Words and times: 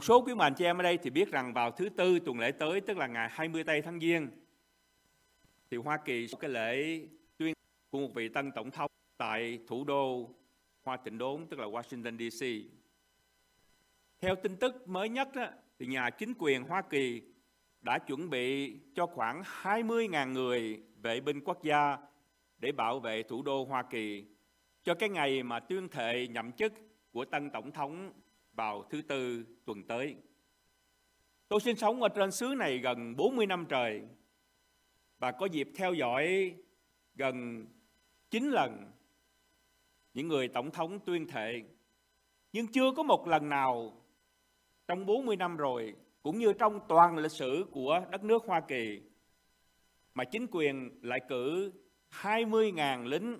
Một 0.00 0.04
số 0.04 0.22
quý 0.22 0.34
bạn 0.34 0.54
chị 0.54 0.64
em 0.64 0.78
ở 0.78 0.82
đây 0.82 0.98
thì 0.98 1.10
biết 1.10 1.30
rằng 1.30 1.52
vào 1.52 1.70
thứ 1.70 1.88
tư 1.88 2.20
tuần 2.20 2.38
lễ 2.38 2.52
tới 2.52 2.80
tức 2.80 2.96
là 2.96 3.06
ngày 3.06 3.28
20 3.32 3.64
tây 3.64 3.82
tháng 3.82 4.00
Giêng 4.00 4.28
thì 5.70 5.76
Hoa 5.76 5.96
Kỳ 6.04 6.26
có 6.32 6.38
cái 6.38 6.50
lễ 6.50 7.00
tuyên 7.36 7.54
của 7.90 7.98
một 7.98 8.14
vị 8.14 8.28
tân 8.28 8.52
tổng 8.52 8.70
thống 8.70 8.90
tại 9.16 9.58
thủ 9.66 9.84
đô 9.84 10.30
Hoa 10.84 10.96
Thịnh 11.04 11.18
Đốn 11.18 11.46
tức 11.46 11.60
là 11.60 11.66
Washington 11.66 12.30
DC. 12.30 12.46
Theo 14.20 14.34
tin 14.36 14.56
tức 14.56 14.88
mới 14.88 15.08
nhất 15.08 15.28
đó, 15.34 15.46
thì 15.78 15.86
nhà 15.86 16.10
chính 16.10 16.34
quyền 16.38 16.62
Hoa 16.62 16.82
Kỳ 16.82 17.22
đã 17.80 17.98
chuẩn 17.98 18.30
bị 18.30 18.76
cho 18.94 19.06
khoảng 19.06 19.42
20.000 19.62 20.32
người 20.32 20.82
vệ 21.02 21.20
binh 21.20 21.40
quốc 21.44 21.62
gia 21.62 21.98
để 22.58 22.72
bảo 22.72 23.00
vệ 23.00 23.22
thủ 23.22 23.42
đô 23.42 23.64
Hoa 23.64 23.82
Kỳ 23.82 24.24
cho 24.84 24.94
cái 24.94 25.08
ngày 25.08 25.42
mà 25.42 25.60
tuyên 25.60 25.88
thệ 25.88 26.26
nhậm 26.26 26.52
chức 26.52 26.72
của 27.12 27.24
tân 27.24 27.50
tổng 27.50 27.72
thống 27.72 28.12
vào 28.60 28.84
thứ 28.90 29.02
tư 29.02 29.44
tuần 29.64 29.82
tới. 29.82 30.16
Tôi 31.48 31.60
sinh 31.60 31.76
sống 31.76 32.02
ở 32.02 32.08
trên 32.08 32.30
xứ 32.30 32.54
này 32.58 32.78
gần 32.78 33.16
40 33.16 33.46
năm 33.46 33.66
trời 33.68 34.02
và 35.18 35.32
có 35.32 35.46
dịp 35.46 35.68
theo 35.76 35.94
dõi 35.94 36.54
gần 37.14 37.66
9 38.30 38.50
lần 38.50 38.90
những 40.14 40.28
người 40.28 40.48
tổng 40.48 40.70
thống 40.70 41.00
tuyên 41.00 41.26
thệ. 41.26 41.62
Nhưng 42.52 42.66
chưa 42.66 42.92
có 42.96 43.02
một 43.02 43.28
lần 43.28 43.48
nào 43.48 44.02
trong 44.88 45.06
40 45.06 45.36
năm 45.36 45.56
rồi, 45.56 45.94
cũng 46.22 46.38
như 46.38 46.52
trong 46.52 46.80
toàn 46.88 47.16
lịch 47.18 47.32
sử 47.32 47.64
của 47.72 48.02
đất 48.10 48.24
nước 48.24 48.42
Hoa 48.46 48.60
Kỳ, 48.60 49.00
mà 50.14 50.24
chính 50.24 50.46
quyền 50.50 51.00
lại 51.02 51.20
cử 51.28 51.72
20.000 52.10 53.06
lính 53.06 53.38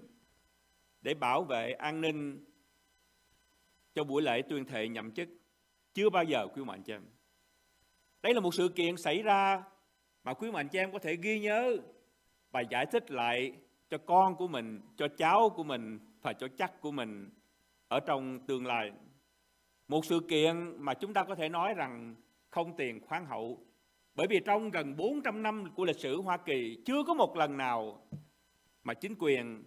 để 1.03 1.15
bảo 1.15 1.45
vệ 1.45 1.73
an 1.73 2.01
ninh 2.01 2.45
cho 3.95 4.05
buổi 4.05 4.23
lễ 4.23 4.43
tuyên 4.43 4.65
thệ 4.65 4.89
nhậm 4.89 5.11
chức. 5.11 5.29
Chưa 5.95 6.11
bao 6.11 6.25
giờ 6.25 6.47
quý 6.55 6.65
mạnh 6.65 6.83
cho 6.83 6.95
em. 6.95 7.03
Đây 8.23 8.35
là 8.35 8.41
một 8.41 8.55
sự 8.55 8.69
kiện 8.69 8.97
xảy 8.97 9.23
ra 9.23 9.63
mà 10.25 10.35
quý 10.35 10.51
mạnh 10.51 10.69
cho 10.69 10.79
em 10.79 10.93
có 10.93 10.99
thể 10.99 11.17
ghi 11.17 11.41
nhớ 11.41 11.77
và 12.51 12.61
giải 12.61 12.87
thích 12.87 13.11
lại 13.11 13.53
cho 13.91 13.99
con 13.99 14.37
của 14.37 14.49
mình, 14.49 14.81
cho 14.97 15.09
cháu 15.09 15.51
của 15.51 15.65
mình 15.65 15.99
và 16.23 16.33
cho 16.33 16.49
chắc 16.59 16.81
của 16.81 16.91
mình 16.91 17.31
ở 17.89 18.01
trong 18.01 18.47
tương 18.47 18.67
lai. 18.67 18.93
Một 19.89 20.05
sự 20.05 20.21
kiện 20.29 20.77
mà 20.79 20.95
chúng 20.95 21.15
ta 21.15 21.25
có 21.25 21.35
thể 21.35 21.49
nói 21.49 21.75
rằng 21.75 22.15
không 22.51 22.77
tiền 22.77 23.01
khoáng 23.01 23.27
hậu. 23.27 23.67
Bởi 24.15 24.27
vì 24.27 24.41
trong 24.45 24.71
gần 24.71 24.97
400 24.97 25.43
năm 25.43 25.65
của 25.75 25.85
lịch 25.85 26.01
sử 26.01 26.21
Hoa 26.21 26.37
Kỳ 26.37 26.83
chưa 26.87 27.03
có 27.07 27.15
một 27.15 27.37
lần 27.37 27.57
nào 27.57 28.07
mà 28.85 28.95
chính 28.95 29.15
quyền 29.19 29.65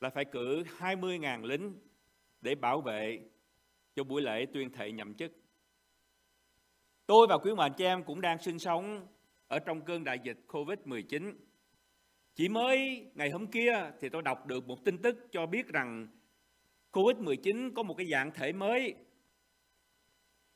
là 0.00 0.10
phải 0.10 0.24
cử 0.24 0.62
20.000 0.78 1.44
lính 1.44 1.74
để 2.44 2.54
bảo 2.54 2.80
vệ 2.80 3.20
cho 3.94 4.04
buổi 4.04 4.22
lễ 4.22 4.46
tuyên 4.52 4.72
thệ 4.72 4.92
nhậm 4.92 5.14
chức. 5.14 5.32
Tôi 7.06 7.26
và 7.26 7.38
quý 7.38 7.50
bà 7.56 7.68
chị 7.68 7.84
em 7.84 8.04
cũng 8.04 8.20
đang 8.20 8.38
sinh 8.38 8.58
sống 8.58 9.06
ở 9.48 9.58
trong 9.58 9.80
cơn 9.80 10.04
đại 10.04 10.18
dịch 10.24 10.38
Covid-19. 10.48 11.32
Chỉ 12.34 12.48
mới 12.48 13.06
ngày 13.14 13.30
hôm 13.30 13.46
kia 13.46 13.90
thì 14.00 14.08
tôi 14.08 14.22
đọc 14.22 14.46
được 14.46 14.68
một 14.68 14.84
tin 14.84 14.98
tức 14.98 15.28
cho 15.32 15.46
biết 15.46 15.68
rằng 15.68 16.08
Covid-19 16.92 17.74
có 17.74 17.82
một 17.82 17.94
cái 17.96 18.06
dạng 18.06 18.30
thể 18.30 18.52
mới. 18.52 18.94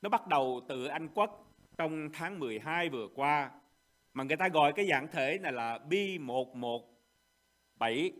Nó 0.02 0.08
bắt 0.08 0.26
đầu 0.26 0.60
từ 0.68 0.86
Anh 0.86 1.08
Quốc 1.14 1.54
trong 1.78 2.08
tháng 2.12 2.38
12 2.38 2.88
vừa 2.88 3.08
qua, 3.14 3.50
mà 4.14 4.24
người 4.24 4.36
ta 4.36 4.48
gọi 4.48 4.72
cái 4.72 4.86
dạng 4.86 5.08
thể 5.12 5.38
này 5.42 5.52
là 5.52 5.78
B117 5.90 8.10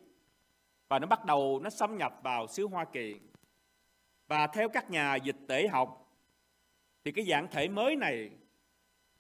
và 0.89 0.99
nó 0.99 1.07
bắt 1.07 1.25
đầu 1.25 1.61
nó 1.65 1.71
xâm 1.71 1.97
nhập 1.97 2.13
vào 2.23 2.47
xứ 2.47 2.67
Hoa 2.67 2.85
Kỳ. 2.85 3.15
Và 4.29 4.47
theo 4.47 4.69
các 4.69 4.91
nhà 4.91 5.17
dịch 5.17 5.37
tễ 5.49 5.69
học 5.69 6.15
thì 7.05 7.13
cái 7.13 7.25
dạng 7.25 7.49
thể 7.51 7.69
mới 7.69 7.97
này 7.97 8.31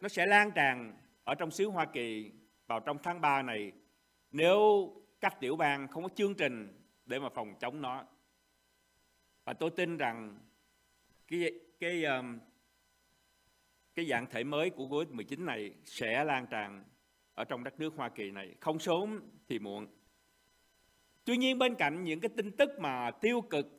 nó 0.01 0.09
sẽ 0.09 0.27
lan 0.27 0.51
tràn 0.55 0.97
ở 1.25 1.35
trong 1.35 1.51
xứ 1.51 1.69
Hoa 1.69 1.85
Kỳ 1.85 2.33
vào 2.67 2.81
trong 2.81 2.99
tháng 3.03 3.21
3 3.21 3.43
này 3.43 3.73
nếu 4.31 4.93
các 5.21 5.41
tiểu 5.41 5.57
bang 5.57 5.89
không 5.89 6.03
có 6.03 6.09
chương 6.15 6.35
trình 6.35 6.83
để 7.07 7.19
mà 7.19 7.29
phòng 7.29 7.55
chống 7.61 7.83
nó. 7.83 8.05
Và 9.45 9.53
tôi 9.53 9.71
tin 9.71 9.97
rằng 9.97 10.39
cái 11.29 11.53
cái 11.81 12.05
um, 12.05 12.39
cái 13.95 14.07
dạng 14.07 14.27
thể 14.31 14.45
mới 14.45 14.71
của 14.71 14.87
Covid-19 14.87 15.45
này 15.45 15.75
sẽ 15.85 16.25
lan 16.25 16.47
tràn 16.51 16.85
ở 17.35 17.45
trong 17.45 17.65
đất 17.65 17.81
nước 17.81 17.95
Hoa 17.97 18.09
Kỳ 18.09 18.31
này, 18.31 18.55
không 18.61 18.79
sớm 18.79 19.21
thì 19.49 19.59
muộn. 19.59 19.87
Tuy 21.25 21.37
nhiên 21.37 21.59
bên 21.59 21.75
cạnh 21.75 22.05
những 22.05 22.21
cái 22.21 22.29
tin 22.37 22.57
tức 22.57 22.71
mà 22.79 23.11
tiêu 23.11 23.41
cực 23.41 23.78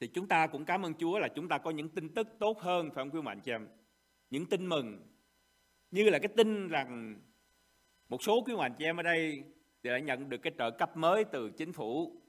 thì 0.00 0.06
chúng 0.06 0.28
ta 0.28 0.46
cũng 0.46 0.64
cảm 0.64 0.82
ơn 0.82 0.94
Chúa 0.94 1.18
là 1.18 1.28
chúng 1.28 1.48
ta 1.48 1.58
có 1.58 1.70
những 1.70 1.88
tin 1.88 2.14
tức 2.14 2.28
tốt 2.38 2.60
hơn, 2.60 2.90
phải 2.90 3.04
không 3.04 3.10
quý 3.10 3.22
mạnh 3.22 3.40
chị 3.40 3.52
em? 3.52 3.68
Những 4.30 4.46
tin 4.46 4.66
mừng. 4.66 5.06
Như 5.90 6.10
là 6.10 6.18
cái 6.18 6.28
tin 6.36 6.68
rằng 6.68 7.20
một 8.08 8.22
số 8.22 8.42
quý 8.46 8.56
mạnh 8.56 8.74
chị 8.78 8.84
em 8.84 8.96
ở 8.96 9.02
đây 9.02 9.42
thì 9.82 9.90
đã 9.90 9.98
nhận 9.98 10.28
được 10.28 10.38
cái 10.38 10.52
trợ 10.58 10.70
cấp 10.70 10.96
mới 10.96 11.24
từ 11.24 11.50
chính 11.50 11.72
phủ. 11.72 12.22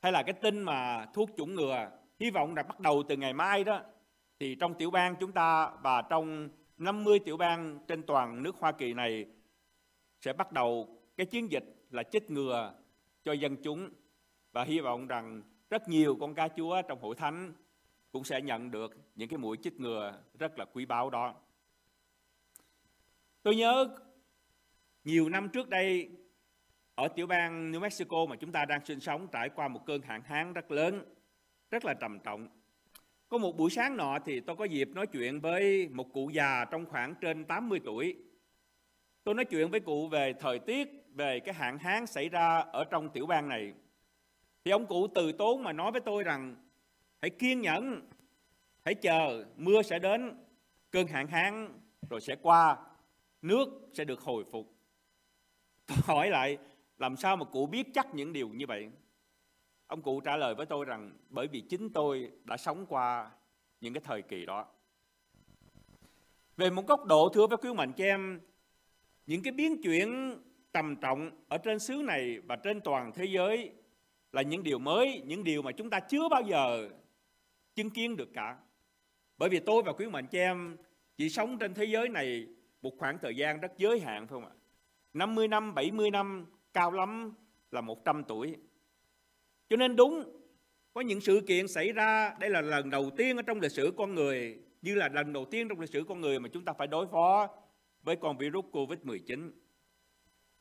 Hay 0.00 0.12
là 0.12 0.22
cái 0.22 0.32
tin 0.32 0.62
mà 0.62 1.06
thuốc 1.14 1.30
chủng 1.36 1.54
ngừa, 1.54 1.90
hy 2.20 2.30
vọng 2.30 2.54
là 2.54 2.62
bắt 2.62 2.80
đầu 2.80 3.02
từ 3.08 3.16
ngày 3.16 3.32
mai 3.32 3.64
đó, 3.64 3.82
thì 4.40 4.54
trong 4.54 4.74
tiểu 4.74 4.90
bang 4.90 5.14
chúng 5.20 5.32
ta 5.32 5.70
và 5.82 6.02
trong 6.02 6.48
50 6.78 7.18
tiểu 7.18 7.36
bang 7.36 7.78
trên 7.88 8.02
toàn 8.02 8.42
nước 8.42 8.56
Hoa 8.56 8.72
Kỳ 8.72 8.94
này 8.94 9.26
sẽ 10.20 10.32
bắt 10.32 10.52
đầu 10.52 10.98
cái 11.16 11.26
chiến 11.26 11.50
dịch 11.50 11.64
là 11.90 12.02
chích 12.02 12.30
ngừa 12.30 12.74
cho 13.24 13.32
dân 13.32 13.56
chúng. 13.62 13.90
Và 14.52 14.64
hy 14.64 14.80
vọng 14.80 15.06
rằng 15.06 15.42
rất 15.70 15.88
nhiều 15.88 16.16
con 16.20 16.34
cá 16.34 16.48
chúa 16.48 16.82
trong 16.82 17.00
hội 17.00 17.14
thánh 17.14 17.52
cũng 18.12 18.24
sẽ 18.24 18.40
nhận 18.40 18.70
được 18.70 18.96
những 19.14 19.28
cái 19.28 19.38
mũi 19.38 19.56
chích 19.62 19.80
ngừa 19.80 20.22
rất 20.38 20.58
là 20.58 20.64
quý 20.64 20.86
báu 20.86 21.10
đó. 21.10 21.34
Tôi 23.42 23.56
nhớ 23.56 23.96
nhiều 25.04 25.28
năm 25.28 25.48
trước 25.48 25.68
đây 25.68 26.10
ở 26.94 27.08
tiểu 27.08 27.26
bang 27.26 27.72
New 27.72 27.80
Mexico 27.80 28.26
mà 28.26 28.36
chúng 28.36 28.52
ta 28.52 28.64
đang 28.64 28.84
sinh 28.84 29.00
sống 29.00 29.28
trải 29.32 29.48
qua 29.48 29.68
một 29.68 29.86
cơn 29.86 30.02
hạn 30.02 30.22
hán 30.22 30.52
rất 30.52 30.70
lớn, 30.70 31.04
rất 31.70 31.84
là 31.84 31.94
trầm 31.94 32.18
trọng. 32.18 32.48
Có 33.28 33.38
một 33.38 33.56
buổi 33.56 33.70
sáng 33.70 33.96
nọ 33.96 34.18
thì 34.24 34.40
tôi 34.40 34.56
có 34.56 34.64
dịp 34.64 34.88
nói 34.88 35.06
chuyện 35.06 35.40
với 35.40 35.88
một 35.88 36.12
cụ 36.12 36.30
già 36.30 36.64
trong 36.64 36.86
khoảng 36.86 37.14
trên 37.20 37.44
80 37.44 37.80
tuổi. 37.84 38.16
Tôi 39.24 39.34
nói 39.34 39.44
chuyện 39.44 39.70
với 39.70 39.80
cụ 39.80 40.08
về 40.08 40.32
thời 40.40 40.58
tiết, 40.58 40.88
về 41.14 41.40
cái 41.40 41.54
hạn 41.54 41.78
hán 41.78 42.06
xảy 42.06 42.28
ra 42.28 42.58
ở 42.58 42.84
trong 42.84 43.08
tiểu 43.08 43.26
bang 43.26 43.48
này. 43.48 43.74
Thì 44.68 44.72
ông 44.72 44.86
cụ 44.86 45.06
từ 45.14 45.32
tốn 45.32 45.62
mà 45.62 45.72
nói 45.72 45.92
với 45.92 46.00
tôi 46.00 46.22
rằng 46.22 46.56
hãy 47.22 47.30
kiên 47.30 47.60
nhẫn, 47.60 48.08
hãy 48.84 48.94
chờ 48.94 49.44
mưa 49.56 49.82
sẽ 49.82 49.98
đến, 49.98 50.44
cơn 50.90 51.06
hạn 51.06 51.26
hán 51.26 51.80
rồi 52.10 52.20
sẽ 52.20 52.36
qua, 52.42 52.76
nước 53.42 53.68
sẽ 53.92 54.04
được 54.04 54.20
hồi 54.20 54.44
phục. 54.52 54.74
Tôi 55.86 55.98
hỏi 56.04 56.30
lại 56.30 56.58
làm 56.98 57.16
sao 57.16 57.36
mà 57.36 57.44
cụ 57.44 57.66
biết 57.66 57.86
chắc 57.94 58.14
những 58.14 58.32
điều 58.32 58.48
như 58.48 58.66
vậy? 58.66 58.90
Ông 59.86 60.02
cụ 60.02 60.20
trả 60.20 60.36
lời 60.36 60.54
với 60.54 60.66
tôi 60.66 60.84
rằng 60.84 61.12
bởi 61.28 61.46
vì 61.46 61.60
chính 61.60 61.92
tôi 61.92 62.30
đã 62.44 62.56
sống 62.56 62.86
qua 62.88 63.30
những 63.80 63.94
cái 63.94 64.02
thời 64.04 64.22
kỳ 64.22 64.46
đó. 64.46 64.66
Về 66.56 66.70
một 66.70 66.86
góc 66.86 67.04
độ 67.04 67.28
thưa 67.34 67.46
với 67.46 67.58
quý 67.58 67.74
mạnh 67.74 67.92
cho 67.92 68.04
em, 68.04 68.40
những 69.26 69.42
cái 69.42 69.52
biến 69.52 69.82
chuyển 69.82 70.38
tầm 70.72 70.96
trọng 70.96 71.30
ở 71.48 71.58
trên 71.58 71.78
xứ 71.78 71.94
này 71.94 72.38
và 72.38 72.56
trên 72.56 72.80
toàn 72.80 73.12
thế 73.14 73.24
giới 73.24 73.72
là 74.32 74.42
những 74.42 74.62
điều 74.62 74.78
mới, 74.78 75.22
những 75.26 75.44
điều 75.44 75.62
mà 75.62 75.72
chúng 75.72 75.90
ta 75.90 76.00
chưa 76.00 76.28
bao 76.28 76.42
giờ 76.42 76.88
chứng 77.74 77.90
kiến 77.90 78.16
được 78.16 78.28
cả. 78.34 78.56
Bởi 79.38 79.48
vì 79.48 79.60
tôi 79.60 79.82
và 79.82 79.92
quý 79.92 80.06
mạnh 80.06 80.26
cho 80.30 80.38
em 80.38 80.76
chỉ 81.16 81.28
sống 81.28 81.58
trên 81.58 81.74
thế 81.74 81.84
giới 81.84 82.08
này 82.08 82.46
một 82.82 82.92
khoảng 82.98 83.18
thời 83.18 83.36
gian 83.36 83.60
rất 83.60 83.72
giới 83.76 84.00
hạn 84.00 84.26
phải 84.26 84.28
không 84.28 84.44
ạ? 84.44 84.52
50 85.12 85.48
năm, 85.48 85.74
70 85.74 86.10
năm, 86.10 86.46
cao 86.72 86.90
lắm 86.90 87.32
là 87.70 87.80
100 87.80 88.24
tuổi. 88.24 88.56
Cho 89.68 89.76
nên 89.76 89.96
đúng, 89.96 90.40
có 90.94 91.00
những 91.00 91.20
sự 91.20 91.40
kiện 91.46 91.68
xảy 91.68 91.92
ra, 91.92 92.34
đây 92.40 92.50
là 92.50 92.60
lần 92.60 92.90
đầu 92.90 93.10
tiên 93.16 93.36
ở 93.36 93.42
trong 93.42 93.60
lịch 93.60 93.72
sử 93.72 93.92
con 93.96 94.14
người, 94.14 94.58
như 94.82 94.94
là 94.94 95.08
lần 95.08 95.32
đầu 95.32 95.44
tiên 95.44 95.68
trong 95.68 95.80
lịch 95.80 95.90
sử 95.90 96.04
con 96.08 96.20
người 96.20 96.40
mà 96.40 96.48
chúng 96.48 96.64
ta 96.64 96.72
phải 96.72 96.86
đối 96.86 97.06
phó 97.06 97.48
với 98.02 98.16
con 98.16 98.38
virus 98.38 98.64
Covid-19. 98.72 99.50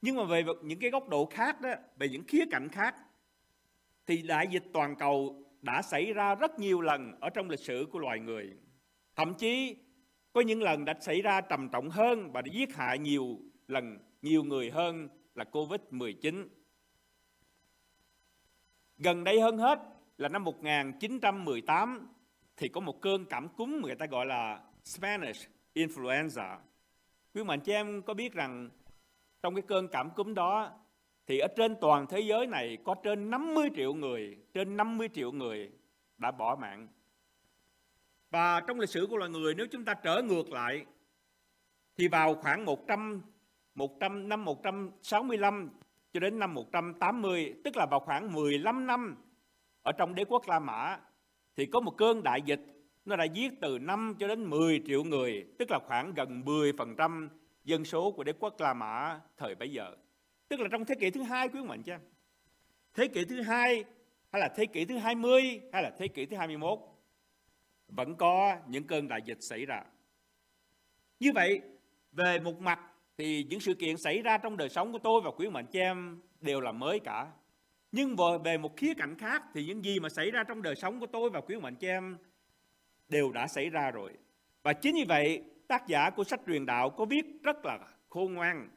Nhưng 0.01 0.15
mà 0.15 0.23
về 0.23 0.43
những 0.63 0.79
cái 0.79 0.89
góc 0.89 1.09
độ 1.09 1.25
khác 1.25 1.61
đó, 1.61 1.69
về 1.97 2.09
những 2.09 2.23
khía 2.27 2.43
cạnh 2.51 2.69
khác, 2.69 2.95
thì 4.07 4.21
đại 4.21 4.47
dịch 4.47 4.63
toàn 4.73 4.95
cầu 4.95 5.43
đã 5.61 5.81
xảy 5.81 6.13
ra 6.13 6.35
rất 6.35 6.59
nhiều 6.59 6.81
lần 6.81 7.19
ở 7.19 7.29
trong 7.29 7.49
lịch 7.49 7.59
sử 7.59 7.87
của 7.91 7.99
loài 7.99 8.19
người. 8.19 8.53
Thậm 9.15 9.33
chí, 9.33 9.75
có 10.33 10.41
những 10.41 10.61
lần 10.61 10.85
đã 10.85 10.93
xảy 11.01 11.21
ra 11.21 11.41
trầm 11.41 11.69
trọng 11.69 11.89
hơn 11.89 12.31
và 12.31 12.41
đã 12.41 12.51
giết 12.53 12.75
hại 12.75 12.99
nhiều 12.99 13.39
lần 13.67 13.97
nhiều 14.21 14.43
người 14.43 14.71
hơn 14.71 15.09
là 15.35 15.45
Covid-19. 15.51 16.47
Gần 18.97 19.23
đây 19.23 19.41
hơn 19.41 19.57
hết 19.57 19.79
là 20.17 20.29
năm 20.29 20.43
1918 20.43 22.07
thì 22.57 22.67
có 22.67 22.81
một 22.81 23.01
cơn 23.01 23.25
cảm 23.25 23.49
cúm 23.49 23.81
người 23.81 23.95
ta 23.95 24.05
gọi 24.05 24.25
là 24.25 24.61
Spanish 24.83 25.49
influenza. 25.73 26.57
Quý 27.33 27.43
mạnh 27.43 27.59
chị 27.59 27.71
em 27.71 28.01
có 28.01 28.13
biết 28.13 28.33
rằng 28.33 28.69
trong 29.41 29.55
cái 29.55 29.61
cơn 29.67 29.87
cảm 29.87 30.09
cúm 30.09 30.33
đó 30.33 30.71
thì 31.27 31.39
ở 31.39 31.47
trên 31.57 31.75
toàn 31.81 32.07
thế 32.07 32.19
giới 32.19 32.47
này 32.47 32.77
có 32.85 32.95
trên 33.03 33.29
50 33.29 33.69
triệu 33.75 33.93
người, 33.93 34.37
trên 34.53 34.77
50 34.77 35.09
triệu 35.13 35.31
người 35.31 35.71
đã 36.17 36.31
bỏ 36.31 36.57
mạng. 36.61 36.87
Và 38.29 38.61
trong 38.67 38.79
lịch 38.79 38.89
sử 38.89 39.07
của 39.09 39.17
loài 39.17 39.29
người 39.29 39.55
nếu 39.55 39.67
chúng 39.71 39.85
ta 39.85 39.93
trở 39.93 40.21
ngược 40.21 40.49
lại 40.51 40.85
thì 41.97 42.07
vào 42.07 42.35
khoảng 42.35 42.65
100 42.65 43.21
100 43.75 44.29
năm 44.29 44.45
165 44.45 45.69
cho 46.13 46.19
đến 46.19 46.39
năm 46.39 46.53
180, 46.53 47.53
tức 47.63 47.77
là 47.77 47.85
vào 47.85 47.99
khoảng 47.99 48.33
15 48.33 48.87
năm 48.87 49.15
ở 49.81 49.91
trong 49.91 50.15
đế 50.15 50.25
quốc 50.25 50.47
La 50.47 50.59
Mã 50.59 50.99
thì 51.55 51.65
có 51.65 51.79
một 51.79 51.97
cơn 51.97 52.23
đại 52.23 52.41
dịch 52.41 52.61
nó 53.05 53.15
đã 53.15 53.23
giết 53.23 53.53
từ 53.61 53.79
5 53.79 54.15
cho 54.19 54.27
đến 54.27 54.49
10 54.49 54.81
triệu 54.85 55.03
người, 55.03 55.47
tức 55.59 55.71
là 55.71 55.79
khoảng 55.87 56.13
gần 56.13 56.41
10% 56.45 57.29
dân 57.63 57.85
số 57.85 58.11
của 58.11 58.23
đế 58.23 58.33
quốc 58.39 58.55
La 58.59 58.73
Mã 58.73 59.19
thời 59.37 59.55
bấy 59.55 59.69
giờ. 59.69 59.95
Tức 60.49 60.59
là 60.59 60.67
trong 60.71 60.85
thế 60.85 60.95
kỷ 60.95 61.09
thứ 61.09 61.23
hai 61.23 61.49
quý 61.49 61.63
mạnh 61.63 61.83
cha. 61.83 61.99
Thế 62.93 63.07
kỷ 63.07 63.25
thứ 63.25 63.41
hai 63.41 63.83
hay 64.31 64.41
là 64.41 64.49
thế 64.55 64.65
kỷ 64.65 64.85
thứ 64.85 64.97
20 64.97 65.61
hay 65.73 65.83
là 65.83 65.91
thế 65.97 66.07
kỷ 66.07 66.25
thứ 66.25 66.35
21 66.37 66.79
vẫn 67.87 68.15
có 68.15 68.57
những 68.67 68.83
cơn 68.83 69.07
đại 69.07 69.19
dịch 69.25 69.37
xảy 69.41 69.65
ra. 69.65 69.83
Như 71.19 71.31
vậy, 71.35 71.61
về 72.11 72.39
một 72.39 72.59
mặt 72.59 72.79
thì 73.17 73.45
những 73.49 73.59
sự 73.59 73.73
kiện 73.73 73.97
xảy 73.97 74.21
ra 74.21 74.37
trong 74.37 74.57
đời 74.57 74.69
sống 74.69 74.91
của 74.91 74.99
tôi 74.99 75.21
và 75.23 75.31
quý 75.31 75.49
mạnh 75.49 75.65
chị 75.71 75.79
em 75.79 76.21
đều 76.41 76.61
là 76.61 76.71
mới 76.71 76.99
cả. 76.99 77.27
Nhưng 77.91 78.15
về 78.43 78.57
một 78.57 78.77
khía 78.77 78.93
cạnh 78.97 79.17
khác 79.17 79.43
thì 79.53 79.65
những 79.65 79.83
gì 79.83 79.99
mà 79.99 80.09
xảy 80.09 80.31
ra 80.31 80.43
trong 80.47 80.61
đời 80.61 80.75
sống 80.75 80.99
của 80.99 81.05
tôi 81.05 81.29
và 81.29 81.41
quý 81.41 81.55
mạnh 81.55 81.75
chị 81.75 81.87
em 81.87 82.17
đều 83.09 83.31
đã 83.31 83.47
xảy 83.47 83.69
ra 83.69 83.91
rồi. 83.91 84.13
Và 84.63 84.73
chính 84.73 84.95
như 84.95 85.03
vậy, 85.07 85.43
tác 85.67 85.87
giả 85.87 86.09
của 86.09 86.23
sách 86.23 86.39
truyền 86.47 86.65
đạo 86.65 86.89
có 86.89 87.05
viết 87.05 87.25
rất 87.43 87.65
là 87.65 87.79
khôn 88.09 88.33
ngoan. 88.33 88.69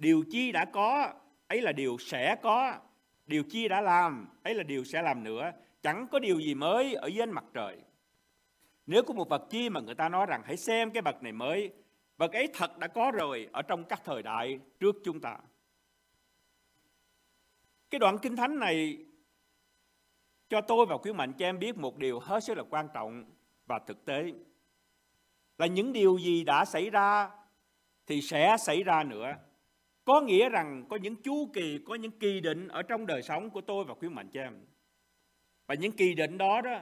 Điều 0.00 0.24
chi 0.30 0.52
đã 0.52 0.64
có, 0.64 1.12
ấy 1.48 1.62
là 1.62 1.72
điều 1.72 1.98
sẽ 1.98 2.36
có. 2.42 2.78
Điều 3.26 3.42
chi 3.42 3.68
đã 3.68 3.80
làm, 3.80 4.28
ấy 4.42 4.54
là 4.54 4.62
điều 4.62 4.84
sẽ 4.84 5.02
làm 5.02 5.24
nữa. 5.24 5.52
Chẳng 5.82 6.06
có 6.12 6.18
điều 6.18 6.40
gì 6.40 6.54
mới 6.54 6.94
ở 6.94 7.06
dưới 7.06 7.22
ánh 7.22 7.30
mặt 7.30 7.44
trời. 7.54 7.76
Nếu 8.86 9.02
có 9.02 9.14
một 9.14 9.28
vật 9.28 9.46
chi 9.50 9.68
mà 9.68 9.80
người 9.80 9.94
ta 9.94 10.08
nói 10.08 10.26
rằng 10.26 10.42
hãy 10.44 10.56
xem 10.56 10.90
cái 10.90 11.02
vật 11.02 11.22
này 11.22 11.32
mới, 11.32 11.72
vật 12.16 12.32
ấy 12.32 12.48
thật 12.54 12.78
đã 12.78 12.88
có 12.88 13.10
rồi 13.10 13.48
ở 13.52 13.62
trong 13.62 13.84
các 13.84 14.00
thời 14.04 14.22
đại 14.22 14.58
trước 14.80 14.96
chúng 15.04 15.20
ta. 15.20 15.38
Cái 17.90 17.98
đoạn 17.98 18.18
kinh 18.18 18.36
thánh 18.36 18.58
này 18.58 18.98
cho 20.48 20.60
tôi 20.60 20.86
và 20.86 20.96
quý 20.96 21.12
mạnh 21.12 21.32
cho 21.32 21.46
em 21.46 21.58
biết 21.58 21.76
một 21.76 21.96
điều 21.96 22.20
hết 22.20 22.44
sức 22.44 22.56
là 22.56 22.64
quan 22.70 22.88
trọng 22.94 23.24
và 23.66 23.78
thực 23.78 24.04
tế 24.04 24.32
là 25.58 25.66
những 25.66 25.92
điều 25.92 26.18
gì 26.18 26.44
đã 26.44 26.64
xảy 26.64 26.90
ra 26.90 27.30
thì 28.06 28.22
sẽ 28.22 28.56
xảy 28.60 28.82
ra 28.82 29.04
nữa. 29.04 29.34
Có 30.04 30.20
nghĩa 30.20 30.48
rằng 30.48 30.84
có 30.88 30.96
những 30.96 31.16
chu 31.16 31.50
kỳ, 31.54 31.78
có 31.86 31.94
những 31.94 32.18
kỳ 32.18 32.40
định 32.40 32.68
ở 32.68 32.82
trong 32.82 33.06
đời 33.06 33.22
sống 33.22 33.50
của 33.50 33.60
tôi 33.60 33.84
và 33.84 33.94
quý 33.94 34.08
mạnh 34.08 34.28
cho 34.32 34.40
em. 34.40 34.66
Và 35.66 35.74
những 35.74 35.92
kỳ 35.92 36.14
định 36.14 36.38
đó 36.38 36.60
đó 36.60 36.80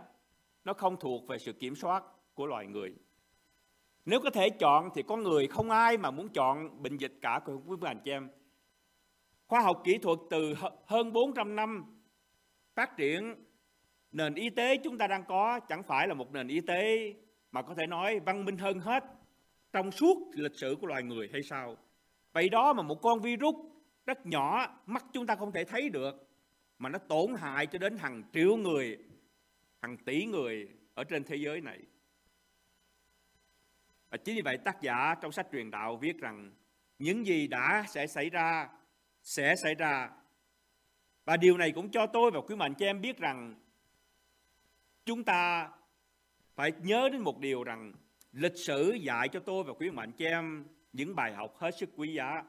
nó 0.65 0.73
không 0.73 0.97
thuộc 1.00 1.29
về 1.29 1.38
sự 1.38 1.53
kiểm 1.53 1.75
soát 1.75 2.05
của 2.35 2.47
loài 2.47 2.67
người. 2.67 2.94
Nếu 4.05 4.20
có 4.20 4.31
thể 4.31 4.50
chọn 4.50 4.91
thì 4.94 5.03
con 5.03 5.23
người 5.23 5.47
không 5.47 5.70
ai 5.70 5.99
mà 5.99 6.11
muốn 6.11 6.29
chọn 6.29 6.82
bệnh 6.82 6.97
dịch 6.97 7.19
cả 7.20 7.41
của 7.44 7.61
quý 7.67 7.76
mạnh 7.81 8.00
chị 8.05 8.11
em. 8.11 8.29
Khoa 9.47 9.61
học 9.61 9.82
kỹ 9.85 9.99
thuật 9.99 10.19
từ 10.31 10.55
hơn 10.87 11.12
400 11.12 11.56
năm 11.56 11.99
phát 12.75 12.97
triển 12.97 13.35
nền 14.12 14.35
y 14.35 14.50
tế 14.50 14.76
chúng 14.76 14.99
ta 14.99 15.06
đang 15.06 15.25
có 15.29 15.61
chẳng 15.61 15.82
phải 15.82 16.09
là 16.09 16.15
một 16.15 16.32
nền 16.32 16.49
y 16.49 16.61
tế 16.61 17.15
mà 17.53 17.62
có 17.62 17.75
thể 17.75 17.87
nói 17.87 18.20
văn 18.20 18.44
minh 18.44 18.59
hơn 18.59 18.81
hết 18.81 19.05
trong 19.73 19.91
suốt 19.91 20.31
lịch 20.32 20.55
sử 20.55 20.76
của 20.81 20.87
loài 20.87 21.03
người 21.03 21.29
hay 21.32 21.43
sao? 21.43 21.76
Vậy 22.38 22.49
đó 22.49 22.73
mà 22.73 22.82
một 22.82 23.02
con 23.02 23.20
virus 23.20 23.55
rất 24.06 24.26
nhỏ, 24.26 24.76
mắt 24.87 25.05
chúng 25.12 25.26
ta 25.26 25.37
không 25.37 25.52
thể 25.52 25.64
thấy 25.64 25.88
được 25.88 26.29
mà 26.79 26.88
nó 26.88 26.99
tổn 26.99 27.35
hại 27.35 27.67
cho 27.67 27.79
đến 27.79 27.96
hàng 27.96 28.23
triệu 28.32 28.56
người, 28.56 28.99
hàng 29.82 29.96
tỷ 29.96 30.25
người 30.25 30.69
ở 30.94 31.05
trên 31.05 31.25
thế 31.25 31.37
giới 31.37 31.61
này. 31.61 31.79
Và 34.11 34.17
chính 34.17 34.35
vì 34.37 34.43
vậy 34.43 34.58
tác 34.58 34.82
giả 34.82 35.14
trong 35.20 35.32
sách 35.32 35.46
truyền 35.52 35.70
đạo 35.70 35.96
viết 35.96 36.19
rằng 36.19 36.52
những 36.99 37.26
gì 37.26 37.46
đã 37.46 37.85
sẽ 37.88 38.06
xảy 38.06 38.31
ra 38.31 38.69
sẽ 39.23 39.56
xảy 39.56 39.75
ra. 39.75 40.11
Và 41.25 41.37
điều 41.37 41.56
này 41.56 41.73
cũng 41.73 41.91
cho 41.91 42.06
tôi 42.06 42.31
và 42.31 42.41
quý 42.41 42.56
mạnh 42.56 42.75
cho 42.75 42.87
em 42.87 43.00
biết 43.00 43.19
rằng 43.19 43.55
chúng 45.05 45.25
ta 45.25 45.70
phải 46.55 46.73
nhớ 46.82 47.08
đến 47.12 47.20
một 47.20 47.38
điều 47.38 47.64
rằng 47.64 47.93
lịch 48.32 48.56
sử 48.56 48.93
dạy 49.00 49.29
cho 49.29 49.41
tôi 49.41 49.64
và 49.64 49.73
quý 49.73 49.91
mạnh 49.91 50.12
cho 50.12 50.26
em 50.26 50.64
những 50.93 51.17
bài 51.17 51.32
học 51.32 51.56
hết 51.56 51.70
sức 51.79 51.90
quý 51.96 52.14
giá. 52.14 52.43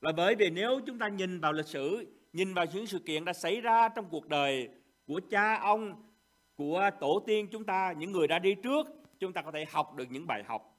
Là 0.00 0.12
bởi 0.12 0.34
vì 0.34 0.50
nếu 0.50 0.80
chúng 0.86 0.98
ta 0.98 1.08
nhìn 1.08 1.40
vào 1.40 1.52
lịch 1.52 1.66
sử, 1.66 2.06
nhìn 2.32 2.54
vào 2.54 2.66
những 2.72 2.86
sự 2.86 2.98
kiện 2.98 3.24
đã 3.24 3.32
xảy 3.32 3.60
ra 3.60 3.88
trong 3.88 4.08
cuộc 4.10 4.28
đời 4.28 4.68
của 5.06 5.20
cha 5.30 5.58
ông, 5.60 6.02
của 6.54 6.90
tổ 7.00 7.22
tiên 7.26 7.48
chúng 7.52 7.64
ta, 7.64 7.92
những 7.92 8.12
người 8.12 8.28
đã 8.28 8.38
đi 8.38 8.54
trước, 8.54 8.86
chúng 9.18 9.32
ta 9.32 9.42
có 9.42 9.50
thể 9.52 9.64
học 9.70 9.94
được 9.94 10.10
những 10.10 10.26
bài 10.26 10.42
học. 10.46 10.78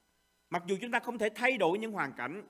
Mặc 0.49 0.63
dù 0.67 0.75
chúng 0.81 0.91
ta 0.91 0.99
không 0.99 1.17
thể 1.17 1.29
thay 1.35 1.57
đổi 1.57 1.79
những 1.79 1.91
hoàn 1.91 2.13
cảnh, 2.13 2.43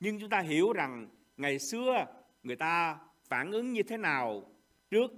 nhưng 0.00 0.20
chúng 0.20 0.30
ta 0.30 0.40
hiểu 0.40 0.72
rằng 0.72 1.08
ngày 1.36 1.58
xưa 1.58 2.06
người 2.42 2.56
ta 2.56 2.98
phản 3.28 3.52
ứng 3.52 3.72
như 3.72 3.82
thế 3.82 3.96
nào 3.96 4.42
trước 4.90 5.10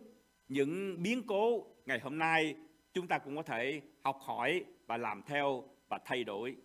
những 0.49 1.03
biến 1.03 1.23
cố 1.27 1.67
ngày 1.87 2.01
hôm 2.01 2.19
nay 2.19 2.55
chúng 2.93 3.09
ta 3.09 3.19
cũng 3.19 3.37
có 3.37 3.43
thể 3.43 3.81
học 4.03 4.19
hỏi 4.21 4.65
và 4.87 4.97
làm 4.97 5.23
theo 5.27 5.65
và 5.89 5.99
thay 6.05 6.25
đổi 6.25 6.57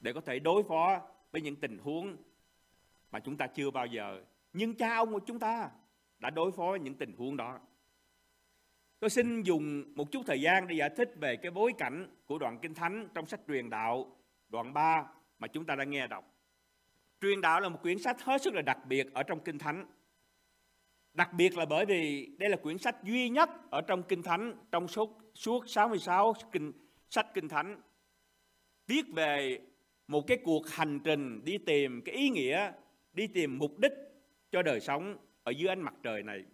để 0.00 0.12
có 0.12 0.20
thể 0.20 0.38
đối 0.38 0.62
phó 0.62 1.00
với 1.30 1.40
những 1.40 1.56
tình 1.56 1.78
huống 1.78 2.16
mà 3.10 3.20
chúng 3.20 3.36
ta 3.36 3.46
chưa 3.46 3.70
bao 3.70 3.86
giờ. 3.86 4.24
Nhưng 4.52 4.74
cha 4.74 4.96
ông 4.96 5.12
của 5.12 5.20
chúng 5.26 5.38
ta 5.38 5.70
đã 6.18 6.30
đối 6.30 6.52
phó 6.52 6.70
với 6.70 6.80
những 6.80 6.94
tình 6.94 7.12
huống 7.16 7.36
đó. 7.36 7.58
Tôi 9.00 9.10
xin 9.10 9.42
dùng 9.42 9.94
một 9.94 10.12
chút 10.12 10.22
thời 10.26 10.40
gian 10.40 10.66
để 10.66 10.74
giải 10.74 10.90
thích 10.96 11.10
về 11.16 11.36
cái 11.36 11.50
bối 11.50 11.72
cảnh 11.78 12.16
của 12.26 12.38
đoạn 12.38 12.58
kinh 12.62 12.74
thánh 12.74 13.08
trong 13.14 13.26
sách 13.26 13.40
truyền 13.48 13.70
đạo 13.70 14.16
đoạn 14.48 14.72
3 14.72 15.06
mà 15.38 15.48
chúng 15.48 15.64
ta 15.64 15.74
đang 15.74 15.90
nghe 15.90 16.06
đọc. 16.06 16.34
Truyền 17.20 17.40
đạo 17.40 17.60
là 17.60 17.68
một 17.68 17.78
quyển 17.82 17.98
sách 17.98 18.22
hết 18.22 18.42
sức 18.42 18.54
là 18.54 18.62
đặc 18.62 18.78
biệt 18.86 19.14
ở 19.14 19.22
trong 19.22 19.40
kinh 19.44 19.58
thánh. 19.58 19.86
Đặc 21.18 21.32
biệt 21.32 21.56
là 21.56 21.66
bởi 21.66 21.86
vì 21.86 22.26
đây 22.38 22.50
là 22.50 22.56
quyển 22.56 22.78
sách 22.78 22.96
duy 23.02 23.28
nhất 23.28 23.50
ở 23.70 23.80
trong 23.80 24.02
Kinh 24.02 24.22
Thánh 24.22 24.54
trong 24.72 24.88
suốt, 24.88 25.18
suốt 25.34 25.68
66 25.68 26.34
kinh, 26.52 26.72
sách 27.10 27.26
Kinh 27.34 27.48
Thánh 27.48 27.82
viết 28.86 29.02
về 29.14 29.60
một 30.08 30.26
cái 30.26 30.38
cuộc 30.44 30.68
hành 30.68 31.00
trình 31.04 31.44
đi 31.44 31.58
tìm 31.58 32.02
cái 32.04 32.14
ý 32.14 32.28
nghĩa, 32.28 32.72
đi 33.12 33.26
tìm 33.26 33.58
mục 33.58 33.78
đích 33.78 33.92
cho 34.50 34.62
đời 34.62 34.80
sống 34.80 35.16
ở 35.42 35.50
dưới 35.50 35.68
ánh 35.68 35.80
mặt 35.80 35.94
trời 36.02 36.22
này. 36.22 36.44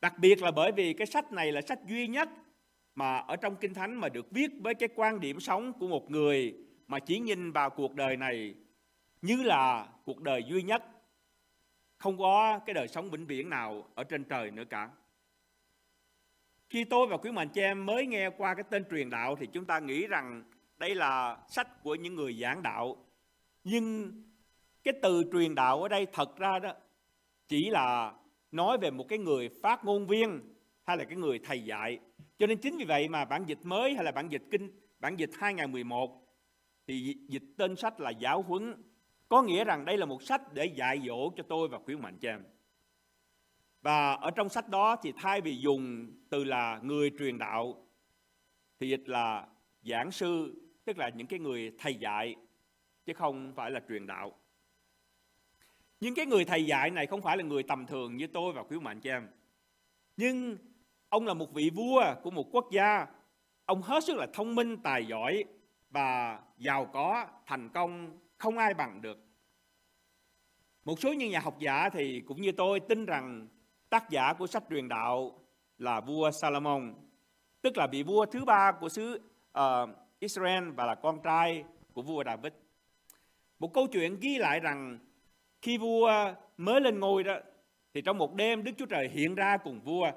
Đặc 0.00 0.18
biệt 0.18 0.42
là 0.42 0.50
bởi 0.50 0.72
vì 0.72 0.92
cái 0.92 1.06
sách 1.06 1.32
này 1.32 1.52
là 1.52 1.60
sách 1.60 1.78
duy 1.86 2.06
nhất 2.06 2.28
mà 2.94 3.16
ở 3.16 3.36
trong 3.36 3.56
Kinh 3.56 3.74
Thánh 3.74 3.94
mà 3.94 4.08
được 4.08 4.30
viết 4.30 4.50
với 4.60 4.74
cái 4.74 4.88
quan 4.94 5.20
điểm 5.20 5.40
sống 5.40 5.72
của 5.72 5.88
một 5.88 6.10
người 6.10 6.54
mà 6.86 6.98
chỉ 6.98 7.18
nhìn 7.18 7.52
vào 7.52 7.70
cuộc 7.70 7.94
đời 7.94 8.16
này 8.16 8.54
như 9.22 9.42
là 9.42 9.88
cuộc 10.04 10.22
đời 10.22 10.44
duy 10.48 10.62
nhất 10.62 10.82
không 11.96 12.18
có 12.18 12.60
cái 12.66 12.74
đời 12.74 12.88
sống 12.88 13.10
vĩnh 13.10 13.26
viễn 13.26 13.50
nào 13.50 13.88
ở 13.94 14.04
trên 14.04 14.24
trời 14.24 14.50
nữa 14.50 14.64
cả. 14.70 14.90
Khi 16.70 16.84
tôi 16.84 17.06
và 17.06 17.16
quý 17.16 17.32
mạnh 17.32 17.48
chị 17.48 17.60
em 17.60 17.86
mới 17.86 18.06
nghe 18.06 18.30
qua 18.30 18.54
cái 18.54 18.64
tên 18.70 18.84
truyền 18.90 19.10
đạo 19.10 19.36
thì 19.36 19.46
chúng 19.52 19.64
ta 19.64 19.78
nghĩ 19.78 20.06
rằng 20.06 20.44
đây 20.78 20.94
là 20.94 21.38
sách 21.48 21.82
của 21.82 21.94
những 21.94 22.14
người 22.14 22.34
giảng 22.34 22.62
đạo. 22.62 23.06
Nhưng 23.64 24.12
cái 24.82 24.94
từ 25.02 25.24
truyền 25.32 25.54
đạo 25.54 25.82
ở 25.82 25.88
đây 25.88 26.06
thật 26.12 26.36
ra 26.36 26.58
đó 26.58 26.72
chỉ 27.48 27.70
là 27.70 28.14
nói 28.50 28.78
về 28.78 28.90
một 28.90 29.06
cái 29.08 29.18
người 29.18 29.48
phát 29.62 29.84
ngôn 29.84 30.06
viên 30.06 30.54
hay 30.84 30.96
là 30.96 31.04
cái 31.04 31.16
người 31.16 31.38
thầy 31.44 31.64
dạy. 31.64 31.98
Cho 32.38 32.46
nên 32.46 32.58
chính 32.58 32.76
vì 32.76 32.84
vậy 32.84 33.08
mà 33.08 33.24
bản 33.24 33.44
dịch 33.46 33.60
mới 33.62 33.94
hay 33.94 34.04
là 34.04 34.12
bản 34.12 34.28
dịch 34.28 34.42
kinh 34.50 34.70
bản 34.98 35.16
dịch 35.16 35.30
2011 35.38 36.26
thì 36.86 37.16
dịch 37.28 37.42
tên 37.56 37.76
sách 37.76 38.00
là 38.00 38.10
giáo 38.10 38.42
huấn 38.42 38.82
có 39.28 39.42
nghĩa 39.42 39.64
rằng 39.64 39.84
đây 39.84 39.98
là 39.98 40.06
một 40.06 40.22
sách 40.22 40.52
để 40.52 40.66
dạy 40.66 41.00
dỗ 41.06 41.30
cho 41.36 41.42
tôi 41.48 41.68
và 41.68 41.78
khuyến 41.78 42.02
mạnh 42.02 42.18
cho 42.20 42.28
em. 42.28 42.44
Và 43.82 44.12
ở 44.12 44.30
trong 44.30 44.48
sách 44.48 44.68
đó 44.68 44.96
thì 45.02 45.12
thay 45.16 45.40
vì 45.40 45.58
dùng 45.58 46.12
từ 46.30 46.44
là 46.44 46.80
người 46.82 47.10
truyền 47.18 47.38
đạo 47.38 47.86
thì 48.80 48.88
dịch 48.88 49.08
là 49.08 49.46
giảng 49.82 50.10
sư, 50.10 50.54
tức 50.86 50.98
là 50.98 51.08
những 51.08 51.26
cái 51.26 51.38
người 51.38 51.72
thầy 51.78 51.94
dạy 51.94 52.36
chứ 53.04 53.12
không 53.12 53.52
phải 53.56 53.70
là 53.70 53.80
truyền 53.88 54.06
đạo. 54.06 54.32
Nhưng 56.00 56.14
cái 56.14 56.26
người 56.26 56.44
thầy 56.44 56.66
dạy 56.66 56.90
này 56.90 57.06
không 57.06 57.22
phải 57.22 57.36
là 57.36 57.42
người 57.42 57.62
tầm 57.62 57.86
thường 57.86 58.16
như 58.16 58.26
tôi 58.26 58.52
và 58.52 58.62
quý 58.62 58.78
mạnh 58.78 59.00
cho 59.00 59.10
em. 59.10 59.28
Nhưng 60.16 60.56
ông 61.08 61.26
là 61.26 61.34
một 61.34 61.54
vị 61.54 61.70
vua 61.74 62.14
của 62.22 62.30
một 62.30 62.48
quốc 62.52 62.68
gia. 62.72 63.06
Ông 63.64 63.82
hết 63.82 64.04
sức 64.04 64.16
là 64.16 64.26
thông 64.32 64.54
minh, 64.54 64.76
tài 64.76 65.06
giỏi 65.06 65.44
và 65.90 66.40
giàu 66.58 66.86
có, 66.86 67.26
thành 67.46 67.68
công 67.68 68.18
không 68.36 68.58
ai 68.58 68.74
bằng 68.74 69.02
được. 69.02 69.18
Một 70.84 71.00
số 71.00 71.12
những 71.12 71.30
nhà 71.30 71.40
học 71.40 71.58
giả 71.58 71.88
thì 71.88 72.20
cũng 72.20 72.42
như 72.42 72.52
tôi 72.52 72.80
tin 72.80 73.06
rằng 73.06 73.48
tác 73.88 74.10
giả 74.10 74.32
của 74.32 74.46
sách 74.46 74.64
truyền 74.70 74.88
đạo 74.88 75.40
là 75.78 76.00
vua 76.00 76.30
Salomon, 76.30 76.94
tức 77.62 77.76
là 77.76 77.86
vị 77.86 78.02
vua 78.02 78.26
thứ 78.26 78.44
ba 78.44 78.72
của 78.72 78.88
xứ 78.88 79.20
uh, 79.58 79.90
Israel 80.18 80.70
và 80.70 80.86
là 80.86 80.94
con 80.94 81.22
trai 81.22 81.64
của 81.92 82.02
vua 82.02 82.24
David. 82.24 82.52
Một 83.58 83.74
câu 83.74 83.86
chuyện 83.86 84.20
ghi 84.20 84.38
lại 84.38 84.60
rằng 84.60 84.98
khi 85.62 85.78
vua 85.78 86.06
ờ, 86.06 86.34
mới 86.56 86.80
lên 86.80 87.00
ngôi 87.00 87.24
đó 87.24 87.38
thì 87.94 88.02
trong 88.02 88.18
một 88.18 88.34
đêm 88.34 88.64
Đức 88.64 88.72
Chúa 88.78 88.86
Trời 88.86 89.08
hiện 89.08 89.34
ra 89.34 89.56
cùng 89.56 89.80
vua 89.80 90.10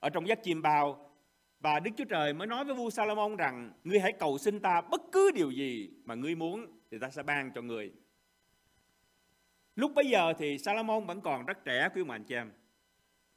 ở 0.00 0.10
trong 0.10 0.28
giấc 0.28 0.42
chim 0.42 0.62
bao 0.62 1.10
Và 1.60 1.80
Đức 1.80 1.90
Chúa 1.96 2.04
Trời 2.04 2.32
mới 2.32 2.46
nói 2.46 2.64
với 2.64 2.74
vua 2.74 2.90
Salomon 2.90 3.36
rằng 3.36 3.72
ngươi 3.84 4.00
hãy 4.00 4.12
cầu 4.12 4.38
xin 4.38 4.60
ta 4.60 4.80
bất 4.80 5.00
cứ 5.12 5.30
điều 5.34 5.50
gì 5.50 5.90
mà 6.04 6.14
ngươi 6.14 6.34
muốn 6.34 6.66
thì 6.90 6.98
ta 6.98 7.10
sẽ 7.10 7.22
ban 7.22 7.50
cho 7.54 7.62
ngươi. 7.62 7.92
Lúc 9.76 9.92
bấy 9.94 10.06
giờ 10.06 10.32
thì 10.38 10.58
Salomon 10.58 11.06
vẫn 11.06 11.20
còn 11.20 11.46
rất 11.46 11.64
trẻ 11.64 11.88
quý 11.94 12.02
ông 12.02 12.10
anh 12.10 12.24
chị 12.24 12.34
em. 12.34 12.52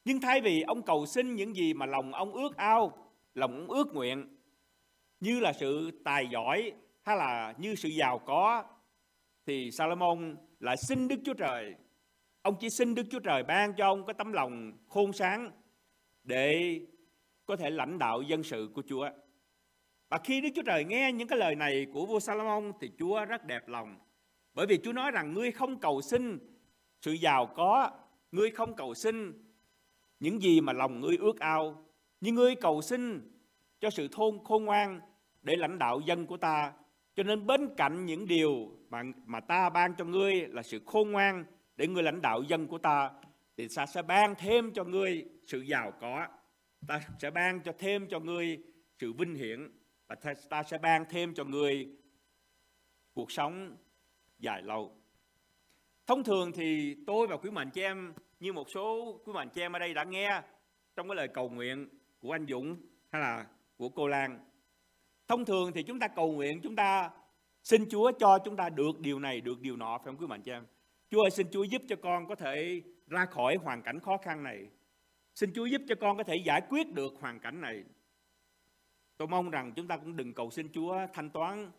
Nhưng 0.06 0.22
thay 0.22 0.42
vì 0.42 0.62
ông 0.62 0.82
cầu 0.82 1.06
xin 1.06 1.36
những 1.36 1.56
gì 1.56 1.74
mà 1.74 1.86
lòng 1.86 2.14
ông 2.14 2.34
ước 2.34 2.58
ao, 2.58 3.12
lòng 3.34 3.52
ông 3.56 3.68
ước 3.68 3.88
nguyện 3.94 4.35
như 5.26 5.40
là 5.40 5.54
sự 5.54 5.92
tài 6.04 6.28
giỏi 6.28 6.72
hay 7.04 7.18
là 7.18 7.54
như 7.58 7.76
sự 7.76 7.90
giàu 7.90 8.20
có 8.20 8.64
thì 9.46 9.72
Salomon 9.72 10.36
lại 10.60 10.78
xin 10.78 11.08
Đức 11.08 11.16
Chúa 11.26 11.34
Trời. 11.34 11.76
Ông 12.42 12.56
chỉ 12.60 12.70
xin 12.70 12.96
Đức 12.96 13.04
Chúa 13.12 13.20
Trời 13.20 13.44
ban 13.44 13.74
cho 13.74 13.86
ông 13.86 14.06
cái 14.06 14.14
tấm 14.14 14.34
lòng 14.34 14.74
khôn 14.88 15.14
sáng 15.14 15.52
để 16.24 16.80
có 17.46 17.56
thể 17.56 17.70
lãnh 17.70 18.00
đạo 18.00 18.22
dân 18.22 18.44
sự 18.44 18.70
của 18.76 18.82
Chúa. 18.88 19.10
Và 20.10 20.18
khi 20.24 20.42
Đức 20.42 20.50
Chúa 20.56 20.62
Trời 20.62 20.86
nghe 20.86 21.12
những 21.12 21.28
cái 21.28 21.40
lời 21.40 21.56
này 21.56 21.88
của 21.94 22.06
vua 22.06 22.20
Salomon 22.20 22.72
thì 22.82 22.92
Chúa 23.00 23.26
rất 23.26 23.46
đẹp 23.46 23.68
lòng. 23.68 23.96
Bởi 24.54 24.66
vì 24.68 24.80
Chúa 24.84 24.94
nói 24.94 25.12
rằng 25.12 25.34
ngươi 25.34 25.52
không 25.52 25.80
cầu 25.80 26.02
xin 26.02 26.40
sự 27.02 27.12
giàu 27.12 27.46
có, 27.46 27.92
ngươi 28.32 28.50
không 28.50 28.76
cầu 28.76 28.94
xin 28.94 29.34
những 30.20 30.42
gì 30.42 30.62
mà 30.62 30.74
lòng 30.74 31.02
ngươi 31.02 31.18
ước 31.18 31.40
ao, 31.40 31.86
nhưng 32.22 32.36
ngươi 32.36 32.56
cầu 32.56 32.82
xin 32.82 33.32
cho 33.80 33.90
sự 33.90 34.08
thôn 34.12 34.40
khôn 34.44 34.66
ngoan 34.66 35.02
để 35.46 35.56
lãnh 35.56 35.80
đạo 35.80 36.00
dân 36.06 36.26
của 36.26 36.38
ta. 36.38 36.74
Cho 37.16 37.24
nên 37.24 37.46
bên 37.46 37.70
cạnh 37.78 38.06
những 38.06 38.28
điều 38.28 38.72
mà 38.90 39.04
mà 39.26 39.40
ta 39.40 39.70
ban 39.70 39.96
cho 39.96 40.06
ngươi 40.06 40.48
là 40.48 40.64
sự 40.64 40.82
khôn 40.86 41.12
ngoan 41.12 41.46
để 41.76 41.88
ngươi 41.88 42.04
lãnh 42.04 42.22
đạo 42.22 42.44
dân 42.48 42.68
của 42.68 42.78
ta, 42.78 43.12
thì 43.58 43.68
ta 43.76 43.86
sẽ 43.86 44.02
ban 44.02 44.36
thêm 44.36 44.74
cho 44.74 44.84
ngươi 44.84 45.26
sự 45.48 45.62
giàu 45.62 45.92
có. 46.02 46.28
Ta 46.88 47.02
sẽ 47.20 47.32
ban 47.32 47.62
cho 47.64 47.72
thêm 47.80 48.08
cho 48.08 48.20
ngươi 48.20 48.60
sự 49.00 49.14
vinh 49.14 49.36
hiển 49.36 49.72
và 50.08 50.16
ta 50.50 50.64
sẽ 50.64 50.78
ban 50.78 51.06
thêm 51.10 51.34
cho 51.34 51.44
ngươi 51.44 51.88
cuộc 53.14 53.32
sống 53.32 53.78
dài 54.40 54.62
lâu. 54.62 54.96
Thông 56.08 56.24
thường 56.24 56.52
thì 56.52 56.96
tôi 57.08 57.28
và 57.28 57.38
quý 57.38 57.50
mạnh 57.50 57.70
chị 57.70 57.82
em, 57.82 58.14
như 58.40 58.54
một 58.54 58.70
số 58.70 59.18
quý 59.26 59.34
mạnh 59.34 59.50
chị 59.50 59.62
em 59.62 59.74
ở 59.74 59.80
đây 59.80 59.94
đã 59.94 60.04
nghe 60.04 60.42
trong 60.96 61.08
cái 61.08 61.16
lời 61.16 61.28
cầu 61.28 61.50
nguyện 61.50 61.90
của 62.20 62.32
anh 62.32 62.46
Dũng 62.50 62.78
hay 63.12 63.22
là 63.22 63.46
của 63.78 63.90
cô 63.90 64.08
Lan. 64.08 64.40
Thông 65.28 65.46
thường 65.46 65.72
thì 65.74 65.84
chúng 65.84 66.00
ta 66.00 66.08
cầu 66.08 66.32
nguyện 66.32 66.62
chúng 66.62 66.76
ta 66.76 67.12
xin 67.64 67.86
Chúa 67.90 68.12
cho 68.20 68.40
chúng 68.46 68.56
ta 68.56 68.70
được 68.70 69.00
điều 69.00 69.20
này, 69.20 69.42
được 69.42 69.62
điều 69.62 69.76
nọ 69.76 69.98
phải 69.98 70.06
không 70.06 70.18
quý 70.18 70.28
mạnh 70.28 70.42
cho 70.42 70.54
em? 70.54 70.66
Chúa 71.10 71.22
ơi 71.22 71.32
xin 71.32 71.48
Chúa 71.52 71.64
giúp 71.64 71.82
cho 71.90 71.96
con 71.96 72.28
có 72.28 72.36
thể 72.36 72.82
ra 73.08 73.26
khỏi 73.26 73.56
hoàn 73.56 73.82
cảnh 73.82 74.00
khó 74.00 74.18
khăn 74.18 74.44
này. 74.44 74.70
Xin 75.36 75.54
Chúa 75.54 75.66
giúp 75.66 75.82
cho 75.88 75.96
con 76.02 76.18
có 76.18 76.24
thể 76.24 76.36
giải 76.36 76.62
quyết 76.70 76.94
được 76.94 77.14
hoàn 77.20 77.40
cảnh 77.40 77.62
này. 77.62 77.84
Tôi 79.18 79.28
mong 79.28 79.50
rằng 79.50 79.74
chúng 79.76 79.88
ta 79.88 79.98
cũng 79.98 80.16
đừng 80.16 80.34
cầu 80.34 80.52
xin 80.52 80.70
Chúa 80.74 80.98
thanh 81.14 81.30
toán 81.30 81.72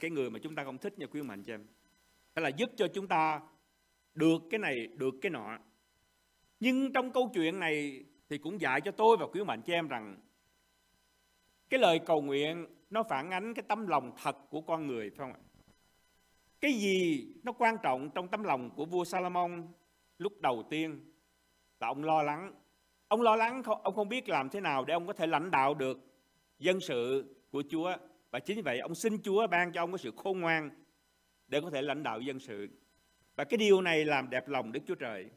cái 0.00 0.10
người 0.10 0.30
mà 0.30 0.38
chúng 0.42 0.54
ta 0.54 0.64
không 0.64 0.78
thích 0.78 0.98
nha 0.98 1.06
quý 1.06 1.22
mạnh 1.22 1.42
cho 1.42 1.54
em. 1.54 1.66
Hay 2.34 2.42
là 2.42 2.48
giúp 2.48 2.70
cho 2.76 2.88
chúng 2.88 3.08
ta 3.08 3.40
được 4.14 4.42
cái 4.50 4.58
này, 4.58 4.86
được 4.86 5.14
cái 5.22 5.30
nọ. 5.30 5.58
Nhưng 6.60 6.92
trong 6.92 7.10
câu 7.10 7.30
chuyện 7.34 7.60
này 7.60 8.04
thì 8.28 8.38
cũng 8.38 8.60
dạy 8.60 8.80
cho 8.80 8.90
tôi 8.90 9.16
và 9.16 9.26
quý 9.26 9.44
mạnh 9.44 9.62
cho 9.62 9.74
em 9.74 9.88
rằng 9.88 10.16
cái 11.74 11.80
lời 11.80 11.98
cầu 11.98 12.22
nguyện 12.22 12.66
nó 12.90 13.02
phản 13.02 13.30
ánh 13.30 13.54
cái 13.54 13.62
tấm 13.68 13.86
lòng 13.86 14.12
thật 14.22 14.36
của 14.50 14.60
con 14.60 14.86
người, 14.86 15.10
phải 15.10 15.18
không 15.18 15.32
ạ? 15.32 15.40
Cái 16.60 16.72
gì 16.72 17.26
nó 17.42 17.52
quan 17.52 17.76
trọng 17.82 18.10
trong 18.10 18.28
tấm 18.28 18.44
lòng 18.44 18.70
của 18.76 18.84
vua 18.84 19.04
Salomon 19.04 19.68
lúc 20.18 20.40
đầu 20.40 20.66
tiên 20.70 21.12
là 21.80 21.86
ông 21.86 22.04
lo 22.04 22.22
lắng. 22.22 22.54
Ông 23.08 23.22
lo 23.22 23.36
lắng 23.36 23.62
không, 23.62 23.82
ông 23.82 23.94
không 23.94 24.08
biết 24.08 24.28
làm 24.28 24.48
thế 24.48 24.60
nào 24.60 24.84
để 24.84 24.94
ông 24.94 25.06
có 25.06 25.12
thể 25.12 25.26
lãnh 25.26 25.50
đạo 25.50 25.74
được 25.74 25.98
dân 26.58 26.80
sự 26.80 27.34
của 27.50 27.62
Chúa 27.70 27.96
và 28.30 28.40
chính 28.40 28.62
vậy 28.62 28.78
ông 28.78 28.94
xin 28.94 29.22
Chúa 29.22 29.46
ban 29.46 29.72
cho 29.72 29.82
ông 29.82 29.92
có 29.92 29.98
sự 29.98 30.12
khôn 30.16 30.40
ngoan 30.40 30.70
để 31.48 31.60
có 31.60 31.70
thể 31.70 31.82
lãnh 31.82 32.02
đạo 32.02 32.20
dân 32.20 32.38
sự. 32.38 32.68
Và 33.36 33.44
cái 33.44 33.58
điều 33.58 33.82
này 33.82 34.04
làm 34.04 34.30
đẹp 34.30 34.48
lòng 34.48 34.72
Đức 34.72 34.80
Chúa 34.86 34.94
Trời. 34.94 35.30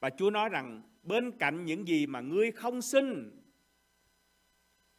Và 0.00 0.10
Chúa 0.10 0.30
nói 0.30 0.48
rằng, 0.48 0.82
bên 1.02 1.38
cạnh 1.38 1.64
những 1.64 1.88
gì 1.88 2.06
mà 2.06 2.20
ngươi 2.20 2.50
không 2.50 2.82
xin 2.82 3.30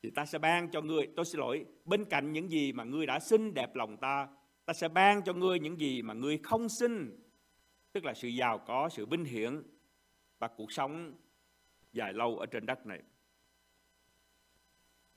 thì 0.03 0.09
ta 0.09 0.25
sẽ 0.25 0.39
ban 0.39 0.71
cho 0.71 0.81
ngươi, 0.81 1.07
tôi 1.15 1.25
xin 1.25 1.39
lỗi, 1.39 1.65
bên 1.85 2.05
cạnh 2.05 2.33
những 2.33 2.51
gì 2.51 2.73
mà 2.73 2.83
ngươi 2.83 3.05
đã 3.05 3.19
xin 3.19 3.53
đẹp 3.53 3.75
lòng 3.75 3.97
ta, 3.97 4.27
ta 4.65 4.73
sẽ 4.73 4.87
ban 4.87 5.23
cho 5.23 5.33
ngươi 5.33 5.59
những 5.59 5.79
gì 5.79 6.01
mà 6.01 6.13
ngươi 6.13 6.37
không 6.37 6.69
xin, 6.69 7.19
tức 7.91 8.05
là 8.05 8.13
sự 8.13 8.27
giàu 8.27 8.57
có, 8.57 8.89
sự 8.89 9.05
vinh 9.05 9.25
hiển 9.25 9.63
và 10.39 10.47
cuộc 10.47 10.71
sống 10.71 11.13
dài 11.93 12.13
lâu 12.13 12.37
ở 12.37 12.45
trên 12.45 12.65
đất 12.65 12.85
này. 12.85 13.01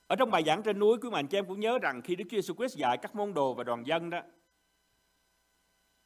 Ở 0.07 0.15
trong 0.15 0.31
bài 0.31 0.43
giảng 0.45 0.63
trên 0.63 0.79
núi, 0.79 0.97
quý 1.01 1.09
mạnh 1.09 1.27
chị 1.27 1.37
em 1.37 1.45
cũng 1.47 1.59
nhớ 1.59 1.79
rằng 1.79 2.01
khi 2.01 2.15
Đức 2.15 2.25
Chúa 2.29 2.37
Jesus 2.37 2.55
Christ 2.55 2.77
dạy 2.77 2.97
các 2.97 3.15
môn 3.15 3.33
đồ 3.33 3.53
và 3.53 3.63
đoàn 3.63 3.87
dân 3.87 4.09
đó, 4.09 4.21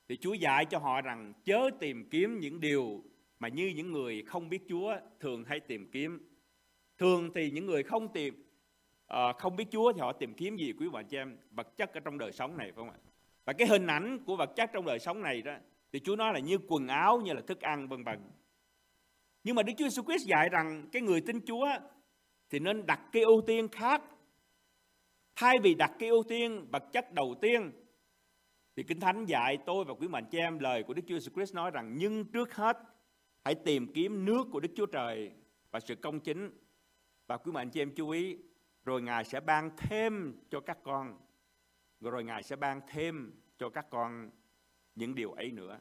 thì 0.09 0.17
Chúa 0.17 0.33
dạy 0.33 0.65
cho 0.65 0.79
họ 0.79 1.01
rằng 1.01 1.33
chớ 1.45 1.69
tìm 1.79 2.09
kiếm 2.09 2.39
những 2.39 2.59
điều 2.59 3.03
mà 3.39 3.47
như 3.47 3.73
những 3.75 3.91
người 3.91 4.23
không 4.23 4.49
biết 4.49 4.61
Chúa 4.69 4.95
thường 5.19 5.43
hay 5.43 5.59
tìm 5.59 5.91
kiếm. 5.91 6.27
Thường 6.97 7.31
thì 7.35 7.51
những 7.51 7.65
người 7.65 7.83
không 7.83 8.13
tìm 8.13 8.50
à, 9.11 9.33
không 9.33 9.55
biết 9.55 9.65
Chúa 9.71 9.93
thì 9.93 9.99
họ 9.99 10.13
tìm 10.13 10.33
kiếm 10.33 10.55
gì 10.55 10.73
quý 10.73 10.89
bạn 10.89 11.05
chị 11.05 11.17
em 11.17 11.37
vật 11.51 11.77
chất 11.77 11.93
ở 11.93 11.99
trong 11.99 12.17
đời 12.17 12.31
sống 12.31 12.57
này 12.57 12.67
phải 12.67 12.75
không 12.75 12.89
ạ? 12.89 12.97
Và 13.45 13.53
cái 13.53 13.67
hình 13.67 13.87
ảnh 13.87 14.19
của 14.25 14.35
vật 14.35 14.49
chất 14.55 14.69
trong 14.73 14.85
đời 14.85 14.99
sống 14.99 15.21
này 15.21 15.41
đó 15.41 15.53
thì 15.91 15.99
Chúa 15.99 16.15
nói 16.15 16.33
là 16.33 16.39
như 16.39 16.57
quần 16.67 16.87
áo, 16.87 17.21
như 17.21 17.33
là 17.33 17.41
thức 17.41 17.61
ăn 17.61 17.87
vân 17.87 18.03
vân. 18.03 18.19
Nhưng 19.43 19.55
mà 19.55 19.63
Đức 19.63 19.73
Chúa 19.77 19.85
Jesus 19.85 20.03
Christ 20.03 20.27
dạy 20.27 20.49
rằng 20.49 20.89
cái 20.91 21.01
người 21.01 21.21
tin 21.21 21.45
Chúa 21.45 21.67
thì 22.49 22.59
nên 22.59 22.85
đặt 22.85 22.99
cái 23.11 23.23
ưu 23.23 23.41
tiên 23.47 23.67
khác. 23.67 24.03
Thay 25.35 25.59
vì 25.63 25.75
đặt 25.75 25.91
cái 25.99 26.09
ưu 26.09 26.23
tiên 26.23 26.67
vật 26.71 26.83
chất 26.93 27.13
đầu 27.13 27.35
tiên 27.41 27.71
thì 28.75 28.83
Kinh 28.83 28.99
Thánh 28.99 29.25
dạy 29.25 29.57
tôi 29.65 29.85
và 29.85 29.93
quý 29.93 30.07
mạnh 30.07 30.25
chị 30.31 30.37
em 30.37 30.59
lời 30.59 30.83
của 30.83 30.93
Đức 30.93 31.01
Chúa 31.07 31.15
Jesus 31.15 31.33
Christ 31.33 31.55
nói 31.55 31.71
rằng 31.71 31.95
nhưng 31.97 32.25
trước 32.25 32.53
hết 32.53 32.77
hãy 33.45 33.55
tìm 33.55 33.93
kiếm 33.93 34.25
nước 34.25 34.43
của 34.51 34.59
Đức 34.59 34.71
Chúa 34.75 34.85
Trời 34.85 35.31
và 35.71 35.79
sự 35.79 35.95
công 35.95 36.19
chính. 36.19 36.51
Và 37.27 37.37
quý 37.37 37.51
mạnh 37.51 37.69
chị 37.69 37.81
em 37.81 37.95
chú 37.95 38.09
ý 38.09 38.37
rồi 38.85 39.01
Ngài 39.01 39.25
sẽ 39.25 39.39
ban 39.39 39.69
thêm 39.77 40.39
cho 40.49 40.59
các 40.59 40.77
con. 40.83 41.19
Rồi 41.99 42.23
Ngài 42.23 42.43
sẽ 42.43 42.55
ban 42.55 42.81
thêm 42.87 43.41
cho 43.57 43.69
các 43.69 43.85
con 43.89 44.29
những 44.95 45.15
điều 45.15 45.31
ấy 45.31 45.51
nữa. 45.51 45.79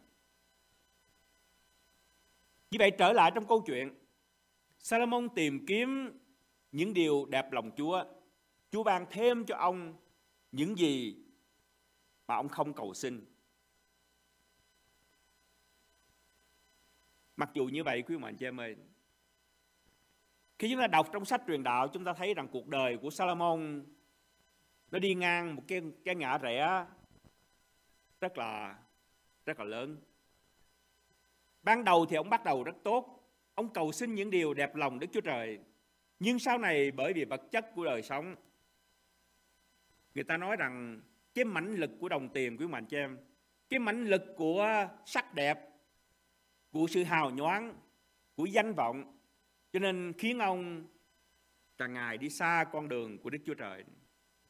Như 2.71 2.77
vậy 2.79 2.91
trở 2.99 3.13
lại 3.13 3.33
trong 3.35 3.47
câu 3.47 3.63
chuyện, 3.67 3.95
Salomon 4.79 5.29
tìm 5.35 5.67
kiếm 5.67 6.19
những 6.73 6.95
điều 6.95 7.27
đẹp 7.27 7.53
lòng 7.53 7.71
Chúa. 7.77 8.05
Chúa 8.71 8.83
ban 8.83 9.07
thêm 9.11 9.45
cho 9.45 9.57
ông 9.57 9.97
những 10.53 10.79
gì 10.79 11.17
mà 12.27 12.35
ông 12.35 12.49
không 12.49 12.73
cầu 12.73 12.95
xin. 12.95 13.25
Mặc 17.37 17.51
dù 17.55 17.65
như 17.65 17.85
vậy 17.85 18.03
quý 18.03 18.15
ông 18.15 18.25
anh 18.25 18.37
chị 18.37 18.47
em 18.47 18.61
ơi, 18.61 18.77
khi 20.61 20.71
chúng 20.71 20.81
ta 20.81 20.87
đọc 20.87 21.09
trong 21.13 21.25
sách 21.25 21.43
truyền 21.47 21.63
đạo 21.63 21.89
chúng 21.89 22.05
ta 22.05 22.13
thấy 22.13 22.35
rằng 22.35 22.49
cuộc 22.49 22.67
đời 22.69 22.97
của 22.97 23.11
Salomon 23.11 23.85
nó 24.91 24.99
đi 24.99 25.15
ngang 25.15 25.55
một 25.55 25.63
cái 25.69 25.83
cái 26.05 26.15
ngã 26.15 26.39
rẽ 26.39 26.85
rất 28.21 28.39
là 28.39 28.79
rất 29.47 29.59
là 29.59 29.65
lớn. 29.65 29.97
Ban 31.63 31.85
đầu 31.85 32.07
thì 32.07 32.17
ông 32.17 32.31
bắt 32.31 32.45
đầu 32.45 32.65
rất 32.65 32.77
tốt, 32.85 33.31
ông 33.55 33.73
cầu 33.73 33.93
xin 33.93 34.15
những 34.15 34.31
điều 34.31 34.55
đẹp 34.55 34.75
lòng 34.75 34.99
Đức 34.99 35.07
Chúa 35.13 35.21
Trời. 35.21 35.59
Nhưng 36.19 36.39
sau 36.39 36.59
này 36.59 36.91
bởi 36.91 37.13
vì 37.13 37.25
vật 37.25 37.43
chất 37.51 37.75
của 37.75 37.85
đời 37.85 38.03
sống 38.03 38.35
người 40.15 40.25
ta 40.25 40.37
nói 40.37 40.57
rằng 40.57 41.01
cái 41.35 41.45
mãnh 41.45 41.75
lực 41.75 41.91
của 42.01 42.09
đồng 42.09 42.29
tiền 42.29 42.57
quý 42.57 42.67
mạnh 42.67 42.87
cho 42.87 42.99
em, 42.99 43.19
cái 43.69 43.81
mãnh 43.81 44.05
lực 44.05 44.23
của 44.37 44.89
sắc 45.07 45.35
đẹp, 45.35 45.59
của 46.71 46.87
sự 46.91 47.05
hào 47.05 47.31
nhoáng, 47.31 47.75
của 48.35 48.45
danh 48.45 48.75
vọng 48.75 49.20
cho 49.73 49.79
nên 49.79 50.13
khiến 50.19 50.39
ông 50.39 50.87
càng 51.79 51.93
ngày 51.93 52.19
đi 52.19 52.31
xa 52.31 52.65
con 52.73 52.89
đường 52.89 53.19
của 53.19 53.31
Đức 53.31 53.39
Chúa 53.47 53.55
Trời. 53.55 53.85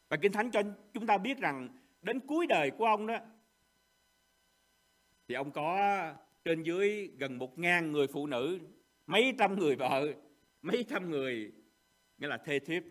Và 0.09 0.17
Kinh 0.17 0.33
Thánh 0.33 0.51
cho 0.51 0.63
chúng 0.93 1.07
ta 1.07 1.19
biết 1.19 1.39
rằng 1.39 1.69
đến 2.03 2.21
cuối 2.21 2.47
đời 2.47 2.71
của 2.71 2.87
ông 2.87 3.07
đó 3.07 3.19
thì 5.29 5.35
ông 5.35 5.53
có 5.53 5.79
trên 6.45 6.63
dưới 6.63 7.11
gần 7.19 7.39
một 7.39 7.59
ngàn 7.59 7.93
người 7.93 8.07
phụ 8.07 8.27
nữ, 8.27 8.59
mấy 9.07 9.35
trăm 9.39 9.59
người 9.59 9.77
vợ, 9.77 10.13
mấy 10.63 10.85
trăm 10.89 11.11
người 11.11 11.53
nghĩa 12.19 12.27
là 12.27 12.37
thê 12.37 12.59
thiếp. 12.59 12.83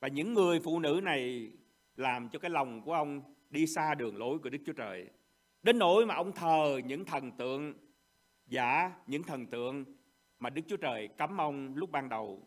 Và 0.00 0.08
những 0.08 0.34
người 0.34 0.60
phụ 0.60 0.78
nữ 0.80 1.00
này 1.02 1.52
làm 1.96 2.28
cho 2.28 2.38
cái 2.38 2.50
lòng 2.50 2.82
của 2.82 2.92
ông 2.92 3.34
đi 3.50 3.66
xa 3.66 3.94
đường 3.94 4.16
lối 4.16 4.38
của 4.38 4.50
Đức 4.50 4.58
Chúa 4.66 4.72
Trời. 4.72 5.06
Đến 5.62 5.78
nỗi 5.78 6.06
mà 6.06 6.14
ông 6.14 6.32
thờ 6.32 6.80
những 6.86 7.04
thần 7.04 7.32
tượng 7.32 7.74
giả, 8.46 8.92
những 9.06 9.22
thần 9.22 9.46
tượng 9.46 9.84
mà 10.42 10.50
Đức 10.50 10.62
Chúa 10.68 10.76
Trời 10.76 11.08
cấm 11.08 11.40
ông 11.40 11.74
lúc 11.74 11.90
ban 11.90 12.08
đầu. 12.08 12.42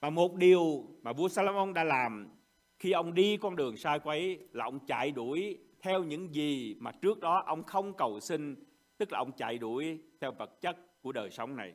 Và 0.00 0.10
một 0.10 0.34
điều 0.34 0.84
mà 1.02 1.12
vua 1.12 1.28
Salomon 1.28 1.74
đã 1.74 1.84
làm 1.84 2.28
khi 2.78 2.92
ông 2.92 3.14
đi 3.14 3.36
con 3.36 3.56
đường 3.56 3.76
sai 3.76 4.00
quấy 4.00 4.38
là 4.52 4.64
ông 4.64 4.86
chạy 4.86 5.10
đuổi 5.10 5.58
theo 5.80 6.04
những 6.04 6.34
gì 6.34 6.76
mà 6.80 6.92
trước 6.92 7.20
đó 7.20 7.42
ông 7.46 7.62
không 7.64 7.96
cầu 7.96 8.20
xin, 8.20 8.64
tức 8.98 9.12
là 9.12 9.18
ông 9.18 9.32
chạy 9.32 9.58
đuổi 9.58 10.00
theo 10.20 10.32
vật 10.32 10.60
chất 10.60 11.02
của 11.02 11.12
đời 11.12 11.30
sống 11.30 11.56
này. 11.56 11.74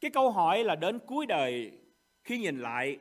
cái 0.00 0.10
câu 0.10 0.30
hỏi 0.30 0.64
là 0.64 0.76
đến 0.76 0.98
cuối 1.06 1.26
đời 1.26 1.72
khi 2.24 2.38
nhìn 2.38 2.58
lại 2.58 2.98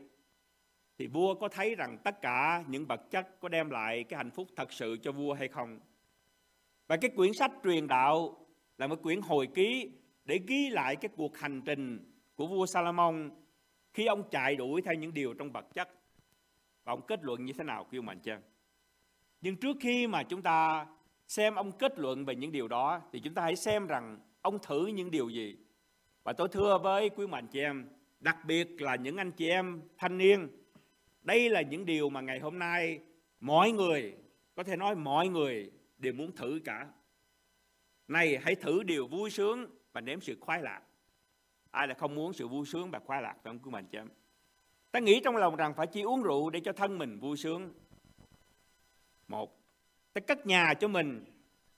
thì 0.98 1.08
vua 1.08 1.36
có 1.36 1.50
thấy 1.50 1.76
rằng 1.76 1.98
tất 2.04 2.22
cả 2.22 2.64
những 2.68 2.86
vật 2.86 3.02
chất 3.12 3.40
có 3.40 3.50
đem 3.50 3.70
lại 3.70 4.04
cái 4.04 4.18
hạnh 4.18 4.32
phúc 4.32 4.48
thật 4.56 4.74
sự 4.74 4.98
cho 5.02 5.12
vua 5.12 5.34
hay 5.34 5.48
không? 5.48 5.80
Và 6.88 6.98
cái 6.98 7.12
quyển 7.16 7.34
sách 7.34 7.52
truyền 7.64 7.88
đạo 7.88 8.47
là 8.78 8.88
một 8.88 9.04
quyển 9.04 9.22
hồi 9.22 9.48
ký 9.48 9.92
để 10.26 10.40
ghi 10.48 10.70
lại 10.70 10.96
cái 10.96 11.10
cuộc 11.16 11.38
hành 11.38 11.62
trình 11.62 12.14
của 12.36 12.48
vua 12.48 12.66
Salomon 12.66 13.32
khi 13.94 14.06
ông 14.06 14.30
chạy 14.32 14.56
đuổi 14.56 14.82
theo 14.82 14.94
những 14.94 15.14
điều 15.14 15.34
trong 15.34 15.52
vật 15.52 15.66
chất. 15.74 15.90
Và 16.84 16.94
ông 16.94 17.02
kết 17.08 17.24
luận 17.24 17.46
như 17.46 17.54
thế 17.54 17.64
nào 17.64 17.84
kêu 17.92 18.02
mạnh 18.02 18.20
chân? 18.20 18.42
Nhưng 19.42 19.56
trước 19.56 19.78
khi 19.82 20.08
mà 20.08 20.24
chúng 20.24 20.42
ta 20.42 20.86
xem 21.28 21.56
ông 21.56 21.72
kết 21.72 22.00
luận 22.00 22.26
về 22.26 22.36
những 22.36 22.52
điều 22.52 22.68
đó 22.68 23.02
thì 23.12 23.20
chúng 23.20 23.34
ta 23.34 23.42
hãy 23.42 23.56
xem 23.56 23.88
rằng 23.88 24.20
ông 24.42 24.60
thử 24.62 24.88
những 24.88 25.12
điều 25.12 25.30
gì. 25.30 25.58
Và 26.24 26.34
tôi 26.34 26.48
thưa 26.48 26.78
với 26.78 27.10
quý 27.10 27.28
mạnh 27.28 27.48
chị 27.48 27.60
em, 27.60 27.90
đặc 28.20 28.38
biệt 28.46 28.82
là 28.82 28.96
những 28.96 29.18
anh 29.18 29.32
chị 29.32 29.50
em 29.50 29.82
thanh 29.98 30.18
niên, 30.18 30.48
đây 31.22 31.50
là 31.50 31.62
những 31.62 31.86
điều 31.86 32.10
mà 32.10 32.22
ngày 32.22 32.40
hôm 32.40 32.60
nay 32.60 33.00
mọi 33.40 33.72
người, 33.72 34.16
có 34.56 34.64
thể 34.64 34.76
nói 34.76 34.96
mọi 34.96 35.28
người 35.28 35.72
đều 35.98 36.14
muốn 36.14 36.36
thử 36.36 36.60
cả. 36.66 36.88
Này 38.08 38.38
hãy 38.38 38.56
thử 38.56 38.84
điều 38.84 39.08
vui 39.08 39.30
sướng 39.30 39.66
và 39.94 40.02
nếm 40.02 40.22
sự 40.22 40.38
khoái 40.40 40.62
lạc. 40.62 40.82
Ai 41.72 41.88
là 41.88 41.94
không 41.94 42.16
muốn 42.16 42.34
sự 42.34 42.48
vui 42.48 42.66
sướng 42.66 42.92
và 42.92 43.00
khoái 43.00 43.22
lạc 43.22 43.34
phải 43.44 43.54
không 43.54 43.60
mình 43.72 43.86
mạnh? 43.92 44.08
Ta 44.92 45.00
nghĩ 45.00 45.22
trong 45.24 45.36
lòng 45.36 45.56
rằng 45.56 45.74
phải 45.74 45.88
chỉ 45.88 46.02
uống 46.02 46.24
rượu 46.24 46.50
để 46.50 46.60
cho 46.60 46.74
thân 46.74 46.98
mình 46.98 47.20
vui 47.20 47.38
sướng. 47.38 47.74
Một, 49.28 49.60
ta 50.14 50.22
cất 50.22 50.46
nhà 50.46 50.74
cho 50.74 50.88
mình, 50.88 51.26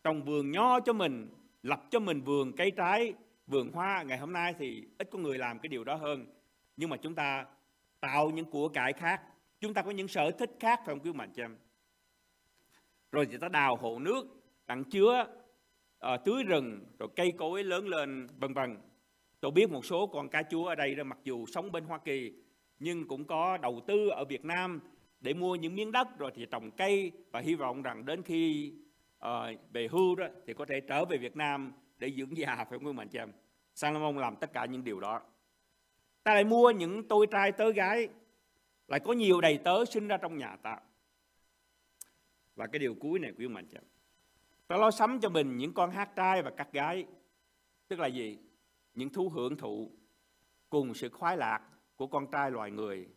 trồng 0.04 0.24
vườn 0.24 0.52
nho 0.52 0.80
cho 0.80 0.94
mình, 0.94 1.30
lập 1.64 1.84
cho 1.92 2.00
mình 2.00 2.22
vườn 2.22 2.52
cây 2.58 2.72
trái, 2.72 3.14
vườn 3.48 3.72
hoa. 3.72 4.04
Ngày 4.04 4.18
hôm 4.18 4.34
nay 4.34 4.56
thì 4.60 4.88
ít 4.98 5.10
có 5.12 5.20
người 5.20 5.38
làm 5.38 5.60
cái 5.60 5.68
điều 5.68 5.84
đó 5.84 5.96
hơn. 5.96 6.26
Nhưng 6.78 6.90
mà 6.90 6.98
chúng 6.98 7.16
ta 7.16 7.46
tạo 8.00 8.30
những 8.30 8.46
của 8.46 8.70
cải 8.70 8.94
khác. 8.94 9.22
Chúng 9.60 9.74
ta 9.74 9.82
có 9.82 9.92
những 9.92 10.08
sở 10.08 10.32
thích 10.32 10.52
khác 10.60 10.80
phải 10.86 10.96
không 10.96 11.00
quý 11.00 11.14
mạnh 11.14 11.32
cho 11.36 11.44
em? 11.44 11.58
Rồi 13.12 13.26
thì 13.32 13.38
ta 13.38 13.50
đào 13.50 13.76
hộ 13.76 14.00
nước, 14.00 14.26
đặng 14.68 14.84
chứa, 14.84 15.26
à, 16.00 16.18
tưới 16.18 16.44
rừng, 16.44 16.86
rồi 17.00 17.10
cây 17.16 17.34
cối 17.38 17.64
lớn 17.64 17.88
lên, 17.88 18.28
vân 18.40 18.54
vân. 18.54 18.78
Tôi 19.42 19.52
biết 19.52 19.70
một 19.70 19.86
số 19.86 20.08
con 20.08 20.30
cá 20.30 20.44
chúa 20.44 20.66
ở 20.66 20.76
đây 20.76 20.96
đó 20.96 21.04
mặc 21.04 21.18
dù 21.24 21.46
sống 21.46 21.72
bên 21.72 21.84
Hoa 21.84 21.98
Kỳ 21.98 22.34
nhưng 22.80 23.08
cũng 23.08 23.26
có 23.26 23.58
đầu 23.58 23.82
tư 23.88 24.10
ở 24.10 24.26
Việt 24.26 24.46
Nam 24.46 24.80
để 25.20 25.34
mua 25.34 25.56
những 25.56 25.76
miếng 25.76 25.92
đất 25.92 26.08
rồi 26.18 26.32
thì 26.36 26.46
trồng 26.52 26.72
cây 26.72 27.12
và 27.32 27.40
hy 27.40 27.56
vọng 27.56 27.82
rằng 27.82 28.06
đến 28.06 28.24
khi 28.24 28.74
à, 29.20 29.54
về 29.74 29.88
hưu 29.92 30.16
đó 30.16 30.28
thì 30.48 30.54
có 30.54 30.66
thể 30.66 30.80
trở 30.88 31.06
về 31.06 31.18
Việt 31.18 31.36
Nam 31.36 31.74
để 31.98 32.12
dưỡng 32.18 32.38
già 32.38 32.56
phải 32.56 32.66
không 32.70 32.86
quý 32.86 32.94
mạnh 32.94 33.08
chị 33.10 33.20
em? 33.20 33.32
Salomon 33.76 34.18
làm 34.18 34.36
tất 34.36 34.54
cả 34.54 34.66
những 34.66 34.84
điều 34.84 35.00
đó. 35.00 35.22
Ta 36.24 36.34
lại 36.34 36.44
mua 36.44 36.72
những 36.72 37.08
tôi 37.08 37.28
trai 37.32 37.52
tớ 37.52 37.72
gái 37.72 38.08
lại 38.88 39.00
có 39.00 39.14
nhiều 39.14 39.42
đầy 39.42 39.58
tớ 39.58 39.86
sinh 39.86 40.08
ra 40.08 40.18
trong 40.18 40.38
nhà 40.38 40.56
ta. 40.64 40.78
Và 42.56 42.68
cái 42.68 42.80
điều 42.80 42.96
cuối 43.00 43.20
này 43.20 43.32
quý 43.38 43.48
mạnh 43.48 43.66
chị 43.72 43.78
em. 43.78 43.84
Ta 44.70 44.78
lo 44.78 44.92
sắm 44.92 45.20
cho 45.20 45.30
mình 45.30 45.58
những 45.58 45.74
con 45.74 45.92
hát 45.92 46.10
trai 46.16 46.42
và 46.42 46.52
các 46.58 46.72
gái. 46.72 47.06
Tức 47.88 48.00
là 48.00 48.08
gì? 48.08 48.40
Những 48.94 49.10
thú 49.10 49.30
hưởng 49.30 49.58
thụ 49.58 49.92
cùng 50.70 50.94
sự 50.94 51.10
khoái 51.10 51.38
lạc 51.38 51.62
của 51.96 52.08
con 52.08 52.32
trai 52.32 52.52
loài 52.52 52.72
người, 52.72 53.10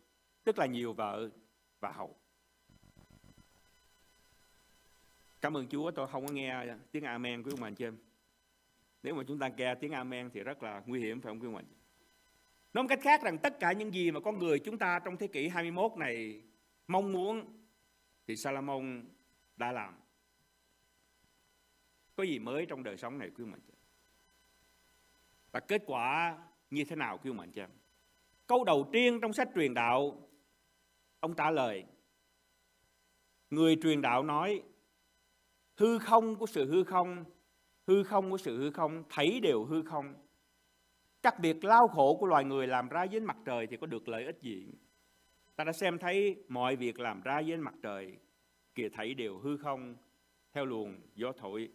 tức 0.43 0.59
là 0.59 0.65
nhiều 0.65 0.93
vợ 0.93 1.29
và 1.79 1.91
hậu. 1.91 2.15
Cảm 5.41 5.57
ơn 5.57 5.67
Chúa 5.67 5.91
tôi 5.91 6.07
không 6.07 6.27
có 6.27 6.33
nghe 6.33 6.75
tiếng 6.91 7.03
Amen 7.03 7.43
của 7.43 7.51
ông 7.51 7.63
anh 7.63 7.75
chị 7.75 7.85
em. 7.85 7.97
Nếu 9.03 9.15
mà 9.15 9.23
chúng 9.27 9.39
ta 9.39 9.47
nghe 9.47 9.75
tiếng 9.75 9.91
Amen 9.91 10.29
thì 10.33 10.43
rất 10.43 10.63
là 10.63 10.83
nguy 10.85 10.99
hiểm 10.99 11.21
phải 11.21 11.29
không 11.29 11.39
quý 11.39 11.47
ông 11.47 11.55
anh? 11.55 11.65
Nói 12.73 12.83
một 12.83 12.87
cách 12.89 12.99
khác 13.01 13.23
rằng 13.23 13.37
tất 13.37 13.59
cả 13.59 13.71
những 13.71 13.93
gì 13.93 14.11
mà 14.11 14.19
con 14.19 14.39
người 14.39 14.59
chúng 14.59 14.77
ta 14.77 14.99
trong 14.99 15.17
thế 15.17 15.27
kỷ 15.27 15.47
21 15.47 15.91
này 15.97 16.43
mong 16.87 17.11
muốn 17.11 17.63
thì 18.27 18.35
Salomon 18.35 19.05
đã 19.57 19.71
làm. 19.71 20.02
Có 22.15 22.23
gì 22.23 22.39
mới 22.39 22.65
trong 22.65 22.83
đời 22.83 22.97
sống 22.97 23.17
này 23.17 23.29
quý 23.29 23.45
mạnh 23.45 23.59
anh 23.63 23.67
chị? 23.67 23.73
Và 25.51 25.59
kết 25.59 25.81
quả 25.85 26.37
như 26.69 26.83
thế 26.89 26.95
nào 26.95 27.17
quý 27.17 27.31
mạnh 27.31 27.49
anh 27.49 27.51
chị? 27.51 27.73
Câu 28.47 28.63
đầu 28.63 28.89
tiên 28.91 29.19
trong 29.21 29.33
sách 29.33 29.47
truyền 29.55 29.73
đạo, 29.73 30.29
ông 31.19 31.35
trả 31.35 31.51
lời. 31.51 31.83
Người 33.49 33.77
truyền 33.83 34.01
đạo 34.01 34.23
nói, 34.23 34.61
hư 35.75 35.99
không 35.99 36.35
của 36.35 36.45
sự 36.45 36.71
hư 36.71 36.83
không, 36.83 37.25
hư 37.87 38.03
không 38.03 38.31
của 38.31 38.37
sự 38.37 38.57
hư 38.57 38.71
không, 38.71 39.03
thấy 39.09 39.39
đều 39.39 39.65
hư 39.65 39.81
không. 39.83 40.13
các 41.23 41.39
việc 41.39 41.63
lao 41.63 41.87
khổ 41.87 42.17
của 42.19 42.25
loài 42.25 42.43
người 42.43 42.67
làm 42.67 42.89
ra 42.89 43.03
dưới 43.03 43.21
mặt 43.21 43.37
trời 43.45 43.67
thì 43.67 43.77
có 43.77 43.87
được 43.87 44.07
lợi 44.07 44.25
ích 44.25 44.41
gì? 44.41 44.67
Ta 45.55 45.63
đã 45.63 45.71
xem 45.71 45.97
thấy 45.97 46.35
mọi 46.47 46.75
việc 46.75 46.99
làm 46.99 47.21
ra 47.21 47.39
dưới 47.39 47.57
mặt 47.57 47.73
trời, 47.83 48.17
kìa 48.75 48.89
thấy 48.93 49.13
đều 49.13 49.39
hư 49.39 49.57
không, 49.57 49.95
theo 50.51 50.65
luồng 50.65 51.01
gió 51.15 51.31
thổi. 51.37 51.69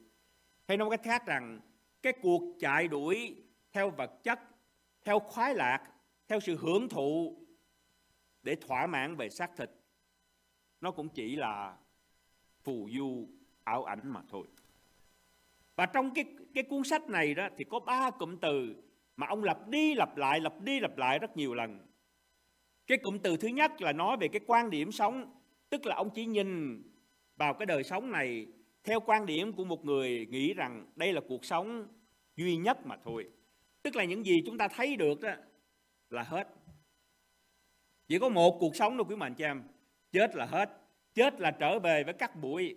Hay 0.69 0.77
nói 0.77 0.89
cách 0.91 1.01
khác 1.05 1.27
rằng, 1.27 1.61
cái 2.03 2.13
cuộc 2.23 2.57
chạy 2.61 2.89
đuổi 2.89 3.37
theo 3.73 3.91
vật 3.91 4.11
chất, 4.23 4.41
theo 5.05 5.19
khoái 5.19 5.55
lạc 5.55 5.91
theo 6.29 6.41
sự 6.41 6.57
hưởng 6.57 6.89
thụ 6.89 7.39
để 8.43 8.55
thỏa 8.55 8.87
mãn 8.87 9.17
về 9.17 9.31
xác 9.31 9.51
thịt 9.57 9.71
nó 10.81 10.91
cũng 10.91 11.09
chỉ 11.09 11.37
là 11.37 11.77
phù 12.63 12.89
du 12.93 13.29
ảo 13.65 13.85
ảnh 13.85 14.01
mà 14.05 14.23
thôi. 14.29 14.47
Và 15.77 15.87
trong 15.87 16.15
cái 16.15 16.25
cái 16.55 16.65
cuốn 16.65 16.85
sách 16.85 17.09
này 17.09 17.35
đó 17.35 17.49
thì 17.57 17.65
có 17.65 17.81
ba 17.81 18.11
cụm 18.11 18.37
từ 18.37 18.83
mà 19.17 19.27
ông 19.27 19.45
lặp 19.45 19.69
đi 19.69 19.95
lặp 19.95 20.17
lại 20.17 20.41
lặp 20.41 20.61
đi 20.61 20.81
lặp 20.81 20.99
lại 20.99 21.19
rất 21.19 21.37
nhiều 21.37 21.55
lần. 21.55 21.87
Cái 22.87 22.99
cụm 22.99 23.19
từ 23.19 23.37
thứ 23.37 23.49
nhất 23.49 23.81
là 23.81 23.93
nói 23.93 24.17
về 24.21 24.29
cái 24.29 24.41
quan 24.47 24.71
điểm 24.71 24.93
sống 24.93 25.41
tức 25.71 25.87
là 25.87 25.97
ông 25.97 26.11
chỉ 26.15 26.27
nhìn 26.27 26.83
vào 27.37 27.55
cái 27.55 27.67
đời 27.67 27.85
sống 27.85 28.11
này 28.11 28.47
theo 28.85 29.01
quan 29.01 29.27
điểm 29.27 29.53
của 29.53 29.65
một 29.65 29.85
người 29.85 30.27
nghĩ 30.31 30.55
rằng 30.55 30.87
đây 30.97 31.13
là 31.13 31.21
cuộc 31.29 31.45
sống 31.45 31.89
duy 32.37 32.57
nhất 32.57 32.87
mà 32.87 32.97
thôi. 33.05 33.29
Tức 33.83 33.97
là 33.97 34.05
những 34.05 34.25
gì 34.25 34.37
chúng 34.47 34.59
ta 34.59 34.69
thấy 34.69 34.97
được 34.97 35.21
đó 35.21 35.31
là 36.11 36.23
hết. 36.23 36.49
Chỉ 38.09 38.19
có 38.19 38.29
một 38.29 38.57
cuộc 38.61 38.77
sống 38.77 38.97
thôi, 38.97 39.07
quý 39.09 39.17
mạnh 39.17 39.35
chị 39.35 39.45
em. 39.45 39.63
Chết 40.13 40.35
là 40.35 40.47
hết. 40.47 40.71
Chết 41.15 41.41
là 41.41 41.51
trở 41.51 41.79
về 41.79 42.05
với 42.05 42.15
các 42.15 42.37
bụi. 42.37 42.75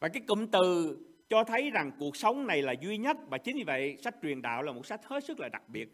Và 0.00 0.08
cái 0.08 0.22
cụm 0.26 0.46
từ 0.46 0.96
cho 1.28 1.44
thấy 1.44 1.70
rằng 1.70 1.92
cuộc 1.98 2.16
sống 2.16 2.46
này 2.46 2.62
là 2.62 2.74
duy 2.80 2.98
nhất 2.98 3.16
và 3.28 3.38
chính 3.38 3.56
vì 3.56 3.64
vậy 3.64 3.96
sách 4.00 4.14
truyền 4.22 4.42
đạo 4.42 4.62
là 4.62 4.72
một 4.72 4.86
sách 4.86 5.04
hết 5.04 5.24
sức 5.24 5.40
là 5.40 5.48
đặc 5.48 5.68
biệt. 5.68 5.88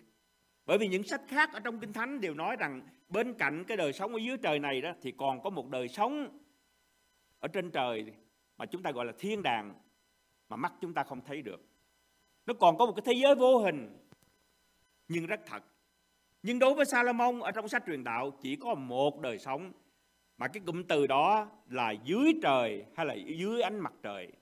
Bởi 0.66 0.78
vì 0.78 0.88
những 0.88 1.02
sách 1.02 1.22
khác 1.28 1.50
ở 1.52 1.60
trong 1.60 1.80
kinh 1.80 1.92
thánh 1.92 2.20
đều 2.20 2.34
nói 2.34 2.56
rằng 2.56 2.80
bên 3.08 3.34
cạnh 3.34 3.64
cái 3.64 3.76
đời 3.76 3.92
sống 3.92 4.12
ở 4.12 4.18
dưới 4.18 4.36
trời 4.42 4.58
này 4.58 4.80
đó, 4.80 4.92
thì 5.02 5.12
còn 5.16 5.42
có 5.42 5.50
một 5.50 5.68
đời 5.68 5.88
sống 5.88 6.38
ở 7.38 7.48
trên 7.48 7.70
trời 7.70 8.12
mà 8.56 8.66
chúng 8.66 8.82
ta 8.82 8.90
gọi 8.90 9.04
là 9.04 9.12
thiên 9.18 9.42
đàng 9.42 9.74
mà 10.48 10.56
mắt 10.56 10.72
chúng 10.80 10.94
ta 10.94 11.04
không 11.04 11.20
thấy 11.24 11.42
được 11.42 11.60
nó 12.46 12.54
còn 12.54 12.78
có 12.78 12.86
một 12.86 12.92
cái 12.96 13.02
thế 13.06 13.12
giới 13.12 13.34
vô 13.34 13.58
hình, 13.58 13.98
nhưng 15.08 15.26
rất 15.26 15.40
thật. 15.46 15.62
Nhưng 16.42 16.58
đối 16.58 16.74
với 16.74 16.84
Salomon 16.84 17.40
ở 17.40 17.50
trong 17.50 17.68
sách 17.68 17.82
truyền 17.86 18.04
đạo, 18.04 18.30
chỉ 18.42 18.56
có 18.56 18.74
một 18.74 19.20
đời 19.20 19.38
sống, 19.38 19.72
mà 20.36 20.48
cái 20.48 20.62
cụm 20.66 20.82
từ 20.82 21.06
đó 21.06 21.50
là 21.66 21.90
dưới 21.90 22.32
trời 22.42 22.84
hay 22.96 23.06
là 23.06 23.14
dưới 23.14 23.62
ánh 23.62 23.80
mặt 23.80 23.92
trời. 24.02 24.32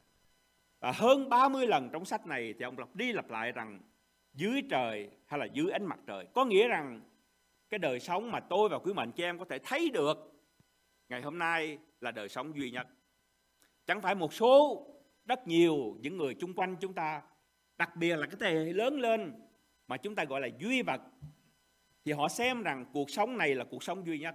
Và 0.81 0.93
hơn 0.93 1.29
30 1.29 1.67
lần 1.67 1.89
trong 1.93 2.05
sách 2.05 2.27
này 2.27 2.55
thì 2.59 2.65
ông 2.65 2.79
lặp 2.79 2.97
đi 2.97 3.13
lặp 3.13 3.31
lại 3.31 3.53
rằng 3.53 3.81
dưới 4.33 4.63
trời 4.71 5.11
hay 5.27 5.41
là 5.41 5.47
dưới 5.47 5.71
ánh 5.71 5.85
mặt 5.85 5.99
trời. 6.07 6.27
Có 6.35 6.45
nghĩa 6.45 6.69
rằng 6.69 7.01
cái 7.71 7.79
đời 7.79 8.01
sống 8.01 8.31
mà 8.31 8.41
tôi 8.41 8.69
và 8.69 8.79
quý 8.79 8.93
mệnh 8.93 9.13
cho 9.13 9.25
em 9.25 9.39
có 9.39 9.45
thể 9.45 9.59
thấy 9.59 9.91
được 9.91 10.33
ngày 11.09 11.23
hôm 11.23 11.39
nay 11.39 11.79
là 12.01 12.11
đời 12.11 12.29
sống 12.29 12.57
duy 12.57 12.71
nhất. 12.71 12.87
Chẳng 13.87 14.03
phải 14.03 14.15
một 14.15 14.35
số 14.35 14.87
rất 15.27 15.47
nhiều, 15.47 15.97
những 16.01 16.17
người 16.17 16.35
chung 16.35 16.55
quanh 16.55 16.77
chúng 16.81 16.95
ta, 16.95 17.23
đặc 17.77 17.97
biệt 17.97 18.17
là 18.17 18.27
cái 18.27 18.37
thế 18.41 18.65
hệ 18.65 18.73
lớn 18.73 19.01
lên 19.01 19.35
mà 19.89 19.97
chúng 19.97 20.15
ta 20.15 20.25
gọi 20.25 20.41
là 20.41 20.49
duy 20.59 20.83
vật, 20.83 21.01
thì 22.05 22.13
họ 22.13 22.29
xem 22.29 22.63
rằng 22.63 22.87
cuộc 22.93 23.11
sống 23.11 23.39
này 23.39 23.55
là 23.55 23.65
cuộc 23.71 23.83
sống 23.83 24.07
duy 24.07 24.19
nhất. 24.19 24.35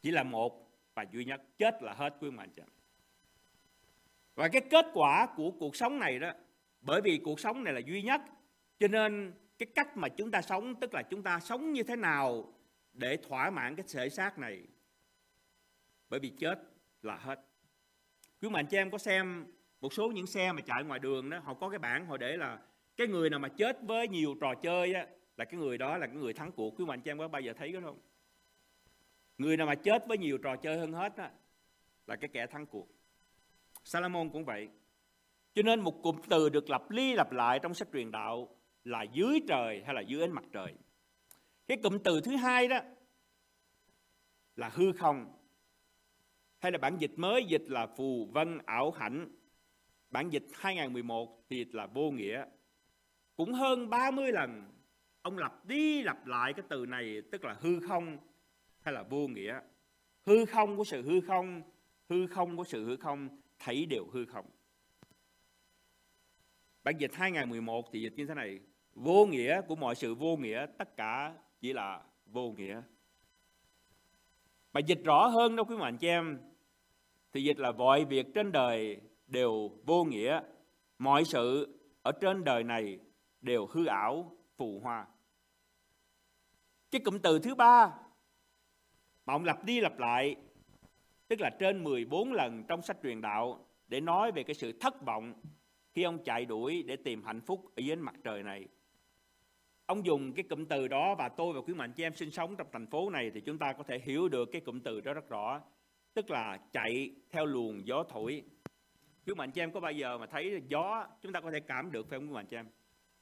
Chỉ 0.00 0.10
là 0.10 0.22
một 0.22 0.70
và 0.94 1.04
duy 1.12 1.24
nhất, 1.24 1.42
chết 1.58 1.82
là 1.82 1.94
hết 1.94 2.16
quý 2.20 2.30
mạnh 2.30 2.50
chị 2.56 2.62
và 4.34 4.48
cái 4.48 4.62
kết 4.70 4.86
quả 4.94 5.28
của 5.36 5.50
cuộc 5.50 5.76
sống 5.76 5.98
này 5.98 6.18
đó, 6.18 6.32
bởi 6.80 7.00
vì 7.00 7.20
cuộc 7.24 7.40
sống 7.40 7.64
này 7.64 7.74
là 7.74 7.80
duy 7.86 8.02
nhất, 8.02 8.20
cho 8.78 8.88
nên 8.88 9.34
cái 9.58 9.66
cách 9.74 9.96
mà 9.96 10.08
chúng 10.08 10.30
ta 10.30 10.42
sống, 10.42 10.80
tức 10.80 10.94
là 10.94 11.02
chúng 11.02 11.22
ta 11.22 11.40
sống 11.40 11.72
như 11.72 11.82
thế 11.82 11.96
nào 11.96 12.54
để 12.92 13.16
thỏa 13.16 13.50
mãn 13.50 13.76
cái 13.76 13.86
thể 13.92 14.08
xác 14.08 14.38
này, 14.38 14.62
bởi 16.08 16.20
vì 16.20 16.32
chết 16.38 16.58
là 17.02 17.16
hết 17.16 17.47
quý 18.42 18.48
mạnh 18.48 18.66
chị 18.66 18.76
em 18.76 18.90
có 18.90 18.98
xem 18.98 19.46
một 19.80 19.92
số 19.92 20.08
những 20.08 20.26
xe 20.26 20.52
mà 20.52 20.60
chạy 20.60 20.84
ngoài 20.84 21.00
đường 21.00 21.30
đó 21.30 21.38
họ 21.38 21.54
có 21.54 21.68
cái 21.68 21.78
bảng 21.78 22.06
họ 22.06 22.16
để 22.16 22.36
là 22.36 22.58
cái 22.96 23.06
người 23.06 23.30
nào 23.30 23.40
mà 23.40 23.48
chết 23.48 23.78
với 23.82 24.08
nhiều 24.08 24.34
trò 24.40 24.54
chơi 24.54 24.94
á, 24.94 25.06
là 25.36 25.44
cái 25.44 25.60
người 25.60 25.78
đó 25.78 25.96
là 25.98 26.06
cái 26.06 26.16
người 26.16 26.32
thắng 26.32 26.52
cuộc. 26.52 26.74
Quý 26.78 26.84
mạnh 26.84 27.00
chị 27.00 27.10
em 27.10 27.18
có 27.18 27.28
bao 27.28 27.40
giờ 27.40 27.52
thấy 27.52 27.72
cái 27.72 27.82
không? 27.82 27.98
Người 29.38 29.56
nào 29.56 29.66
mà 29.66 29.74
chết 29.74 30.04
với 30.08 30.18
nhiều 30.18 30.38
trò 30.38 30.56
chơi 30.56 30.78
hơn 30.78 30.92
hết 30.92 31.16
á, 31.16 31.30
là 32.06 32.16
cái 32.16 32.28
kẻ 32.32 32.46
thắng 32.46 32.66
cuộc. 32.66 32.88
Salomon 33.84 34.30
cũng 34.30 34.44
vậy. 34.44 34.68
Cho 35.54 35.62
nên 35.62 35.80
một 35.80 36.02
cụm 36.02 36.16
từ 36.28 36.48
được 36.48 36.70
lặp 36.70 36.90
đi 36.90 37.14
lặp 37.14 37.32
lại 37.32 37.58
trong 37.62 37.74
sách 37.74 37.88
truyền 37.92 38.10
đạo 38.10 38.56
là 38.84 39.02
dưới 39.02 39.40
trời 39.48 39.82
hay 39.84 39.94
là 39.94 40.00
dưới 40.00 40.20
ánh 40.20 40.32
mặt 40.32 40.44
trời. 40.52 40.74
Cái 41.68 41.78
cụm 41.82 41.98
từ 41.98 42.20
thứ 42.20 42.36
hai 42.36 42.68
đó 42.68 42.80
là 44.56 44.68
hư 44.68 44.92
không 44.92 45.37
hay 46.58 46.72
là 46.72 46.78
bản 46.78 46.96
dịch 46.98 47.12
mới 47.16 47.44
dịch 47.44 47.64
là 47.66 47.86
phù 47.86 48.28
vân 48.32 48.58
ảo 48.66 48.90
hạnh. 48.90 49.28
Bản 50.10 50.30
dịch 50.30 50.46
2011 50.52 51.44
thì 51.48 51.64
là 51.72 51.86
vô 51.86 52.10
nghĩa. 52.10 52.44
Cũng 53.36 53.52
hơn 53.52 53.90
30 53.90 54.32
lần, 54.32 54.72
ông 55.22 55.38
lặp 55.38 55.66
đi 55.66 56.02
lặp 56.02 56.26
lại 56.26 56.52
cái 56.52 56.64
từ 56.68 56.86
này, 56.86 57.22
tức 57.32 57.44
là 57.44 57.56
hư 57.60 57.80
không 57.80 58.18
hay 58.80 58.94
là 58.94 59.02
vô 59.02 59.28
nghĩa. 59.28 59.60
Hư 60.26 60.44
không 60.44 60.76
của 60.76 60.84
sự 60.84 61.02
hư 61.02 61.20
không 61.20 61.62
hư 62.08 62.26
không 62.26 62.56
của 62.56 62.64
sự 62.64 62.84
hư 62.84 62.96
không, 62.96 63.28
thấy 63.58 63.86
đều 63.86 64.06
hư 64.12 64.26
không. 64.26 64.46
Bản 66.84 66.94
dịch 66.98 67.14
2011 67.14 67.88
thì 67.92 68.02
dịch 68.02 68.12
như 68.16 68.26
thế 68.26 68.34
này. 68.34 68.60
Vô 68.94 69.26
nghĩa 69.26 69.60
của 69.60 69.76
mọi 69.76 69.94
sự 69.94 70.14
vô 70.14 70.36
nghĩa, 70.36 70.66
tất 70.78 70.96
cả 70.96 71.34
chỉ 71.60 71.72
là 71.72 72.02
vô 72.26 72.52
nghĩa 72.52 72.82
mà 74.78 74.82
dịch 74.82 75.04
rõ 75.04 75.26
hơn 75.26 75.56
đâu 75.56 75.64
quý 75.64 75.76
mạnh 75.76 75.98
chị 75.98 76.08
em, 76.08 76.38
thì 77.32 77.42
dịch 77.42 77.58
là 77.58 77.72
mọi 77.72 78.04
việc 78.04 78.26
trên 78.34 78.52
đời 78.52 79.00
đều 79.26 79.70
vô 79.86 80.04
nghĩa 80.04 80.40
mọi 80.98 81.24
sự 81.24 81.78
ở 82.02 82.12
trên 82.12 82.44
đời 82.44 82.64
này 82.64 82.98
đều 83.40 83.66
hư 83.66 83.86
ảo, 83.86 84.36
phù 84.56 84.80
hoa 84.80 85.06
cái 86.90 87.00
cụm 87.04 87.18
từ 87.18 87.38
thứ 87.38 87.54
ba 87.54 87.94
mà 89.26 89.34
ông 89.34 89.44
lặp 89.44 89.64
đi 89.64 89.80
lặp 89.80 89.98
lại, 89.98 90.36
tức 91.28 91.40
là 91.40 91.50
trên 91.58 91.84
14 91.84 92.32
lần 92.32 92.64
trong 92.68 92.82
sách 92.82 92.96
truyền 93.02 93.20
đạo, 93.20 93.66
để 93.88 94.00
nói 94.00 94.32
về 94.32 94.42
cái 94.42 94.54
sự 94.54 94.72
thất 94.80 95.06
vọng 95.06 95.34
khi 95.94 96.02
ông 96.02 96.24
chạy 96.24 96.44
đuổi 96.44 96.82
để 96.82 96.96
tìm 96.96 97.22
hạnh 97.24 97.40
phúc 97.40 97.72
ở 97.76 97.80
dưới 97.80 97.96
mặt 97.96 98.14
trời 98.24 98.42
này. 98.42 98.68
Ông 99.88 100.06
dùng 100.06 100.32
cái 100.32 100.44
cụm 100.50 100.64
từ 100.64 100.88
đó 100.88 101.14
và 101.14 101.28
tôi 101.28 101.54
và 101.54 101.60
quý 101.60 101.74
mạnh 101.74 101.92
chị 101.92 102.02
em 102.02 102.14
sinh 102.14 102.30
sống 102.30 102.56
trong 102.56 102.66
thành 102.72 102.86
phố 102.86 103.10
này 103.10 103.30
thì 103.34 103.40
chúng 103.40 103.58
ta 103.58 103.72
có 103.72 103.82
thể 103.82 103.98
hiểu 103.98 104.28
được 104.28 104.48
cái 104.52 104.60
cụm 104.60 104.80
từ 104.80 105.00
đó 105.00 105.14
rất 105.14 105.28
rõ. 105.28 105.60
Tức 106.14 106.30
là 106.30 106.58
chạy 106.72 107.10
theo 107.30 107.46
luồng 107.46 107.86
gió 107.86 108.04
thổi. 108.08 108.42
Quý 109.26 109.34
mạnh 109.34 109.50
chị 109.50 109.60
em 109.60 109.72
có 109.72 109.80
bao 109.80 109.92
giờ 109.92 110.18
mà 110.18 110.26
thấy 110.26 110.62
gió 110.68 111.06
chúng 111.22 111.32
ta 111.32 111.40
có 111.40 111.50
thể 111.50 111.60
cảm 111.60 111.92
được 111.92 112.08
phải 112.08 112.18
không 112.18 112.28
quý 112.28 112.34
mạnh 112.34 112.46
chị 112.46 112.56
em? 112.56 112.66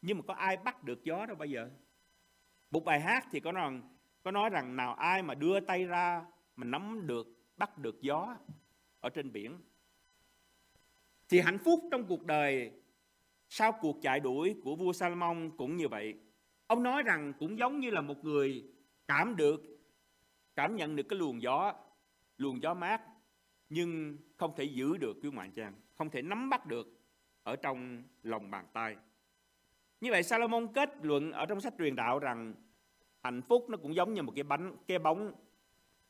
Nhưng 0.03 0.17
mà 0.17 0.23
có 0.27 0.35
ai 0.35 0.57
bắt 0.57 0.85
được 0.85 1.05
gió 1.05 1.27
đâu 1.27 1.37
bây 1.37 1.51
giờ? 1.51 1.71
Một 2.71 2.85
bài 2.85 3.01
hát 3.01 3.27
thì 3.31 3.41
có 3.41 3.53
nói 3.53 3.63
rằng, 3.63 3.83
có 4.23 4.31
nói 4.31 4.51
rằng 4.51 4.77
nào 4.77 4.95
ai 4.95 5.23
mà 5.23 5.35
đưa 5.35 5.61
tay 5.61 5.85
ra 5.85 6.25
mà 6.57 6.65
nắm 6.65 7.07
được 7.07 7.27
bắt 7.57 7.79
được 7.79 8.01
gió 8.01 8.37
ở 9.01 9.11
trên 9.11 9.33
biển 9.33 9.59
thì 11.29 11.41
hạnh 11.41 11.59
phúc 11.59 11.81
trong 11.91 12.05
cuộc 12.05 12.25
đời 12.25 12.73
sau 13.49 13.73
cuộc 13.81 14.03
chạy 14.03 14.21
đuổi 14.21 14.57
của 14.65 14.77
vua 14.77 14.93
Salomon 14.93 15.51
cũng 15.57 15.77
như 15.77 15.89
vậy. 15.89 16.15
Ông 16.67 16.83
nói 16.83 17.03
rằng 17.03 17.33
cũng 17.39 17.59
giống 17.59 17.81
như 17.81 17.91
là 17.91 18.01
một 18.01 18.25
người 18.25 18.65
cảm 19.09 19.37
được, 19.37 19.61
cảm 20.57 20.77
nhận 20.77 20.97
được 20.97 21.03
cái 21.09 21.19
luồng 21.19 21.43
gió, 21.43 21.75
luồng 22.37 22.63
gió 22.63 22.75
mát, 22.75 23.01
nhưng 23.69 24.19
không 24.37 24.57
thể 24.57 24.65
giữ 24.65 24.97
được 24.97 25.17
quý 25.23 25.31
ngoại 25.31 25.51
trang, 25.57 25.75
không 25.95 26.11
thể 26.11 26.23
nắm 26.23 26.51
bắt 26.51 26.67
được 26.67 26.87
ở 27.43 27.57
trong 27.57 28.03
lòng 28.23 28.51
bàn 28.51 28.67
tay. 28.73 28.97
Như 30.01 30.11
vậy 30.11 30.23
Salomon 30.23 30.73
kết 30.73 30.91
luận 31.03 31.33
ở 31.33 31.47
trong 31.47 31.61
sách 31.61 31.75
truyền 31.79 31.97
đạo 31.97 32.19
rằng 32.19 32.55
hạnh 33.23 33.43
phúc 33.43 33.67
nó 33.69 33.77
cũng 33.77 33.95
giống 33.95 34.15
như 34.15 34.23
một 34.23 34.33
cái 34.37 34.45
bánh, 34.45 34.77
cái 34.87 34.99
bóng. 34.99 35.33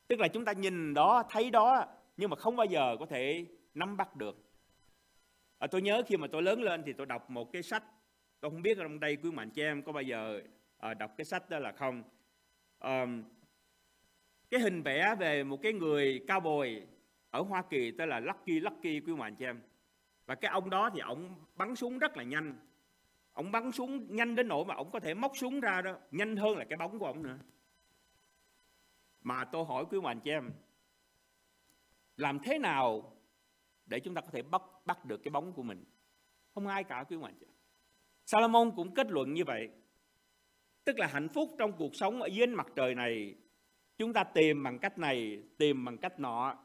Tức 0.07 0.19
là 0.19 0.27
chúng 0.27 0.45
ta 0.45 0.51
nhìn 0.51 0.93
đó, 0.93 1.23
thấy 1.29 1.51
đó, 1.51 1.85
nhưng 2.17 2.29
mà 2.29 2.35
không 2.35 2.55
bao 2.55 2.65
giờ 2.65 2.95
có 2.99 3.05
thể 3.05 3.45
nắm 3.73 3.97
bắt 3.97 4.15
được 4.15 4.47
à, 5.57 5.67
tôi 5.67 5.81
nhớ 5.81 6.01
khi 6.07 6.17
mà 6.17 6.27
tôi 6.31 6.41
lớn 6.41 6.61
lên 6.61 6.83
thì 6.85 6.93
tôi 6.93 7.05
đọc 7.05 7.29
một 7.29 7.51
cái 7.51 7.63
sách 7.63 7.83
tôi 8.39 8.51
không 8.51 8.61
biết 8.61 8.77
ở 8.77 8.83
trong 8.83 8.99
đây 8.99 9.15
quý 9.15 9.31
mạnh 9.31 9.49
chị 9.49 9.61
em 9.61 9.83
có 9.83 9.91
bao 9.91 10.03
giờ 10.03 10.41
à, 10.77 10.93
đọc 10.93 11.11
cái 11.17 11.25
sách 11.25 11.49
đó 11.49 11.59
là 11.59 11.71
không. 11.71 12.03
À, 12.79 13.05
cái 14.49 14.59
hình 14.59 14.81
vẽ 14.81 15.15
về 15.19 15.43
một 15.43 15.59
cái 15.61 15.73
người 15.73 16.23
cao 16.27 16.39
bồi 16.39 16.87
ở 17.29 17.41
Hoa 17.41 17.63
Kỳ 17.69 17.91
tên 17.91 18.09
là 18.09 18.19
Lucky 18.19 18.59
Lucky 18.59 18.99
quý 18.99 19.13
mạnh 19.13 19.35
chị 19.35 19.45
em. 19.45 19.61
Và 20.25 20.35
cái 20.35 20.51
ông 20.51 20.69
đó 20.69 20.89
thì 20.93 20.99
ông 20.99 21.45
bắn 21.55 21.75
súng 21.75 21.97
rất 21.99 22.17
là 22.17 22.23
nhanh. 22.23 22.59
Ông 23.33 23.51
bắn 23.51 23.71
súng 23.71 24.15
nhanh 24.15 24.35
đến 24.35 24.47
nỗi 24.47 24.65
mà 24.65 24.75
ông 24.75 24.91
có 24.91 24.99
thể 24.99 25.13
móc 25.13 25.31
súng 25.37 25.59
ra 25.59 25.81
đó 25.81 25.97
nhanh 26.11 26.35
hơn 26.35 26.57
là 26.57 26.65
cái 26.65 26.77
bóng 26.77 26.99
của 26.99 27.05
ông 27.05 27.23
nữa. 27.23 27.37
Mà 29.21 29.45
tôi 29.45 29.65
hỏi 29.65 29.85
quý 29.89 30.01
mạnh 30.01 30.19
chị 30.19 30.31
em 30.31 30.51
làm 32.17 32.39
thế 32.39 32.59
nào 32.59 33.17
để 33.85 33.99
chúng 33.99 34.13
ta 34.13 34.21
có 34.21 34.27
thể 34.31 34.41
bắt 34.41 34.61
bắt 34.85 35.05
được 35.05 35.17
cái 35.23 35.31
bóng 35.31 35.53
của 35.53 35.63
mình? 35.63 35.83
Không 36.53 36.67
ai 36.67 36.83
cả 36.83 37.03
quý 37.09 37.17
mạnh 37.17 37.35
chị 37.39 37.45
Salomon 38.27 38.71
cũng 38.75 38.93
kết 38.93 39.11
luận 39.11 39.33
như 39.33 39.43
vậy. 39.45 39.69
Tức 40.83 40.99
là 40.99 41.07
hạnh 41.07 41.29
phúc 41.29 41.49
trong 41.57 41.71
cuộc 41.77 41.95
sống 41.95 42.21
ở 42.21 42.27
dưới 42.27 42.47
mặt 42.47 42.67
trời 42.75 42.95
này, 42.95 43.35
chúng 43.97 44.13
ta 44.13 44.23
tìm 44.23 44.63
bằng 44.63 44.79
cách 44.79 44.97
này, 44.97 45.43
tìm 45.57 45.85
bằng 45.85 45.97
cách 45.97 46.19
nọ. 46.19 46.57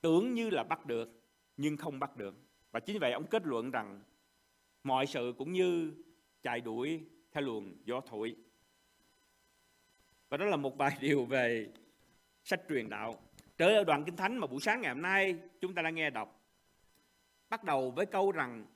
Tưởng 0.00 0.34
như 0.34 0.50
là 0.50 0.64
bắt 0.64 0.86
được, 0.86 1.22
nhưng 1.56 1.76
không 1.76 1.98
bắt 1.98 2.16
được. 2.16 2.34
Và 2.70 2.80
chính 2.80 2.98
vậy 2.98 3.12
ông 3.12 3.26
kết 3.26 3.46
luận 3.46 3.70
rằng 3.70 4.00
mọi 4.82 5.06
sự 5.06 5.34
cũng 5.38 5.52
như 5.52 5.92
chạy 6.42 6.60
đuổi 6.60 7.00
theo 7.32 7.42
luồng 7.42 7.76
gió 7.84 8.00
thổi. 8.00 8.36
Và 10.28 10.36
đó 10.36 10.44
là 10.44 10.56
một 10.56 10.76
bài 10.76 10.96
điều 11.00 11.24
về 11.24 11.68
sách 12.42 12.60
truyền 12.68 12.88
đạo. 12.88 13.22
Trở 13.56 13.70
lại 13.70 13.84
đoạn 13.84 14.04
Kinh 14.04 14.16
Thánh 14.16 14.38
mà 14.38 14.46
buổi 14.46 14.60
sáng 14.60 14.80
ngày 14.80 14.94
hôm 14.94 15.02
nay, 15.02 15.38
chúng 15.60 15.74
ta 15.74 15.82
đã 15.82 15.90
nghe 15.90 16.10
đọc. 16.10 16.40
Bắt 17.48 17.64
đầu 17.64 17.90
với 17.90 18.06
câu 18.06 18.32
rằng 18.32 18.66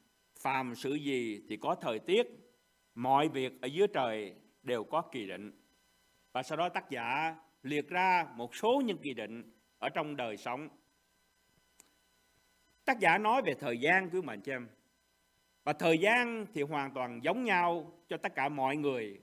phàm 0.46 0.74
sự 0.74 0.94
gì 0.94 1.42
thì 1.48 1.56
có 1.56 1.74
thời 1.74 1.98
tiết, 1.98 2.26
mọi 2.94 3.28
việc 3.28 3.62
ở 3.62 3.66
dưới 3.66 3.87
trời 3.94 4.35
đều 4.62 4.85
có 4.85 5.02
kỳ 5.12 5.26
định. 5.26 5.52
Và 6.32 6.42
sau 6.42 6.59
đó 6.59 6.68
tác 6.68 6.90
giả 6.90 7.37
liệt 7.62 7.88
ra 7.88 8.26
một 8.35 8.54
số 8.54 8.82
những 8.85 8.98
kỳ 8.98 9.14
định 9.14 9.52
ở 9.78 9.88
trong 9.88 10.16
đời 10.16 10.37
sống. 10.37 10.68
Tác 12.85 12.98
giả 12.98 13.18
nói 13.18 13.42
về 13.42 13.54
thời 13.54 13.78
gian 13.78 14.11
quý 14.11 14.20
mạnh 14.20 14.40
cho 14.40 14.52
em. 14.52 14.68
Và 15.64 15.72
thời 15.72 15.98
gian 15.98 16.46
thì 16.54 16.62
hoàn 16.62 16.94
toàn 16.94 17.20
giống 17.22 17.44
nhau 17.44 17.92
cho 18.09 18.16
tất 18.16 18.35
cả 18.35 18.48
mọi 18.48 18.76
người. 18.76 19.20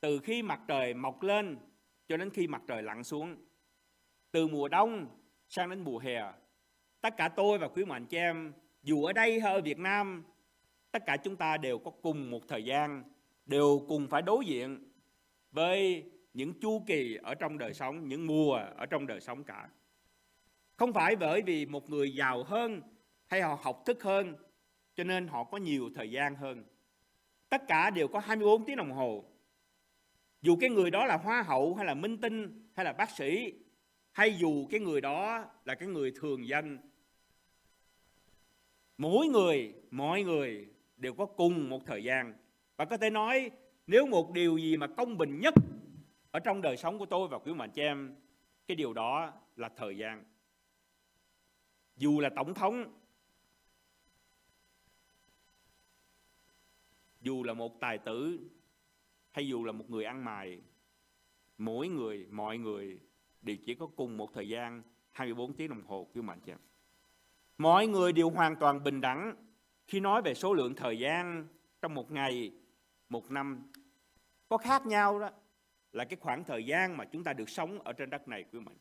Từ 0.00 0.18
khi 0.18 0.42
mặt 0.42 0.60
trời 0.68 0.94
mọc 0.94 1.22
lên 1.22 1.58
cho 2.08 2.16
đến 2.16 2.30
khi 2.30 2.46
mặt 2.46 2.62
trời 2.66 2.82
lặn 2.82 3.04
xuống 3.04 3.36
từ 4.30 4.48
mùa 4.48 4.68
đông 4.68 5.18
sang 5.48 5.70
đến 5.70 5.80
mùa 5.80 5.98
hè 5.98 6.32
tất 7.00 7.16
cả 7.16 7.28
tôi 7.28 7.58
và 7.58 7.68
quý 7.68 7.84
mạnh 7.84 8.06
cho 8.06 8.18
em 8.18 8.52
dù 8.82 9.04
ở 9.04 9.12
đây 9.12 9.40
hay 9.40 9.52
ở 9.52 9.60
Việt 9.60 9.78
Nam 9.78 10.24
tất 10.92 11.06
cả 11.06 11.16
chúng 11.16 11.36
ta 11.36 11.56
đều 11.56 11.78
có 11.78 11.90
cùng 11.90 12.30
một 12.30 12.48
thời 12.48 12.64
gian, 12.64 13.04
đều 13.46 13.84
cùng 13.88 14.08
phải 14.08 14.22
đối 14.22 14.46
diện 14.46 14.92
với 15.50 16.04
những 16.34 16.60
chu 16.60 16.84
kỳ 16.86 17.18
ở 17.22 17.34
trong 17.34 17.58
đời 17.58 17.74
sống, 17.74 18.08
những 18.08 18.26
mùa 18.26 18.54
ở 18.76 18.86
trong 18.86 19.06
đời 19.06 19.20
sống 19.20 19.44
cả. 19.44 19.68
Không 20.76 20.92
phải 20.92 21.16
bởi 21.16 21.42
vì 21.42 21.66
một 21.66 21.90
người 21.90 22.14
giàu 22.14 22.42
hơn 22.42 22.82
hay 23.26 23.42
họ 23.42 23.58
học 23.62 23.82
thức 23.86 24.02
hơn, 24.02 24.34
cho 24.94 25.04
nên 25.04 25.26
họ 25.26 25.44
có 25.44 25.58
nhiều 25.58 25.90
thời 25.94 26.10
gian 26.10 26.34
hơn. 26.34 26.64
Tất 27.48 27.62
cả 27.68 27.90
đều 27.90 28.08
có 28.08 28.18
24 28.18 28.64
tiếng 28.64 28.76
đồng 28.76 28.92
hồ. 28.92 29.24
Dù 30.42 30.56
cái 30.60 30.70
người 30.70 30.90
đó 30.90 31.06
là 31.06 31.16
hoa 31.16 31.42
hậu 31.42 31.74
hay 31.74 31.86
là 31.86 31.94
minh 31.94 32.18
tinh 32.20 32.68
hay 32.74 32.84
là 32.84 32.92
bác 32.92 33.10
sĩ, 33.10 33.52
hay 34.12 34.34
dù 34.34 34.66
cái 34.70 34.80
người 34.80 35.00
đó 35.00 35.44
là 35.64 35.74
cái 35.74 35.88
người 35.88 36.12
thường 36.16 36.48
dân, 36.48 36.78
mỗi 38.98 39.26
người, 39.26 39.74
mọi 39.90 40.22
người 40.22 40.71
đều 41.02 41.14
có 41.14 41.26
cùng 41.26 41.68
một 41.68 41.86
thời 41.86 42.04
gian. 42.04 42.34
Và 42.76 42.84
có 42.84 42.96
thể 42.96 43.10
nói, 43.10 43.50
nếu 43.86 44.06
một 44.06 44.32
điều 44.32 44.56
gì 44.56 44.76
mà 44.76 44.86
công 44.86 45.18
bình 45.18 45.40
nhất 45.40 45.54
ở 46.30 46.40
trong 46.40 46.62
đời 46.62 46.76
sống 46.76 46.98
của 46.98 47.06
tôi 47.06 47.28
và 47.28 47.38
quý 47.38 47.54
mạnh 47.54 47.70
chị 47.74 47.82
em, 47.82 48.16
cái 48.66 48.76
điều 48.76 48.92
đó 48.92 49.32
là 49.56 49.68
thời 49.76 49.96
gian. 49.96 50.24
Dù 51.96 52.20
là 52.20 52.30
tổng 52.36 52.54
thống, 52.54 52.98
dù 57.20 57.42
là 57.42 57.54
một 57.54 57.80
tài 57.80 57.98
tử, 57.98 58.50
hay 59.30 59.48
dù 59.48 59.64
là 59.64 59.72
một 59.72 59.90
người 59.90 60.04
ăn 60.04 60.24
mày, 60.24 60.60
mỗi 61.58 61.88
người, 61.88 62.26
mọi 62.30 62.58
người 62.58 63.00
đều 63.42 63.56
chỉ 63.66 63.74
có 63.74 63.86
cùng 63.86 64.16
một 64.16 64.30
thời 64.34 64.48
gian 64.48 64.82
24 65.10 65.54
tiếng 65.54 65.68
đồng 65.68 65.82
hồ, 65.86 66.08
quý 66.14 66.22
mạnh 66.22 66.40
chị 66.46 66.52
Mọi 67.58 67.86
người 67.86 68.12
đều 68.12 68.30
hoàn 68.30 68.56
toàn 68.56 68.82
bình 68.82 69.00
đẳng 69.00 69.51
khi 69.86 70.00
nói 70.00 70.22
về 70.22 70.34
số 70.34 70.54
lượng 70.54 70.74
thời 70.74 70.98
gian 70.98 71.48
trong 71.80 71.94
một 71.94 72.10
ngày, 72.10 72.52
một 73.08 73.30
năm. 73.30 73.70
Có 74.48 74.56
khác 74.56 74.86
nhau 74.86 75.18
đó 75.18 75.30
là 75.92 76.04
cái 76.04 76.16
khoảng 76.20 76.44
thời 76.44 76.66
gian 76.66 76.96
mà 76.96 77.04
chúng 77.04 77.24
ta 77.24 77.32
được 77.32 77.50
sống 77.50 77.78
ở 77.82 77.92
trên 77.92 78.10
đất 78.10 78.28
này 78.28 78.44
quý 78.52 78.60
mình. 78.60 78.76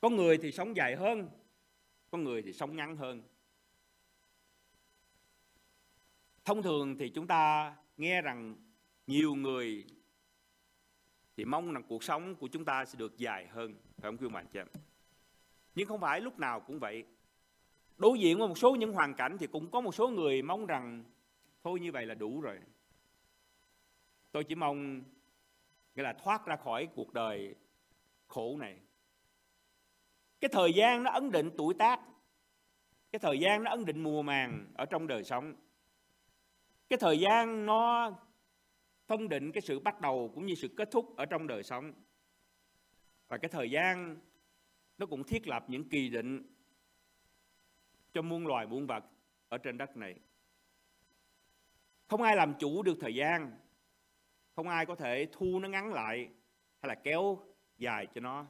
Có 0.00 0.08
người 0.08 0.38
thì 0.38 0.52
sống 0.52 0.76
dài 0.76 0.96
hơn, 0.96 1.28
có 2.10 2.18
người 2.18 2.42
thì 2.42 2.52
sống 2.52 2.76
ngắn 2.76 2.96
hơn. 2.96 3.22
Thông 6.44 6.62
thường 6.62 6.98
thì 6.98 7.08
chúng 7.08 7.26
ta 7.26 7.76
nghe 7.96 8.22
rằng 8.22 8.56
nhiều 9.06 9.34
người 9.34 9.86
thì 11.36 11.44
mong 11.44 11.72
rằng 11.72 11.82
cuộc 11.88 12.04
sống 12.04 12.34
của 12.34 12.48
chúng 12.48 12.64
ta 12.64 12.84
sẽ 12.84 12.98
được 12.98 13.18
dài 13.18 13.46
hơn 13.46 13.74
phải 13.74 14.10
không 14.10 14.16
quý 14.16 14.28
mạnh 14.28 14.46
chị 14.52 14.60
nhưng 15.74 15.88
không 15.88 16.00
phải 16.00 16.20
lúc 16.20 16.38
nào 16.38 16.60
cũng 16.60 16.78
vậy 16.78 17.04
đối 17.98 18.18
diện 18.18 18.38
với 18.38 18.48
một 18.48 18.58
số 18.58 18.74
những 18.74 18.92
hoàn 18.92 19.14
cảnh 19.14 19.36
thì 19.40 19.46
cũng 19.46 19.70
có 19.70 19.80
một 19.80 19.94
số 19.94 20.08
người 20.08 20.42
mong 20.42 20.66
rằng, 20.66 21.04
thôi 21.62 21.80
như 21.80 21.92
vậy 21.92 22.06
là 22.06 22.14
đủ 22.14 22.40
rồi. 22.40 22.58
Tôi 24.32 24.44
chỉ 24.44 24.54
mong, 24.54 25.02
nghĩa 25.94 26.02
là 26.02 26.12
thoát 26.12 26.46
ra 26.46 26.56
khỏi 26.56 26.88
cuộc 26.94 27.12
đời 27.12 27.54
khổ 28.26 28.56
này. 28.56 28.78
Cái 30.40 30.48
thời 30.52 30.72
gian 30.72 31.02
nó 31.02 31.10
ấn 31.10 31.30
định 31.30 31.50
tuổi 31.56 31.74
tác. 31.74 32.00
Cái 33.12 33.18
thời 33.18 33.38
gian 33.38 33.64
nó 33.64 33.70
ấn 33.70 33.84
định 33.84 34.02
mùa 34.02 34.22
màng 34.22 34.66
ở 34.74 34.86
trong 34.86 35.06
đời 35.06 35.24
sống. 35.24 35.54
Cái 36.88 36.98
thời 36.98 37.20
gian 37.20 37.66
nó 37.66 38.10
phân 39.06 39.28
định 39.28 39.52
cái 39.52 39.60
sự 39.60 39.78
bắt 39.78 40.00
đầu 40.00 40.30
cũng 40.34 40.46
như 40.46 40.54
sự 40.54 40.68
kết 40.76 40.90
thúc 40.90 41.16
ở 41.16 41.26
trong 41.26 41.46
đời 41.46 41.62
sống. 41.62 41.92
Và 43.28 43.38
cái 43.38 43.48
thời 43.48 43.70
gian 43.70 44.16
nó 44.98 45.06
cũng 45.06 45.24
thiết 45.24 45.48
lập 45.48 45.64
những 45.68 45.88
kỳ 45.88 46.08
định 46.08 46.57
cho 48.18 48.22
muôn 48.22 48.46
loài 48.46 48.66
muôn 48.66 48.86
vật 48.86 49.04
ở 49.48 49.58
trên 49.58 49.78
đất 49.78 49.96
này. 49.96 50.14
Không 52.06 52.22
ai 52.22 52.36
làm 52.36 52.54
chủ 52.58 52.82
được 52.82 52.98
thời 53.00 53.14
gian. 53.14 53.58
Không 54.56 54.68
ai 54.68 54.86
có 54.86 54.94
thể 54.94 55.28
thu 55.32 55.60
nó 55.60 55.68
ngắn 55.68 55.92
lại 55.92 56.28
hay 56.82 56.88
là 56.88 56.94
kéo 56.94 57.38
dài 57.76 58.06
cho 58.14 58.20
nó. 58.20 58.46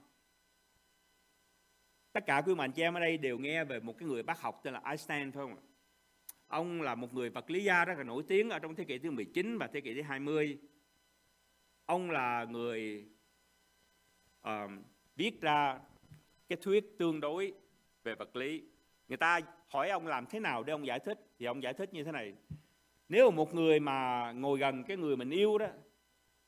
Tất 2.13 2.27
cả 2.27 2.43
quý 2.47 2.55
mạnh 2.55 2.73
chị 2.73 2.83
em 2.83 2.95
ở 2.95 3.01
đây 3.01 3.19
đều 3.19 3.39
nghe 3.39 3.65
về 3.65 3.81
một 3.81 3.99
cái 3.99 4.09
người 4.09 4.23
bác 4.23 4.41
học 4.41 4.61
tên 4.65 4.75
là 4.75 4.81
Einstein 4.85 5.33
phải 5.33 5.43
không 5.43 5.55
ạ? 5.55 5.63
Ông 6.47 6.83
là 6.83 6.95
một 6.95 7.15
người 7.15 7.31
vật 7.31 7.51
lý 7.51 7.65
gia 7.65 7.85
rất 7.85 7.95
là 7.99 8.05
nổi 8.05 8.23
tiếng 8.29 8.51
ở 8.51 8.59
trong 8.59 8.75
thế 8.75 8.85
kỷ 8.85 8.99
thứ 8.99 9.11
19 9.11 9.59
và 9.59 9.67
thế 9.67 9.81
kỷ 9.81 9.95
thứ 9.95 10.03
20 10.03 10.59
ông 11.87 12.11
là 12.11 12.45
người 12.45 13.09
uh, 14.49 14.71
viết 15.17 15.41
ra 15.41 15.81
cái 16.49 16.59
thuyết 16.63 16.99
tương 16.99 17.21
đối 17.21 17.53
về 18.05 18.15
vật 18.15 18.37
lý 18.37 18.63
người 19.09 19.17
ta 19.17 19.41
hỏi 19.69 19.91
ông 19.91 20.07
làm 20.07 20.27
thế 20.27 20.41
nào 20.41 20.63
để 20.63 20.73
ông 20.73 20.87
giải 20.87 20.99
thích, 20.99 21.19
thì 21.39 21.47
ông 21.47 21.63
giải 21.63 21.75
thích 21.75 21.95
như 21.95 22.05
thế 22.05 22.13
này. 22.13 22.35
Nếu 23.09 23.31
một 23.31 23.55
người 23.55 23.81
mà 23.81 24.33
ngồi 24.33 24.59
gần 24.59 24.85
cái 24.85 24.97
người 24.97 25.17
mình 25.17 25.31
yêu 25.31 25.59
đó, 25.59 25.67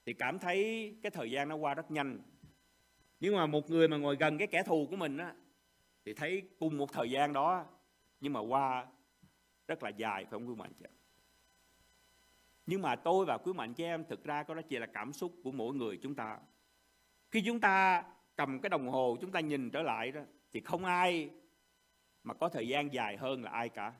thì 0.06 0.12
cảm 0.12 0.38
thấy 0.38 0.90
cái 1.02 1.10
thời 1.10 1.30
gian 1.30 1.48
nó 1.48 1.56
qua 1.56 1.74
rất 1.74 1.90
nhanh. 1.90 2.18
Nhưng 3.20 3.36
mà 3.36 3.46
một 3.46 3.70
người 3.70 3.88
mà 3.88 3.96
ngồi 3.96 4.16
gần 4.16 4.38
cái 4.38 4.46
kẻ 4.46 4.62
thù 4.62 4.86
của 4.90 4.96
mình 4.96 5.16
á, 5.16 5.34
thì 6.04 6.14
thấy 6.14 6.42
cùng 6.58 6.76
một 6.76 6.92
thời 6.92 7.10
gian 7.10 7.32
đó, 7.32 7.66
nhưng 8.20 8.32
mà 8.32 8.40
qua 8.40 8.86
rất 9.68 9.82
là 9.82 9.88
dài, 9.88 10.24
phải 10.24 10.30
không 10.30 10.48
quý 10.48 10.54
mạnh 10.54 10.72
chị? 10.78 10.84
Em 10.84 10.92
nhưng 12.66 12.82
mà 12.82 12.96
tôi 12.96 13.26
và 13.26 13.38
quý 13.38 13.52
mạnh 13.52 13.74
chị 13.74 13.84
em 13.84 14.04
thực 14.04 14.24
ra 14.24 14.42
có 14.42 14.54
đó 14.54 14.62
chỉ 14.68 14.78
là 14.78 14.86
cảm 14.86 15.12
xúc 15.12 15.32
của 15.44 15.52
mỗi 15.52 15.74
người 15.74 15.98
chúng 16.02 16.14
ta. 16.14 16.38
Khi 17.30 17.42
chúng 17.46 17.60
ta 17.60 18.04
cầm 18.36 18.60
cái 18.60 18.70
đồng 18.70 18.88
hồ 18.88 19.16
chúng 19.20 19.32
ta 19.32 19.40
nhìn 19.40 19.70
trở 19.70 19.82
lại 19.82 20.12
đó, 20.12 20.20
thì 20.52 20.60
không 20.60 20.84
ai 20.84 21.30
mà 22.24 22.34
có 22.34 22.48
thời 22.48 22.68
gian 22.68 22.92
dài 22.92 23.16
hơn 23.16 23.44
là 23.44 23.50
ai 23.50 23.68
cả 23.68 23.92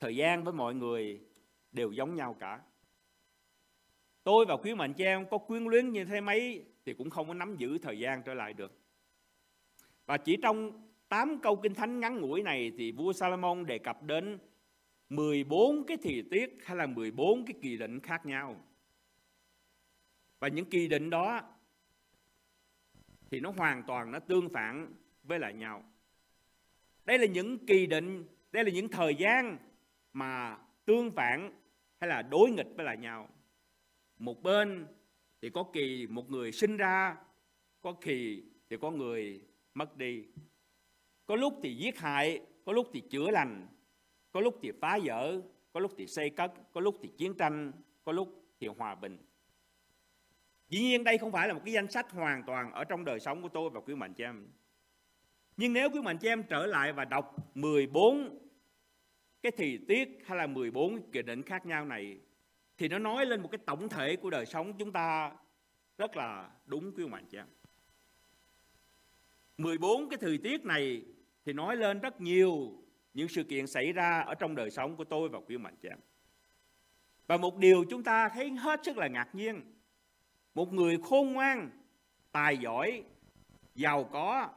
thời 0.00 0.16
gian 0.16 0.44
với 0.44 0.52
mọi 0.52 0.74
người 0.74 1.20
đều 1.72 1.92
giống 1.92 2.14
nhau 2.14 2.36
cả 2.40 2.60
tôi 4.22 4.46
và 4.46 4.56
quý 4.56 4.74
mệnh 4.74 4.94
cho 4.94 5.04
em 5.04 5.28
có 5.30 5.38
quyến 5.38 5.64
luyến 5.64 5.90
như 5.90 6.04
thế 6.04 6.20
mấy 6.20 6.64
thì 6.84 6.94
cũng 6.94 7.10
không 7.10 7.28
có 7.28 7.34
nắm 7.34 7.56
giữ 7.56 7.78
thời 7.78 7.98
gian 7.98 8.22
trở 8.22 8.34
lại 8.34 8.52
được 8.52 8.78
và 10.06 10.16
chỉ 10.16 10.36
trong 10.42 10.88
8 11.08 11.38
câu 11.42 11.56
kinh 11.56 11.74
thánh 11.74 12.00
ngắn 12.00 12.20
ngủi 12.20 12.42
này 12.42 12.72
thì 12.78 12.92
vua 12.92 13.12
Salomon 13.12 13.66
đề 13.66 13.78
cập 13.78 14.02
đến 14.02 14.38
14 15.08 15.84
cái 15.86 15.96
thì 16.02 16.22
tiết 16.30 16.58
hay 16.64 16.76
là 16.76 16.86
14 16.86 17.44
cái 17.44 17.54
kỳ 17.62 17.76
định 17.76 18.00
khác 18.00 18.26
nhau. 18.26 18.64
Và 20.38 20.48
những 20.48 20.70
kỳ 20.70 20.88
định 20.88 21.10
đó 21.10 21.40
thì 23.30 23.40
nó 23.40 23.52
hoàn 23.56 23.82
toàn 23.82 24.10
nó 24.10 24.18
tương 24.18 24.48
phản 24.48 24.94
với 25.22 25.38
lại 25.38 25.54
nhau. 25.54 25.84
Đây 27.08 27.18
là 27.18 27.26
những 27.26 27.66
kỳ 27.66 27.86
định, 27.86 28.24
đây 28.52 28.64
là 28.64 28.70
những 28.70 28.88
thời 28.88 29.14
gian 29.14 29.58
mà 30.12 30.58
tương 30.84 31.10
phản 31.10 31.52
hay 32.00 32.08
là 32.08 32.22
đối 32.22 32.50
nghịch 32.50 32.66
với 32.76 32.86
lại 32.86 32.96
nhau. 32.96 33.28
Một 34.18 34.42
bên 34.42 34.86
thì 35.42 35.50
có 35.50 35.64
kỳ 35.72 36.06
một 36.06 36.30
người 36.30 36.52
sinh 36.52 36.76
ra, 36.76 37.16
có 37.80 37.92
kỳ 37.92 38.42
thì 38.70 38.76
có 38.80 38.90
người 38.90 39.42
mất 39.74 39.96
đi. 39.96 40.24
Có 41.26 41.36
lúc 41.36 41.60
thì 41.62 41.74
giết 41.74 41.98
hại, 41.98 42.40
có 42.64 42.72
lúc 42.72 42.90
thì 42.92 43.02
chữa 43.10 43.30
lành, 43.30 43.66
có 44.32 44.40
lúc 44.40 44.58
thì 44.62 44.72
phá 44.80 44.98
vỡ, 45.04 45.40
có 45.72 45.80
lúc 45.80 45.92
thì 45.98 46.06
xây 46.06 46.30
cất, 46.30 46.52
có 46.72 46.80
lúc 46.80 46.98
thì 47.02 47.10
chiến 47.16 47.34
tranh, 47.34 47.72
có 48.04 48.12
lúc 48.12 48.44
thì 48.60 48.66
hòa 48.66 48.94
bình. 48.94 49.18
Dĩ 50.68 50.80
nhiên 50.80 51.04
đây 51.04 51.18
không 51.18 51.32
phải 51.32 51.48
là 51.48 51.54
một 51.54 51.60
cái 51.64 51.74
danh 51.74 51.90
sách 51.90 52.10
hoàn 52.10 52.42
toàn 52.46 52.72
ở 52.72 52.84
trong 52.84 53.04
đời 53.04 53.20
sống 53.20 53.42
của 53.42 53.48
tôi 53.48 53.70
và 53.70 53.80
quý 53.80 53.94
mạnh 53.94 54.14
cho 54.14 54.24
em. 54.24 54.48
Nhưng 55.58 55.72
nếu 55.72 55.90
quý 55.90 56.00
mạnh 56.00 56.18
chị 56.18 56.28
em 56.28 56.42
trở 56.42 56.66
lại 56.66 56.92
và 56.92 57.04
đọc 57.04 57.36
14 57.54 58.38
cái 59.42 59.52
thì 59.56 59.78
tiết 59.88 60.22
hay 60.26 60.38
là 60.38 60.46
14 60.46 61.10
kỳ 61.10 61.22
định 61.22 61.42
khác 61.42 61.66
nhau 61.66 61.84
này 61.84 62.18
thì 62.76 62.88
nó 62.88 62.98
nói 62.98 63.26
lên 63.26 63.42
một 63.42 63.48
cái 63.50 63.58
tổng 63.66 63.88
thể 63.88 64.16
của 64.16 64.30
đời 64.30 64.46
sống 64.46 64.78
chúng 64.78 64.92
ta 64.92 65.32
rất 65.98 66.16
là 66.16 66.50
đúng 66.66 66.92
quý 66.96 67.06
mạnh 67.06 67.26
chị 67.30 67.38
em. 67.38 67.46
14 69.58 70.08
cái 70.08 70.18
thời 70.20 70.38
tiết 70.38 70.64
này 70.64 71.02
thì 71.44 71.52
nói 71.52 71.76
lên 71.76 72.00
rất 72.00 72.20
nhiều 72.20 72.82
những 73.14 73.28
sự 73.28 73.44
kiện 73.44 73.66
xảy 73.66 73.92
ra 73.92 74.20
ở 74.20 74.34
trong 74.34 74.54
đời 74.54 74.70
sống 74.70 74.96
của 74.96 75.04
tôi 75.04 75.28
và 75.28 75.40
quý 75.46 75.58
mạnh 75.58 75.74
chị 75.82 75.88
em. 75.88 75.98
Và 77.26 77.36
một 77.36 77.56
điều 77.56 77.84
chúng 77.90 78.02
ta 78.02 78.28
thấy 78.28 78.50
hết 78.50 78.80
sức 78.84 78.96
là 78.96 79.06
ngạc 79.06 79.34
nhiên. 79.34 79.62
Một 80.54 80.72
người 80.72 80.98
khôn 81.04 81.32
ngoan, 81.32 81.70
tài 82.32 82.58
giỏi, 82.58 83.02
giàu 83.74 84.04
có 84.04 84.48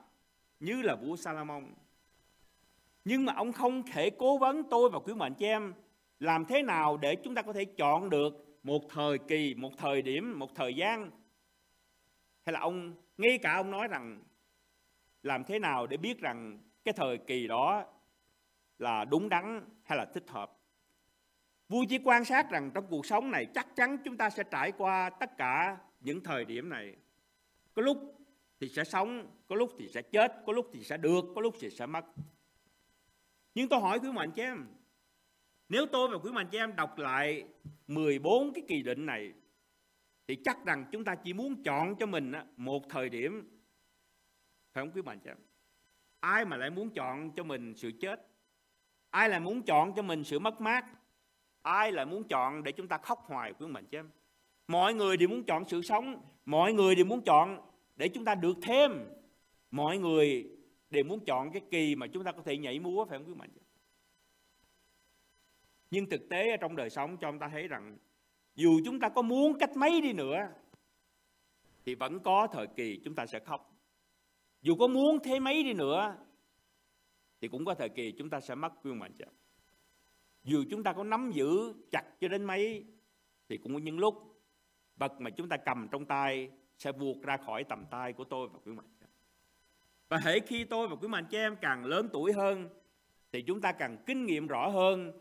như 0.61 0.81
là 0.81 0.95
vua 0.95 1.15
Salomon. 1.15 1.63
Nhưng 3.05 3.25
mà 3.25 3.33
ông 3.33 3.53
không 3.53 3.83
thể 3.83 4.09
cố 4.09 4.37
vấn 4.37 4.63
tôi 4.69 4.89
và 4.89 4.99
quý 4.99 5.13
mệnh 5.13 5.33
chị 5.33 5.45
em 5.45 5.73
làm 6.19 6.45
thế 6.45 6.63
nào 6.63 6.97
để 6.97 7.15
chúng 7.15 7.35
ta 7.35 7.41
có 7.41 7.53
thể 7.53 7.65
chọn 7.65 8.09
được 8.09 8.59
một 8.63 8.81
thời 8.89 9.17
kỳ, 9.17 9.55
một 9.55 9.71
thời 9.77 10.01
điểm, 10.01 10.39
một 10.39 10.55
thời 10.55 10.73
gian. 10.75 11.11
Hay 12.45 12.53
là 12.53 12.59
ông, 12.59 12.95
ngay 13.17 13.37
cả 13.37 13.53
ông 13.53 13.71
nói 13.71 13.87
rằng 13.87 14.23
làm 15.23 15.43
thế 15.43 15.59
nào 15.59 15.87
để 15.87 15.97
biết 15.97 16.19
rằng 16.19 16.59
cái 16.83 16.93
thời 16.93 17.17
kỳ 17.17 17.47
đó 17.47 17.85
là 18.79 19.05
đúng 19.05 19.29
đắn 19.29 19.69
hay 19.83 19.97
là 19.97 20.05
thích 20.05 20.25
hợp 20.27 20.57
vua 21.69 21.85
chỉ 21.89 21.99
quan 22.03 22.25
sát 22.25 22.51
rằng 22.51 22.71
trong 22.73 22.87
cuộc 22.89 23.05
sống 23.05 23.31
này 23.31 23.45
chắc 23.55 23.75
chắn 23.75 23.97
chúng 24.03 24.17
ta 24.17 24.29
sẽ 24.29 24.43
trải 24.43 24.71
qua 24.71 25.09
tất 25.09 25.37
cả 25.37 25.77
những 25.99 26.23
thời 26.23 26.45
điểm 26.45 26.69
này 26.69 26.95
có 27.73 27.81
lúc 27.81 28.20
thì 28.61 28.69
sẽ 28.69 28.83
sống, 28.83 29.27
có 29.47 29.55
lúc 29.55 29.71
thì 29.77 29.87
sẽ 29.89 30.01
chết, 30.01 30.33
có 30.45 30.53
lúc 30.53 30.69
thì 30.73 30.83
sẽ 30.83 30.97
được, 30.97 31.25
có 31.35 31.41
lúc 31.41 31.55
thì 31.59 31.69
sẽ 31.69 31.85
mất. 31.85 32.05
Nhưng 33.55 33.69
tôi 33.69 33.79
hỏi 33.79 33.99
quý 33.99 34.11
mạnh 34.11 34.31
chị 34.35 34.41
em, 34.41 34.67
nếu 35.69 35.85
tôi 35.85 36.09
và 36.11 36.17
quý 36.17 36.31
mạnh 36.31 36.47
chị 36.51 36.57
em 36.57 36.75
đọc 36.75 36.97
lại 36.97 37.47
14 37.87 38.53
cái 38.53 38.63
kỳ 38.67 38.81
định 38.83 39.05
này, 39.05 39.33
thì 40.27 40.35
chắc 40.45 40.65
rằng 40.65 40.85
chúng 40.91 41.03
ta 41.03 41.15
chỉ 41.15 41.33
muốn 41.33 41.63
chọn 41.63 41.95
cho 41.95 42.05
mình 42.05 42.31
một 42.57 42.89
thời 42.89 43.09
điểm, 43.09 43.59
phải 44.73 44.83
không 44.83 44.91
quý 44.91 45.01
mạnh 45.01 45.19
chị 45.23 45.29
em? 45.29 45.37
Ai 46.19 46.45
mà 46.45 46.57
lại 46.57 46.69
muốn 46.69 46.89
chọn 46.89 47.31
cho 47.35 47.43
mình 47.43 47.73
sự 47.77 47.91
chết? 48.01 48.27
Ai 49.09 49.29
lại 49.29 49.39
muốn 49.39 49.61
chọn 49.61 49.93
cho 49.95 50.01
mình 50.01 50.23
sự 50.23 50.39
mất 50.39 50.61
mát? 50.61 50.85
Ai 51.61 51.91
lại 51.91 52.05
muốn 52.05 52.23
chọn 52.27 52.63
để 52.63 52.71
chúng 52.71 52.87
ta 52.87 52.97
khóc 52.97 53.23
hoài, 53.25 53.53
quý 53.53 53.67
mạnh 53.67 53.85
chị 53.85 53.97
em? 53.97 54.09
Mọi 54.67 54.93
người 54.93 55.17
đều 55.17 55.29
muốn 55.29 55.43
chọn 55.43 55.67
sự 55.67 55.81
sống, 55.81 56.21
mọi 56.45 56.73
người 56.73 56.95
đều 56.95 57.05
muốn 57.05 57.21
chọn 57.21 57.70
để 58.01 58.09
chúng 58.09 58.25
ta 58.25 58.35
được 58.35 58.57
thêm. 58.61 58.91
Mọi 59.71 59.97
người 59.97 60.49
đều 60.89 61.03
muốn 61.03 61.25
chọn 61.25 61.51
cái 61.51 61.61
kỳ 61.71 61.95
mà 61.95 62.07
chúng 62.07 62.23
ta 62.23 62.31
có 62.31 62.41
thể 62.41 62.57
nhảy 62.57 62.79
múa, 62.79 63.05
phải 63.05 63.19
không 63.19 63.27
quý 63.27 63.33
mạnh? 63.33 63.49
Nhưng 65.91 66.09
thực 66.09 66.29
tế 66.29 66.49
ở 66.51 66.57
trong 66.57 66.75
đời 66.75 66.89
sống 66.89 67.17
cho 67.21 67.31
chúng 67.31 67.39
ta 67.39 67.49
thấy 67.49 67.67
rằng, 67.67 67.97
dù 68.55 68.81
chúng 68.85 68.99
ta 68.99 69.09
có 69.09 69.21
muốn 69.21 69.57
cách 69.59 69.77
mấy 69.77 70.01
đi 70.01 70.13
nữa, 70.13 70.49
thì 71.85 71.95
vẫn 71.95 72.19
có 72.19 72.47
thời 72.51 72.67
kỳ 72.75 73.01
chúng 73.03 73.15
ta 73.15 73.25
sẽ 73.25 73.39
khóc. 73.39 73.77
Dù 74.61 74.75
có 74.75 74.87
muốn 74.87 75.19
thế 75.23 75.39
mấy 75.39 75.63
đi 75.63 75.73
nữa, 75.73 76.15
thì 77.41 77.47
cũng 77.47 77.65
có 77.65 77.73
thời 77.73 77.89
kỳ 77.89 78.13
chúng 78.17 78.29
ta 78.29 78.39
sẽ 78.39 78.55
mất 78.55 78.71
quyền 78.83 78.99
mạnh 78.99 79.13
chậm 79.17 79.33
dù 80.43 80.63
chúng 80.69 80.83
ta 80.83 80.93
có 80.93 81.03
nắm 81.03 81.31
giữ 81.31 81.73
chặt 81.91 82.03
cho 82.19 82.27
đến 82.27 82.43
mấy, 82.43 82.85
thì 83.49 83.57
cũng 83.57 83.73
có 83.73 83.79
những 83.79 83.99
lúc 83.99 84.43
vật 84.95 85.11
mà 85.19 85.29
chúng 85.29 85.49
ta 85.49 85.57
cầm 85.57 85.87
trong 85.91 86.05
tay 86.05 86.51
sẽ 86.81 86.91
vượt 86.91 87.21
ra 87.21 87.37
khỏi 87.37 87.63
tầm 87.63 87.85
tay 87.91 88.13
của 88.13 88.23
tôi 88.23 88.47
và 88.47 88.59
quý 88.65 88.71
mạnh 88.71 88.85
và 90.09 90.17
hễ 90.17 90.39
khi 90.39 90.63
tôi 90.63 90.87
và 90.87 90.95
quý 90.95 91.07
mạnh 91.07 91.25
chị 91.29 91.37
em 91.37 91.55
càng 91.61 91.85
lớn 91.85 92.09
tuổi 92.13 92.33
hơn, 92.33 92.69
thì 93.31 93.41
chúng 93.41 93.61
ta 93.61 93.71
càng 93.71 93.97
kinh 94.05 94.25
nghiệm 94.25 94.47
rõ 94.47 94.67
hơn 94.67 95.11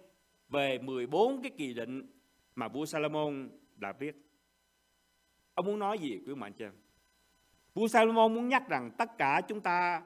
về 0.48 0.78
14 0.78 1.42
cái 1.42 1.50
kỳ 1.56 1.74
định 1.74 2.20
mà 2.54 2.68
vua 2.68 2.86
Salomon 2.86 3.50
đã 3.76 3.92
viết. 3.92 4.16
Ông 5.54 5.66
muốn 5.66 5.78
nói 5.78 5.98
gì 5.98 6.20
quý 6.26 6.34
mạnh 6.34 6.52
chị 6.52 6.64
em? 6.64 6.72
Vua 7.74 7.88
Salomon 7.88 8.34
muốn 8.34 8.48
nhắc 8.48 8.68
rằng 8.68 8.90
tất 8.98 9.18
cả 9.18 9.40
chúng 9.48 9.60
ta, 9.60 10.02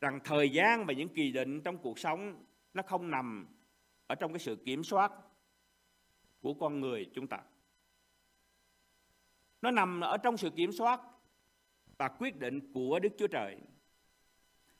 rằng 0.00 0.20
thời 0.24 0.50
gian 0.50 0.86
và 0.86 0.92
những 0.92 1.08
kỳ 1.08 1.32
định 1.32 1.60
trong 1.60 1.78
cuộc 1.78 1.98
sống 1.98 2.44
nó 2.74 2.82
không 2.82 3.10
nằm 3.10 3.46
ở 4.06 4.14
trong 4.14 4.32
cái 4.32 4.38
sự 4.38 4.56
kiểm 4.56 4.84
soát 4.84 5.12
của 6.40 6.54
con 6.54 6.80
người 6.80 7.10
chúng 7.14 7.26
ta. 7.26 7.38
Nó 9.62 9.70
nằm 9.70 10.00
ở 10.00 10.16
trong 10.16 10.36
sự 10.36 10.50
kiểm 10.50 10.72
soát 10.72 11.00
và 11.98 12.08
quyết 12.08 12.36
định 12.36 12.72
của 12.72 12.98
Đức 12.98 13.12
Chúa 13.18 13.26
Trời. 13.26 13.56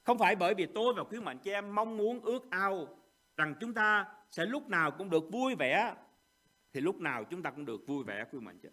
Không 0.02 0.18
phải 0.18 0.36
bởi 0.36 0.54
vì 0.54 0.66
tôi 0.66 0.94
và 0.94 1.04
khuyến 1.04 1.24
mạnh 1.24 1.38
chị 1.38 1.50
em 1.50 1.74
mong 1.74 1.96
muốn 1.96 2.20
ước 2.20 2.50
ao 2.50 2.98
rằng 3.36 3.54
chúng 3.60 3.74
ta 3.74 4.06
sẽ 4.30 4.46
lúc 4.46 4.68
nào 4.68 4.90
cũng 4.90 5.10
được 5.10 5.24
vui 5.32 5.54
vẻ, 5.54 5.94
thì 6.72 6.80
lúc 6.80 6.96
nào 6.96 7.24
chúng 7.24 7.42
ta 7.42 7.50
cũng 7.50 7.64
được 7.64 7.86
vui 7.86 8.04
vẻ, 8.04 8.24
quý 8.32 8.40
mình 8.40 8.58
chứ 8.62 8.68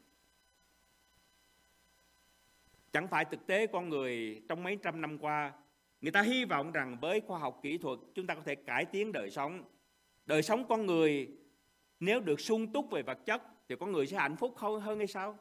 chẳng 2.98 3.08
phải 3.08 3.26
thực 3.26 3.48
tế 3.48 3.68
con 3.68 3.90
người 3.90 4.42
trong 4.50 4.64
mấy 4.64 4.78
trăm 4.84 5.02
năm 5.02 5.18
qua, 5.18 5.54
người 6.02 6.12
ta 6.12 6.22
hy 6.22 6.46
vọng 6.46 6.72
rằng 6.72 6.98
với 7.02 7.22
khoa 7.22 7.40
học 7.40 7.60
kỹ 7.64 7.78
thuật 7.78 8.00
chúng 8.16 8.28
ta 8.28 8.36
có 8.36 8.42
thể 8.46 8.56
cải 8.56 8.86
tiến 8.86 9.12
đời 9.12 9.30
sống. 9.30 9.64
Đời 10.26 10.42
sống 10.42 10.68
con 10.68 10.86
người 10.86 11.32
nếu 12.00 12.20
được 12.20 12.40
sung 12.40 12.74
túc 12.74 12.92
về 12.92 13.02
vật 13.02 13.18
chất 13.26 13.42
thì 13.70 13.76
con 13.80 13.92
người 13.92 14.08
sẽ 14.08 14.18
hạnh 14.18 14.36
phúc 14.36 14.58
hơn 14.58 14.98
hay 14.98 15.08
sao? 15.08 15.38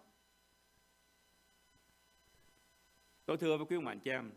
Tôi 3.27 3.37
thưa 3.37 3.57
với 3.57 3.67
quý 3.67 3.77
ông 3.77 3.87
anh 3.87 4.01
chị 4.01 4.11
em 4.11 4.33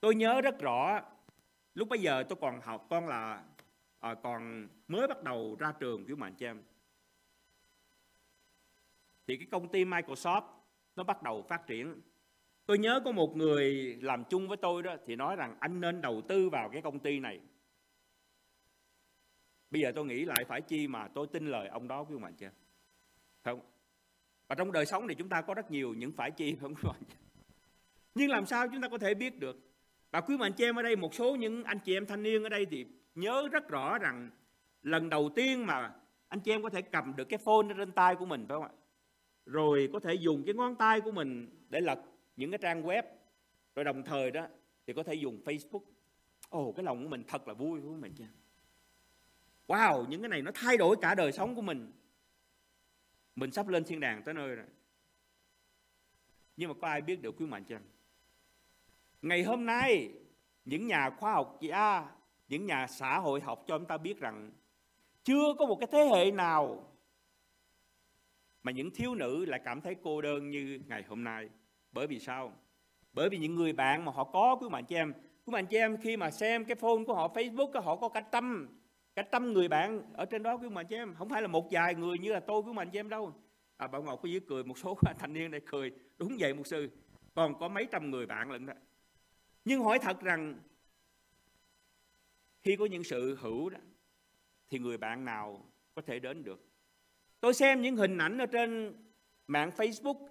tôi 0.00 0.14
nhớ 0.14 0.40
rất 0.40 0.58
rõ 0.58 1.00
lúc 1.74 1.88
bây 1.88 1.98
giờ 1.98 2.24
tôi 2.28 2.38
còn 2.40 2.60
học 2.60 2.86
con 2.90 3.08
là 3.08 3.44
à, 4.04 4.14
còn 4.14 4.68
mới 4.88 5.08
bắt 5.08 5.22
đầu 5.22 5.56
ra 5.58 5.72
trường 5.80 6.04
quý 6.04 6.12
ông 6.12 6.22
anh 6.22 6.34
chị 6.34 6.46
em. 6.46 6.62
Thì 9.26 9.36
cái 9.36 9.46
công 9.50 9.68
ty 9.68 9.84
Microsoft 9.84 10.42
nó 10.96 11.04
bắt 11.04 11.22
đầu 11.22 11.42
phát 11.42 11.66
triển. 11.66 12.00
Tôi 12.66 12.78
nhớ 12.78 13.00
có 13.04 13.12
một 13.12 13.36
người 13.36 13.96
làm 14.02 14.24
chung 14.24 14.48
với 14.48 14.56
tôi 14.56 14.82
đó 14.82 14.96
thì 15.06 15.16
nói 15.16 15.36
rằng 15.36 15.56
anh 15.60 15.80
nên 15.80 16.00
đầu 16.00 16.22
tư 16.28 16.48
vào 16.48 16.70
cái 16.72 16.82
công 16.82 16.98
ty 16.98 17.20
này. 17.20 17.40
Bây 19.70 19.82
giờ 19.82 19.92
tôi 19.94 20.04
nghĩ 20.04 20.24
lại 20.24 20.44
phải 20.44 20.62
chi 20.62 20.88
mà 20.88 21.08
tôi 21.08 21.26
tin 21.26 21.46
lời 21.46 21.68
ông 21.68 21.88
đó 21.88 22.04
quý 22.04 22.14
ông 22.14 22.24
anh 22.24 22.34
chị 22.34 22.46
em. 22.46 22.52
Không? 23.44 23.60
Và 24.48 24.54
trong 24.54 24.72
đời 24.72 24.86
sống 24.86 25.06
này 25.06 25.14
chúng 25.14 25.28
ta 25.28 25.40
có 25.42 25.54
rất 25.54 25.70
nhiều 25.70 25.94
những 25.94 26.12
phải 26.12 26.30
chi 26.30 26.56
không 26.60 26.74
các 26.74 26.84
bạn? 26.84 27.02
nhưng 28.14 28.30
làm 28.30 28.46
sao 28.46 28.68
chúng 28.68 28.82
ta 28.82 28.88
có 28.88 28.98
thể 28.98 29.14
biết 29.14 29.38
được? 29.38 29.56
Và 30.10 30.20
quý 30.20 30.36
anh 30.40 30.52
chị 30.52 30.64
em 30.64 30.76
ở 30.76 30.82
đây, 30.82 30.96
một 30.96 31.14
số 31.14 31.36
những 31.36 31.64
anh 31.64 31.78
chị 31.84 31.96
em 31.96 32.06
thanh 32.06 32.22
niên 32.22 32.42
ở 32.42 32.48
đây 32.48 32.66
thì 32.66 32.86
nhớ 33.14 33.48
rất 33.52 33.68
rõ 33.68 33.98
rằng 33.98 34.30
lần 34.82 35.10
đầu 35.10 35.30
tiên 35.36 35.66
mà 35.66 35.92
anh 36.28 36.40
chị 36.40 36.50
em 36.50 36.62
có 36.62 36.70
thể 36.70 36.82
cầm 36.82 37.16
được 37.16 37.24
cái 37.24 37.38
phone 37.38 37.66
trên 37.78 37.92
tay 37.92 38.14
của 38.14 38.26
mình, 38.26 38.46
phải 38.48 38.56
không 38.56 38.64
ạ? 38.64 38.70
Rồi 39.46 39.88
có 39.92 40.00
thể 40.00 40.14
dùng 40.14 40.44
cái 40.46 40.54
ngón 40.54 40.76
tay 40.76 41.00
của 41.00 41.12
mình 41.12 41.48
để 41.68 41.80
lật 41.80 41.98
những 42.36 42.50
cái 42.50 42.58
trang 42.62 42.82
web. 42.82 43.02
Rồi 43.74 43.84
đồng 43.84 44.02
thời 44.02 44.30
đó 44.30 44.46
thì 44.86 44.92
có 44.92 45.02
thể 45.02 45.14
dùng 45.14 45.40
Facebook. 45.44 45.82
Ồ, 46.48 46.72
cái 46.72 46.84
lòng 46.84 47.02
của 47.02 47.08
mình 47.08 47.24
thật 47.28 47.48
là 47.48 47.54
vui 47.54 47.80
của 47.80 47.94
mình 47.94 48.12
chứ 48.18 48.24
wow, 49.68 50.08
những 50.08 50.22
cái 50.22 50.28
này 50.28 50.42
nó 50.42 50.50
thay 50.54 50.76
đổi 50.76 50.96
cả 51.00 51.14
đời 51.14 51.32
sống 51.32 51.54
của 51.54 51.62
mình 51.62 51.92
mình 53.36 53.50
sắp 53.50 53.68
lên 53.68 53.84
thiên 53.84 54.00
đàng 54.00 54.22
tới 54.22 54.34
nơi 54.34 54.54
rồi. 54.54 54.66
Nhưng 56.56 56.68
mà 56.68 56.74
có 56.80 56.88
ai 56.88 57.00
biết 57.00 57.22
được 57.22 57.34
quý 57.38 57.46
mạnh 57.46 57.64
chưa 57.64 57.78
ngày 59.24 59.42
hôm 59.42 59.66
nay, 59.66 60.10
những 60.64 60.86
nhà 60.86 61.10
khoa 61.10 61.32
học 61.32 61.58
gia, 61.60 62.10
những 62.48 62.66
nhà 62.66 62.86
xã 62.86 63.18
hội 63.18 63.40
học 63.40 63.64
cho 63.66 63.78
chúng 63.78 63.86
ta 63.86 63.96
biết 63.96 64.20
rằng 64.20 64.52
chưa 65.24 65.54
có 65.58 65.66
một 65.66 65.76
cái 65.80 65.88
thế 65.92 66.04
hệ 66.04 66.30
nào 66.30 66.90
mà 68.62 68.72
những 68.72 68.90
thiếu 68.90 69.14
nữ 69.14 69.44
lại 69.44 69.60
cảm 69.64 69.80
thấy 69.80 69.96
cô 70.02 70.22
đơn 70.22 70.50
như 70.50 70.80
ngày 70.86 71.04
hôm 71.08 71.24
nay. 71.24 71.48
Bởi 71.92 72.06
vì 72.06 72.18
sao? 72.18 72.52
Bởi 73.12 73.28
vì 73.30 73.38
những 73.38 73.54
người 73.54 73.72
bạn 73.72 74.04
mà 74.04 74.12
họ 74.12 74.24
có 74.24 74.56
quý 74.60 74.68
mạnh 74.68 74.84
chị 74.84 74.94
em 74.94 75.12
quý 75.44 75.52
mạnh 75.52 75.66
chị 75.66 75.76
em 75.76 75.96
khi 75.96 76.16
mà 76.16 76.30
xem 76.30 76.64
cái 76.64 76.74
phone 76.74 77.04
của 77.06 77.14
họ, 77.14 77.28
Facebook, 77.34 77.82
họ 77.82 77.96
có 77.96 78.08
cả 78.08 78.20
trăm 78.20 78.68
cả 79.14 79.22
trăm 79.32 79.52
người 79.52 79.68
bạn 79.68 80.02
ở 80.12 80.24
trên 80.24 80.42
đó 80.42 80.56
quý 80.56 80.68
bạn 80.68 80.86
chị 80.86 80.96
em. 80.96 81.14
Không 81.14 81.28
phải 81.28 81.42
là 81.42 81.48
một 81.48 81.68
vài 81.70 81.94
người 81.94 82.18
như 82.18 82.32
là 82.32 82.40
tôi 82.40 82.62
quý 82.62 82.72
bạn 82.76 82.90
chị 82.90 82.98
em 82.98 83.08
đâu. 83.08 83.34
À, 83.76 83.86
bảo 83.86 84.02
ngọc 84.02 84.20
có 84.22 84.28
dưới 84.28 84.40
cười 84.48 84.64
một 84.64 84.78
số 84.78 84.98
thanh 85.18 85.32
niên 85.32 85.50
đây 85.50 85.60
cười 85.66 85.92
đúng 86.18 86.36
vậy 86.38 86.54
một 86.54 86.66
sư. 86.66 86.90
Còn 87.34 87.58
có 87.58 87.68
mấy 87.68 87.86
trăm 87.92 88.10
người 88.10 88.26
bạn 88.26 88.50
lận 88.50 88.66
đó. 88.66 88.74
Nhưng 89.64 89.82
hỏi 89.82 89.98
thật 89.98 90.20
rằng 90.20 90.60
khi 92.62 92.76
có 92.76 92.86
những 92.86 93.04
sự 93.04 93.36
hữu 93.40 93.70
đó 93.70 93.78
thì 94.68 94.78
người 94.78 94.98
bạn 94.98 95.24
nào 95.24 95.70
có 95.94 96.02
thể 96.02 96.18
đến 96.18 96.44
được? 96.44 96.66
Tôi 97.40 97.54
xem 97.54 97.80
những 97.80 97.96
hình 97.96 98.18
ảnh 98.18 98.38
ở 98.38 98.46
trên 98.46 98.94
mạng 99.46 99.70
Facebook 99.76 100.28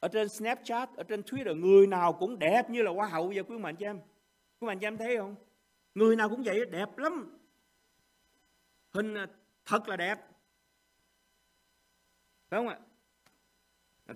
ở 0.00 0.08
trên 0.08 0.28
Snapchat 0.28 0.96
ở 0.96 1.02
trên 1.02 1.20
Twitter 1.20 1.60
người 1.60 1.86
nào 1.86 2.12
cũng 2.12 2.38
đẹp 2.38 2.70
như 2.70 2.82
là 2.82 2.90
hoa 2.90 3.06
hậu 3.06 3.28
vậy 3.28 3.42
quý 3.42 3.58
mạnh 3.58 3.76
chị 3.76 3.84
em. 3.84 4.00
Quý 4.60 4.66
mạnh 4.66 4.78
chị 4.78 4.86
em 4.86 4.96
thấy 4.96 5.16
không? 5.16 5.34
Người 5.94 6.16
nào 6.16 6.28
cũng 6.28 6.42
vậy 6.42 6.66
đẹp 6.70 6.98
lắm 6.98 7.38
hình 8.94 9.14
à, 9.14 9.26
thật 9.64 9.88
là 9.88 9.96
đẹp. 9.96 10.18
Phải 12.48 12.58
không 12.58 12.68
ạ? 12.68 12.78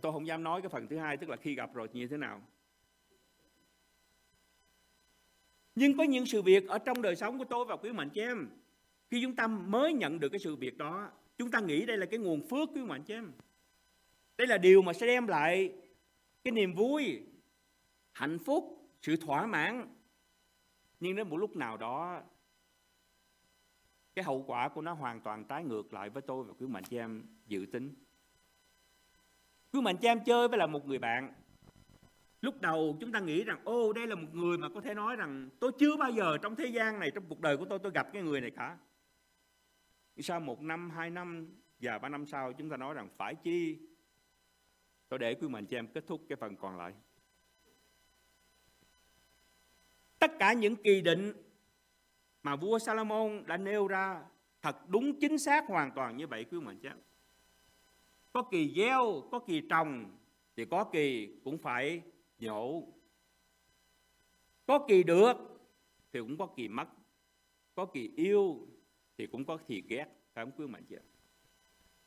Tôi 0.02 0.12
không 0.12 0.26
dám 0.26 0.42
nói 0.42 0.62
cái 0.62 0.68
phần 0.68 0.88
thứ 0.88 0.98
hai, 0.98 1.16
tức 1.16 1.30
là 1.30 1.36
khi 1.36 1.54
gặp 1.54 1.74
rồi 1.74 1.88
như 1.92 2.06
thế 2.08 2.16
nào. 2.16 2.42
Nhưng 5.74 5.96
có 5.96 6.04
những 6.04 6.26
sự 6.26 6.42
việc 6.42 6.68
ở 6.68 6.78
trong 6.78 7.02
đời 7.02 7.16
sống 7.16 7.38
của 7.38 7.44
tôi 7.44 7.64
và 7.64 7.76
quý 7.76 7.92
mạnh 7.92 8.10
chị 8.10 8.20
em, 8.20 8.48
khi 9.10 9.22
chúng 9.22 9.36
ta 9.36 9.46
mới 9.46 9.92
nhận 9.92 10.20
được 10.20 10.28
cái 10.28 10.38
sự 10.38 10.56
việc 10.56 10.78
đó, 10.78 11.10
chúng 11.38 11.50
ta 11.50 11.60
nghĩ 11.60 11.86
đây 11.86 11.96
là 11.98 12.06
cái 12.06 12.18
nguồn 12.18 12.48
phước 12.48 12.68
quý 12.74 12.82
mạnh 12.82 13.02
chị 13.02 13.14
em. 13.14 13.32
Đây 14.36 14.46
là 14.46 14.58
điều 14.58 14.82
mà 14.82 14.92
sẽ 14.92 15.06
đem 15.06 15.26
lại 15.26 15.72
cái 16.44 16.52
niềm 16.52 16.74
vui, 16.74 17.22
hạnh 18.12 18.38
phúc, 18.38 18.90
sự 19.02 19.16
thỏa 19.16 19.46
mãn. 19.46 19.94
Nhưng 21.00 21.16
đến 21.16 21.28
một 21.28 21.36
lúc 21.36 21.56
nào 21.56 21.76
đó 21.76 22.22
cái 24.18 24.24
hậu 24.24 24.44
quả 24.46 24.68
của 24.68 24.82
nó 24.82 24.92
hoàn 24.92 25.20
toàn 25.20 25.44
trái 25.44 25.64
ngược 25.64 25.92
lại 25.92 26.10
với 26.10 26.22
tôi 26.22 26.44
và 26.44 26.54
quý 26.58 26.66
mạnh 26.66 26.82
cho 26.90 26.98
em 26.98 27.22
dự 27.46 27.66
tính. 27.72 27.94
Quý 29.72 29.80
mạnh 29.80 29.96
cho 29.96 30.08
em 30.08 30.24
chơi 30.24 30.48
với 30.48 30.58
là 30.58 30.66
một 30.66 30.86
người 30.86 30.98
bạn. 30.98 31.34
Lúc 32.40 32.60
đầu 32.60 32.96
chúng 33.00 33.12
ta 33.12 33.20
nghĩ 33.20 33.44
rằng, 33.44 33.60
ô, 33.64 33.92
đây 33.92 34.06
là 34.06 34.14
một 34.14 34.28
người 34.32 34.58
mà 34.58 34.68
có 34.74 34.80
thể 34.80 34.94
nói 34.94 35.16
rằng 35.16 35.48
tôi 35.60 35.72
chưa 35.78 35.96
bao 35.96 36.10
giờ 36.10 36.38
trong 36.42 36.56
thế 36.56 36.66
gian 36.66 37.00
này, 37.00 37.10
trong 37.14 37.24
cuộc 37.28 37.40
đời 37.40 37.56
của 37.56 37.64
tôi 37.64 37.78
tôi 37.78 37.92
gặp 37.92 38.08
cái 38.12 38.22
người 38.22 38.40
này 38.40 38.50
cả. 38.50 38.78
Sau 40.16 40.40
một 40.40 40.62
năm, 40.62 40.90
hai 40.90 41.10
năm 41.10 41.48
và 41.80 41.98
ba 41.98 42.08
năm 42.08 42.26
sau, 42.26 42.52
chúng 42.52 42.70
ta 42.70 42.76
nói 42.76 42.94
rằng 42.94 43.08
phải 43.16 43.34
chi? 43.34 43.78
Tôi 45.08 45.18
để 45.18 45.34
quý 45.34 45.48
mạnh 45.48 45.66
cho 45.66 45.78
em 45.78 45.86
kết 45.86 46.04
thúc 46.06 46.22
cái 46.28 46.36
phần 46.36 46.56
còn 46.56 46.76
lại. 46.76 46.92
Tất 50.18 50.32
cả 50.38 50.52
những 50.52 50.76
kỳ 50.76 51.00
định 51.00 51.32
mà 52.42 52.56
vua 52.56 52.78
Salomon 52.78 53.46
đã 53.46 53.56
nêu 53.56 53.88
ra 53.88 54.24
thật 54.62 54.88
đúng 54.88 55.20
chính 55.20 55.38
xác 55.38 55.66
hoàn 55.66 55.90
toàn 55.94 56.16
như 56.16 56.26
vậy 56.26 56.44
quý 56.44 56.60
mạnh 56.60 56.78
chị 56.82 56.88
có 58.32 58.42
kỳ 58.50 58.74
gieo, 58.76 59.28
có 59.30 59.38
kỳ 59.38 59.62
trồng, 59.70 60.16
thì 60.56 60.64
có 60.64 60.84
kỳ 60.84 61.36
cũng 61.44 61.58
phải 61.58 62.02
nhổ. 62.38 62.82
Có 64.66 64.84
kỳ 64.88 65.02
được, 65.02 65.36
thì 66.12 66.20
cũng 66.20 66.38
có 66.38 66.46
kỳ 66.56 66.68
mất. 66.68 66.88
Có 67.74 67.86
kỳ 67.86 68.12
yêu, 68.16 68.68
thì 69.18 69.26
cũng 69.26 69.44
có 69.44 69.56
kỳ 69.56 69.82
ghét. 69.88 70.06
Phải 70.34 70.44
không 70.44 70.52
quý 70.56 70.66
mạnh 70.66 70.84
chị 70.88 70.96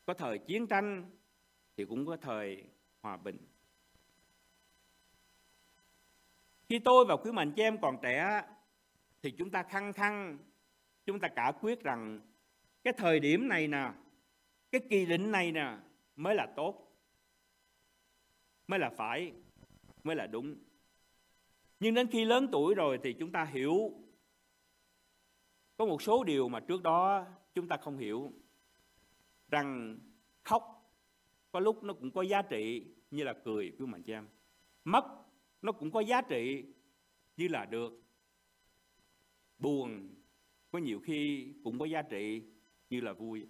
có 0.06 0.14
thời 0.14 0.38
chiến 0.38 0.66
tranh, 0.66 1.10
thì 1.76 1.84
cũng 1.84 2.06
có 2.06 2.16
thời 2.16 2.64
hòa 3.00 3.16
bình. 3.16 3.38
Khi 6.68 6.78
tôi 6.78 7.04
và 7.04 7.16
quý 7.16 7.32
mạnh 7.32 7.52
chị 7.56 7.62
em 7.62 7.80
còn 7.80 7.96
trẻ 8.02 8.42
thì 9.22 9.30
chúng 9.30 9.50
ta 9.50 9.62
khăng 9.62 9.92
khăng, 9.92 10.38
chúng 11.06 11.20
ta 11.20 11.28
cả 11.28 11.52
quyết 11.60 11.82
rằng 11.82 12.20
cái 12.84 12.94
thời 12.96 13.20
điểm 13.20 13.48
này 13.48 13.68
nè, 13.68 13.92
cái 14.70 14.80
kỳ 14.90 15.06
định 15.06 15.32
này 15.32 15.52
nè 15.52 15.78
mới 16.16 16.34
là 16.34 16.46
tốt, 16.56 16.92
mới 18.66 18.78
là 18.78 18.90
phải, 18.90 19.32
mới 20.04 20.16
là 20.16 20.26
đúng. 20.26 20.56
Nhưng 21.80 21.94
đến 21.94 22.06
khi 22.06 22.24
lớn 22.24 22.48
tuổi 22.52 22.74
rồi 22.74 22.98
thì 23.02 23.12
chúng 23.12 23.32
ta 23.32 23.44
hiểu, 23.44 23.90
có 25.76 25.86
một 25.86 26.02
số 26.02 26.24
điều 26.24 26.48
mà 26.48 26.60
trước 26.60 26.82
đó 26.82 27.26
chúng 27.54 27.68
ta 27.68 27.76
không 27.76 27.98
hiểu, 27.98 28.32
rằng 29.48 29.98
khóc 30.42 30.92
có 31.52 31.60
lúc 31.60 31.82
nó 31.82 31.94
cũng 31.94 32.10
có 32.10 32.22
giá 32.22 32.42
trị 32.42 32.86
như 33.10 33.24
là 33.24 33.34
cười 33.44 33.72
quý 33.78 33.86
mạnh 33.86 34.02
chị 34.02 34.12
em 34.12 34.28
mất 34.84 35.04
nó 35.62 35.72
cũng 35.72 35.90
có 35.90 36.00
giá 36.00 36.22
trị 36.22 36.64
như 37.36 37.48
là 37.48 37.64
được 37.64 38.02
buồn. 39.62 40.08
Có 40.70 40.78
nhiều 40.78 41.00
khi 41.00 41.48
cũng 41.64 41.78
có 41.78 41.84
giá 41.84 42.02
trị 42.02 42.42
như 42.90 43.00
là 43.00 43.12
vui. 43.12 43.46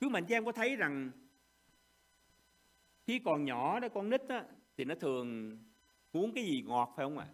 Chú 0.00 0.08
mạnh 0.08 0.26
giang 0.28 0.44
có 0.44 0.52
thấy 0.52 0.76
rằng 0.76 1.10
khi 3.06 3.18
còn 3.18 3.44
nhỏ 3.44 3.80
đó 3.80 3.88
con 3.88 4.10
nít 4.10 4.28
á, 4.28 4.44
thì 4.76 4.84
nó 4.84 4.94
thường 4.94 5.58
muốn 6.12 6.32
cái 6.34 6.44
gì 6.44 6.62
ngọt 6.66 6.92
phải 6.96 7.06
không 7.06 7.18
ạ? 7.18 7.26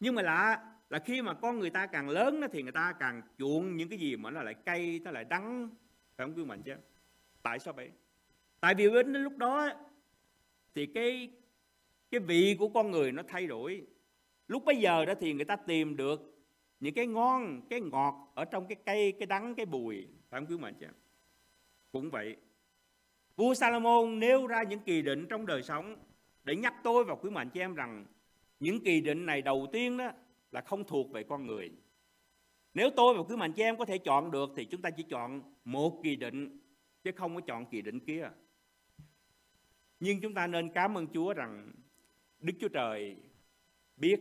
Nhưng 0.00 0.14
mà 0.14 0.22
lạ 0.22 0.74
là 0.90 0.98
khi 0.98 1.22
mà 1.22 1.34
con 1.34 1.58
người 1.58 1.70
ta 1.70 1.86
càng 1.86 2.08
lớn 2.08 2.40
đó, 2.40 2.46
thì 2.52 2.62
người 2.62 2.72
ta 2.72 2.94
càng 3.00 3.22
chuộng 3.38 3.76
những 3.76 3.88
cái 3.88 3.98
gì 3.98 4.16
mà 4.16 4.30
nó 4.30 4.42
lại 4.42 4.54
cay 4.54 5.00
nó 5.04 5.10
lại 5.10 5.24
đắng 5.24 5.68
phải 6.16 6.26
không 6.26 6.34
quý 6.36 6.44
mạnh 6.44 6.62
chứ 6.62 6.74
tại 7.42 7.58
sao 7.58 7.74
vậy? 7.74 7.90
Tại 8.60 8.74
vì 8.74 8.90
đến 8.90 9.12
lúc 9.12 9.36
đó 9.36 9.70
thì 10.74 10.86
cái 10.86 11.30
cái 12.10 12.20
vị 12.20 12.56
của 12.58 12.68
con 12.68 12.90
người 12.90 13.12
nó 13.12 13.22
thay 13.28 13.46
đổi 13.46 13.86
lúc 14.48 14.64
bây 14.64 14.76
giờ 14.76 15.04
đó 15.04 15.14
thì 15.20 15.32
người 15.32 15.44
ta 15.44 15.56
tìm 15.56 15.96
được 15.96 16.34
những 16.80 16.94
cái 16.94 17.06
ngon, 17.06 17.62
cái 17.70 17.80
ngọt 17.80 18.32
ở 18.34 18.44
trong 18.44 18.66
cái 18.66 18.76
cây, 18.86 19.12
cái 19.12 19.26
đắng, 19.26 19.54
cái 19.54 19.66
bùi 19.66 20.08
phải 20.30 20.40
không 20.40 20.50
quý 20.50 20.58
mạnh 20.58 20.74
chứ 20.80 20.86
cũng 21.92 22.10
vậy 22.10 22.36
Vua 23.36 23.54
Salomon 23.54 24.18
nêu 24.18 24.46
ra 24.46 24.62
những 24.62 24.80
kỳ 24.80 25.02
định 25.02 25.26
trong 25.28 25.46
đời 25.46 25.62
sống 25.62 25.96
để 26.44 26.56
nhắc 26.56 26.74
tôi 26.84 27.04
và 27.04 27.14
quý 27.14 27.30
mạnh 27.30 27.50
chị 27.50 27.60
em 27.60 27.74
rằng 27.74 28.06
những 28.60 28.84
kỳ 28.84 29.00
định 29.00 29.26
này 29.26 29.42
đầu 29.42 29.66
tiên 29.72 29.96
đó 29.96 30.10
là 30.52 30.60
không 30.60 30.84
thuộc 30.84 31.10
về 31.10 31.22
con 31.22 31.46
người. 31.46 31.70
Nếu 32.74 32.90
tôi 32.96 33.14
và 33.14 33.22
quý 33.22 33.36
mạnh 33.36 33.52
chị 33.52 33.62
em 33.62 33.76
có 33.76 33.84
thể 33.84 33.98
chọn 33.98 34.30
được 34.30 34.50
thì 34.56 34.64
chúng 34.64 34.82
ta 34.82 34.90
chỉ 34.90 35.02
chọn 35.02 35.54
một 35.64 36.00
kỳ 36.02 36.16
định 36.16 36.60
chứ 37.02 37.10
không 37.16 37.34
có 37.34 37.40
chọn 37.40 37.66
kỳ 37.66 37.82
định 37.82 38.00
kia. 38.00 38.30
Nhưng 40.00 40.20
chúng 40.20 40.34
ta 40.34 40.46
nên 40.46 40.72
cảm 40.72 40.98
ơn 40.98 41.06
Chúa 41.14 41.32
rằng 41.34 41.72
Đức 42.40 42.52
Chúa 42.60 42.68
Trời 42.68 43.16
biết 43.96 44.20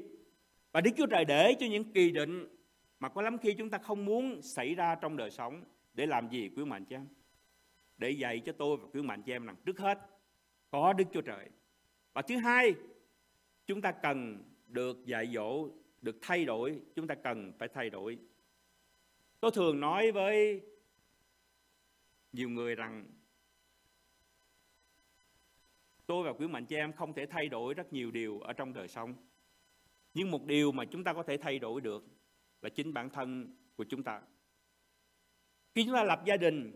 và 0.72 0.82
Đức 0.82 0.92
Chúa 0.98 1.08
Trời 1.08 1.26
để 1.26 1.56
cho 1.60 1.66
những 1.66 1.94
kỳ 1.94 2.12
định 2.12 2.48
mà 3.00 3.10
có 3.10 3.22
lắm 3.22 3.38
khi 3.38 3.54
chúng 3.58 3.70
ta 3.70 3.78
không 3.78 4.06
muốn 4.06 4.42
xảy 4.42 4.76
ra 4.76 4.96
trong 4.96 5.18
đời 5.18 5.32
sống 5.32 5.64
để 5.94 6.06
làm 6.06 6.30
gì 6.30 6.50
quý 6.56 6.66
mạnh 6.66 6.86
cho 6.86 6.96
em? 6.96 7.08
Để 7.98 8.12
dạy 8.12 8.42
cho 8.46 8.52
tôi 8.52 8.78
và 8.78 8.88
quý 8.94 9.02
mạnh 9.02 9.24
cho 9.26 9.34
em 9.34 9.46
rằng 9.46 9.56
trước 9.66 9.80
hết 9.80 10.00
có 10.72 10.94
Đức 10.94 11.04
Chúa 11.14 11.22
Trời. 11.22 11.50
Và 12.14 12.22
thứ 12.22 12.38
hai, 12.38 12.74
chúng 13.66 13.82
ta 13.82 13.92
cần 13.92 14.44
được 14.68 15.06
dạy 15.06 15.28
dỗ, 15.34 15.70
được 16.02 16.18
thay 16.22 16.46
đổi, 16.46 16.80
chúng 16.96 17.08
ta 17.08 17.16
cần 17.16 17.54
phải 17.60 17.68
thay 17.68 17.90
đổi. 17.90 18.18
Tôi 19.40 19.52
thường 19.52 19.80
nói 19.80 20.12
với 20.12 20.62
nhiều 22.32 22.50
người 22.50 22.76
rằng 22.76 23.06
tôi 26.06 26.24
và 26.24 26.34
quý 26.34 26.48
mạnh 26.48 26.66
cho 26.66 26.78
em 26.78 26.94
không 26.94 27.14
thể 27.14 27.26
thay 27.26 27.48
đổi 27.48 27.74
rất 27.74 27.94
nhiều 27.94 28.12
điều 28.12 28.40
ở 28.40 28.54
trong 28.54 28.74
đời 28.74 28.88
sống. 28.88 29.16
Nhưng 30.14 30.32
một 30.32 30.46
điều 30.46 30.72
mà 30.72 30.86
chúng 30.86 31.04
ta 31.04 31.14
có 31.14 31.24
thể 31.24 31.38
thay 31.38 31.60
đổi 31.60 31.82
được 31.82 32.06
là 32.62 32.70
chính 32.70 32.94
bản 32.94 33.10
thân 33.10 33.56
của 33.76 33.84
chúng 33.84 34.04
ta. 34.04 34.22
Khi 35.76 35.84
chúng 35.86 35.94
ta 35.94 36.04
lập 36.04 36.22
gia 36.26 36.38
đình, 36.38 36.72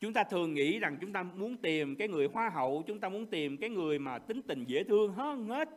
chúng 0.00 0.12
ta 0.12 0.24
thường 0.24 0.54
nghĩ 0.54 0.78
rằng 0.78 0.98
chúng 1.00 1.12
ta 1.12 1.22
muốn 1.22 1.56
tìm 1.56 1.96
cái 1.96 2.08
người 2.08 2.26
hoa 2.26 2.50
hậu, 2.50 2.84
chúng 2.86 3.00
ta 3.00 3.08
muốn 3.08 3.26
tìm 3.26 3.56
cái 3.56 3.70
người 3.70 3.98
mà 3.98 4.18
tính 4.18 4.42
tình 4.42 4.64
dễ 4.64 4.84
thương 4.84 5.12
hơn 5.12 5.48
hết. 5.48 5.68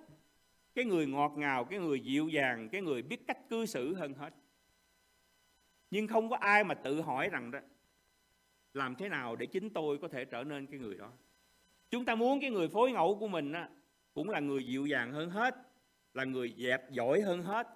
Cái 0.76 0.86
người 0.86 1.08
ngọt 1.08 1.34
ngào, 1.38 1.66
cái 1.66 1.80
người 1.80 2.00
dịu 2.00 2.28
dàng, 2.28 2.70
cái 2.70 2.82
người 2.82 3.02
biết 3.02 3.28
cách 3.28 3.50
cư 3.50 3.66
xử 3.66 3.96
hơn 3.96 4.14
hết. 4.14 4.34
Nhưng 5.92 6.08
không 6.08 6.30
có 6.30 6.36
ai 6.36 6.64
mà 6.64 6.74
tự 6.74 7.02
hỏi 7.02 7.30
rằng 7.30 7.52
đó 7.52 7.60
làm 8.74 8.96
thế 8.96 9.10
nào 9.10 9.36
để 9.36 9.46
chính 9.46 9.70
tôi 9.70 9.98
có 9.98 10.08
thể 10.08 10.26
trở 10.26 10.44
nên 10.44 10.66
cái 10.66 10.80
người 10.80 10.98
đó. 10.98 11.12
Chúng 11.90 12.06
ta 12.06 12.16
muốn 12.16 12.42
cái 12.42 12.50
người 12.50 12.68
phối 12.68 12.92
ngẫu 12.92 13.18
của 13.20 13.28
mình 13.28 13.52
á, 13.52 13.70
cũng 14.14 14.30
là 14.30 14.40
người 14.40 14.66
dịu 14.66 14.86
dàng 14.86 15.12
hơn 15.12 15.30
hết, 15.30 15.56
là 16.16 16.24
người 16.24 16.56
dẹp 16.58 16.92
giỏi 16.92 17.22
hơn 17.22 17.44
hết, 17.44 17.68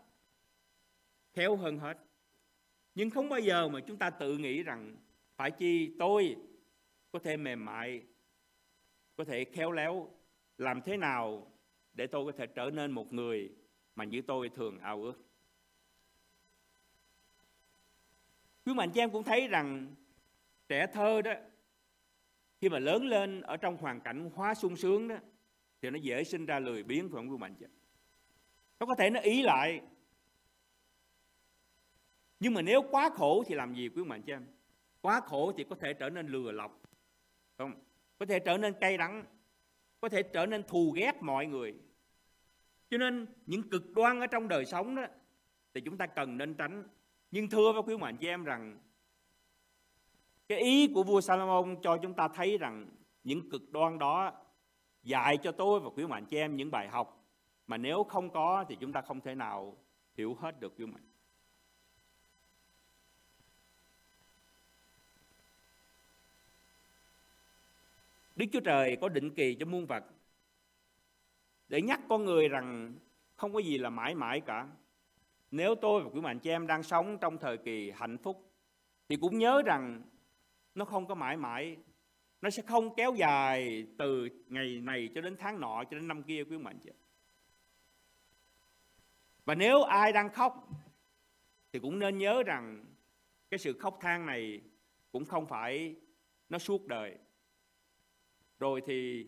khéo 1.33 1.55
hơn 1.55 1.79
hết. 1.79 1.97
Nhưng 2.95 3.09
không 3.09 3.29
bao 3.29 3.39
giờ 3.39 3.67
mà 3.67 3.79
chúng 3.87 3.97
ta 3.97 4.09
tự 4.09 4.37
nghĩ 4.37 4.63
rằng 4.63 4.95
phải 5.35 5.51
chi 5.51 5.95
tôi 5.99 6.35
có 7.11 7.19
thể 7.19 7.37
mềm 7.37 7.65
mại, 7.65 8.03
có 9.15 9.23
thể 9.23 9.45
khéo 9.45 9.71
léo, 9.71 10.11
làm 10.57 10.81
thế 10.81 10.97
nào 10.97 11.51
để 11.93 12.07
tôi 12.07 12.25
có 12.25 12.31
thể 12.37 12.47
trở 12.47 12.69
nên 12.73 12.91
một 12.91 13.13
người 13.13 13.51
mà 13.95 14.03
như 14.03 14.21
tôi 14.21 14.49
thường 14.49 14.79
ao 14.79 15.03
ước. 15.03 15.13
Quý 18.65 18.73
mạnh 18.73 18.91
chị 18.93 18.99
em 18.99 19.11
cũng 19.11 19.23
thấy 19.23 19.47
rằng 19.47 19.95
trẻ 20.67 20.87
thơ 20.93 21.21
đó 21.21 21.33
khi 22.61 22.69
mà 22.69 22.79
lớn 22.79 23.03
lên 23.05 23.41
ở 23.41 23.57
trong 23.57 23.77
hoàn 23.77 24.01
cảnh 24.01 24.29
hóa 24.33 24.53
sung 24.53 24.75
sướng 24.75 25.07
đó 25.07 25.15
thì 25.81 25.89
nó 25.89 25.97
dễ 25.97 26.23
sinh 26.23 26.45
ra 26.45 26.59
lười 26.59 26.83
biếng 26.83 27.09
phải 27.09 27.15
không 27.15 27.31
quý 27.31 27.37
mạnh 27.37 27.55
chị 27.59 27.65
nó 28.79 28.85
có 28.85 28.95
thể 28.95 29.09
nó 29.09 29.19
ý 29.19 29.41
lại. 29.41 29.81
Nhưng 32.39 32.53
mà 32.53 32.61
nếu 32.61 32.81
quá 32.81 33.09
khổ 33.15 33.43
thì 33.47 33.55
làm 33.55 33.73
gì 33.73 33.89
quý 33.89 34.03
mạnh 34.03 34.21
chị 34.21 34.31
em? 34.31 34.45
Quá 35.01 35.21
khổ 35.21 35.51
thì 35.57 35.63
có 35.69 35.75
thể 35.75 35.93
trở 35.93 36.09
nên 36.09 36.27
lừa 36.27 36.51
lọc 36.51 36.81
không? 37.57 37.73
Có 38.19 38.25
thể 38.25 38.39
trở 38.39 38.57
nên 38.57 38.73
cay 38.81 38.97
đắng, 38.97 39.25
có 40.01 40.09
thể 40.09 40.23
trở 40.23 40.45
nên 40.45 40.63
thù 40.63 40.91
ghét 40.95 41.13
mọi 41.21 41.45
người. 41.45 41.75
Cho 42.89 42.97
nên 42.97 43.27
những 43.45 43.69
cực 43.69 43.93
đoan 43.95 44.19
ở 44.19 44.27
trong 44.27 44.47
đời 44.47 44.65
sống 44.65 44.95
đó 44.95 45.05
thì 45.73 45.81
chúng 45.81 45.97
ta 45.97 46.07
cần 46.07 46.37
nên 46.37 46.53
tránh. 46.53 46.83
Nhưng 47.31 47.49
thưa 47.49 47.71
với 47.71 47.81
quý 47.81 47.97
mạnh 47.97 48.17
chị 48.17 48.27
em 48.27 48.43
rằng, 48.43 48.79
cái 50.47 50.59
ý 50.59 50.87
của 50.93 51.03
vua 51.03 51.21
Salomon 51.21 51.75
cho 51.81 51.97
chúng 51.97 52.13
ta 52.13 52.27
thấy 52.27 52.57
rằng 52.57 52.89
những 53.23 53.49
cực 53.49 53.71
đoan 53.71 53.99
đó 53.99 54.33
dạy 55.03 55.37
cho 55.37 55.51
tôi 55.51 55.79
và 55.79 55.89
quý 55.89 56.05
mạnh 56.05 56.25
chị 56.25 56.37
em 56.37 56.55
những 56.55 56.71
bài 56.71 56.87
học 56.87 57.18
mà 57.69 57.77
nếu 57.77 58.03
không 58.03 58.29
có 58.29 58.65
thì 58.69 58.77
chúng 58.79 58.93
ta 58.93 59.01
không 59.01 59.21
thể 59.21 59.35
nào 59.35 59.77
hiểu 60.13 60.33
hết 60.33 60.59
được 60.59 60.73
quý 60.77 60.85
mạnh. 60.85 61.03
Đức 68.35 68.45
Chúa 68.53 68.59
Trời 68.59 68.97
có 69.01 69.09
định 69.09 69.29
kỳ 69.35 69.55
cho 69.55 69.65
muôn 69.65 69.85
vật 69.85 70.03
để 71.67 71.81
nhắc 71.81 71.99
con 72.09 72.25
người 72.25 72.47
rằng 72.47 72.95
không 73.35 73.53
có 73.53 73.59
gì 73.59 73.77
là 73.77 73.89
mãi 73.89 74.15
mãi 74.15 74.41
cả. 74.41 74.67
Nếu 75.51 75.75
tôi 75.75 76.03
và 76.03 76.09
quý 76.13 76.21
mạnh 76.21 76.39
chị 76.39 76.49
em 76.49 76.67
đang 76.67 76.83
sống 76.83 77.17
trong 77.21 77.37
thời 77.37 77.57
kỳ 77.57 77.91
hạnh 77.91 78.17
phúc 78.17 78.51
thì 79.09 79.15
cũng 79.15 79.37
nhớ 79.37 79.61
rằng 79.65 80.01
nó 80.75 80.85
không 80.85 81.07
có 81.07 81.15
mãi 81.15 81.37
mãi 81.37 81.77
nó 82.41 82.49
sẽ 82.49 82.61
không 82.61 82.95
kéo 82.95 83.15
dài 83.15 83.87
từ 83.97 84.29
ngày 84.47 84.81
này 84.83 85.09
cho 85.15 85.21
đến 85.21 85.35
tháng 85.39 85.59
nọ, 85.59 85.83
cho 85.83 85.97
đến 85.97 86.07
năm 86.07 86.23
kia, 86.23 86.43
quý 86.43 86.57
mạnh 86.57 86.79
chị 86.83 86.89
và 89.49 89.55
nếu 89.55 89.83
ai 89.83 90.13
đang 90.13 90.29
khóc, 90.29 90.69
thì 91.73 91.79
cũng 91.79 91.99
nên 91.99 92.17
nhớ 92.17 92.43
rằng 92.43 92.85
cái 93.49 93.57
sự 93.57 93.77
khóc 93.79 93.97
than 94.01 94.25
này 94.25 94.61
cũng 95.11 95.25
không 95.25 95.47
phải 95.47 95.95
nó 96.49 96.57
suốt 96.57 96.87
đời. 96.87 97.17
Rồi 98.59 98.81
thì 98.85 99.27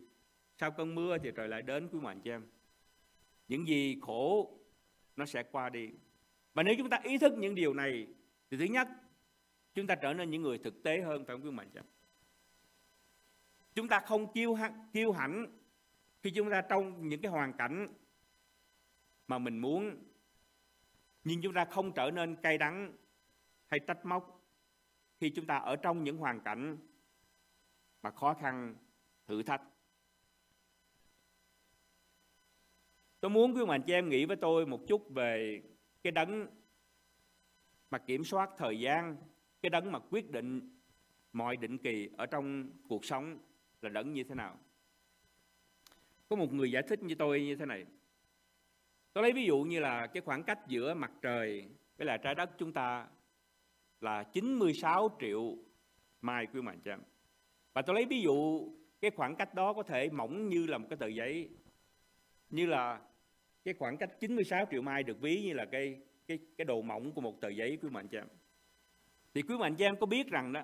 sau 0.57 0.71
cơn 0.71 0.95
mưa 0.95 1.17
thì 1.17 1.31
trời 1.35 1.47
lại 1.47 1.61
đến 1.61 1.89
quý 1.91 1.99
mạnh 1.99 2.21
cho 2.23 2.31
em. 2.31 2.47
Những 3.47 3.67
gì 3.67 3.97
khổ 4.01 4.59
nó 5.15 5.25
sẽ 5.25 5.43
qua 5.43 5.69
đi. 5.69 5.89
Và 6.53 6.63
nếu 6.63 6.75
chúng 6.77 6.89
ta 6.89 6.99
ý 7.03 7.17
thức 7.17 7.33
những 7.37 7.55
điều 7.55 7.73
này, 7.73 8.07
thì 8.51 8.57
thứ 8.57 8.65
nhất, 8.65 8.87
chúng 9.73 9.87
ta 9.87 9.95
trở 9.95 10.13
nên 10.13 10.31
những 10.31 10.41
người 10.41 10.57
thực 10.57 10.83
tế 10.83 11.01
hơn, 11.01 11.25
phải 11.25 11.35
không 11.35 11.45
quý 11.45 11.51
mạnh 11.51 11.69
cho 11.73 11.79
em? 11.79 11.85
Chúng 13.75 13.87
ta 13.87 13.99
không 13.99 14.33
kiêu 14.33 14.57
kiêu 14.93 15.11
hãnh 15.11 15.45
khi 16.21 16.31
chúng 16.31 16.49
ta 16.51 16.61
trong 16.69 17.09
những 17.09 17.21
cái 17.21 17.31
hoàn 17.31 17.53
cảnh 17.53 17.87
mà 19.27 19.37
mình 19.37 19.59
muốn 19.59 20.10
nhưng 21.23 21.41
chúng 21.41 21.53
ta 21.53 21.65
không 21.65 21.93
trở 21.93 22.11
nên 22.11 22.35
cay 22.35 22.57
đắng 22.57 22.93
hay 23.67 23.79
trách 23.79 24.05
móc 24.05 24.41
khi 25.19 25.29
chúng 25.29 25.45
ta 25.45 25.57
ở 25.57 25.75
trong 25.75 26.03
những 26.03 26.17
hoàn 26.17 26.39
cảnh 26.39 26.77
mà 28.01 28.11
khó 28.11 28.33
khăn, 28.33 28.75
thử 29.27 29.43
thách. 29.43 29.61
Tôi 33.19 33.31
muốn 33.31 33.55
quý 33.55 33.65
bạn 33.65 33.81
chị 33.87 33.93
em 33.93 34.09
nghĩ 34.09 34.25
với 34.25 34.35
tôi 34.35 34.65
một 34.65 34.81
chút 34.87 35.09
về 35.09 35.61
cái 36.03 36.11
đấng 36.11 36.47
mà 37.89 37.97
kiểm 37.97 38.23
soát 38.23 38.49
thời 38.57 38.79
gian, 38.79 39.15
cái 39.61 39.69
đấng 39.69 39.91
mà 39.91 39.99
quyết 39.99 40.31
định 40.31 40.77
mọi 41.33 41.57
định 41.57 41.77
kỳ 41.77 42.09
ở 42.17 42.25
trong 42.25 42.69
cuộc 42.89 43.05
sống 43.05 43.37
là 43.81 43.89
đấng 43.89 44.13
như 44.13 44.23
thế 44.23 44.35
nào. 44.35 44.59
Có 46.29 46.35
một 46.35 46.53
người 46.53 46.71
giải 46.71 46.83
thích 46.89 47.03
như 47.03 47.15
tôi 47.15 47.41
như 47.41 47.55
thế 47.55 47.65
này 47.65 47.85
tôi 49.13 49.21
lấy 49.21 49.33
ví 49.33 49.45
dụ 49.45 49.57
như 49.57 49.79
là 49.79 50.07
cái 50.07 50.21
khoảng 50.21 50.43
cách 50.43 50.59
giữa 50.67 50.93
mặt 50.93 51.11
trời 51.21 51.65
với 51.97 52.07
là 52.07 52.17
trái 52.17 52.35
đất 52.35 52.49
chúng 52.57 52.73
ta 52.73 53.07
là 54.01 54.23
96 54.23 55.09
triệu 55.19 55.57
mai 56.21 56.47
quý 56.53 56.61
mạnh 56.61 56.79
cho 56.85 56.97
và 57.73 57.81
tôi 57.81 57.95
lấy 57.95 58.05
ví 58.05 58.21
dụ 58.21 58.67
cái 59.01 59.11
khoảng 59.11 59.35
cách 59.35 59.53
đó 59.53 59.73
có 59.73 59.83
thể 59.83 60.09
mỏng 60.09 60.49
như 60.49 60.67
là 60.67 60.77
một 60.77 60.87
cái 60.89 60.97
tờ 60.97 61.07
giấy, 61.07 61.49
như 62.49 62.65
là 62.65 63.01
cái 63.63 63.73
khoảng 63.73 63.97
cách 63.97 64.19
96 64.19 64.65
triệu 64.71 64.81
mai 64.81 65.03
được 65.03 65.21
ví 65.21 65.41
như 65.43 65.53
là 65.53 65.65
cái 65.65 65.99
cái 66.27 66.39
cái 66.57 66.65
độ 66.65 66.81
mỏng 66.81 67.11
của 67.11 67.21
một 67.21 67.41
tờ 67.41 67.49
giấy 67.49 67.77
quý 67.81 67.89
mạnh 67.89 68.07
cho 68.07 68.19
em 68.19 68.27
thì 69.33 69.41
quý 69.41 69.57
mạnh 69.57 69.75
cho 69.75 69.85
em 69.85 69.95
có 69.99 70.05
biết 70.05 70.27
rằng 70.27 70.53
đó, 70.53 70.61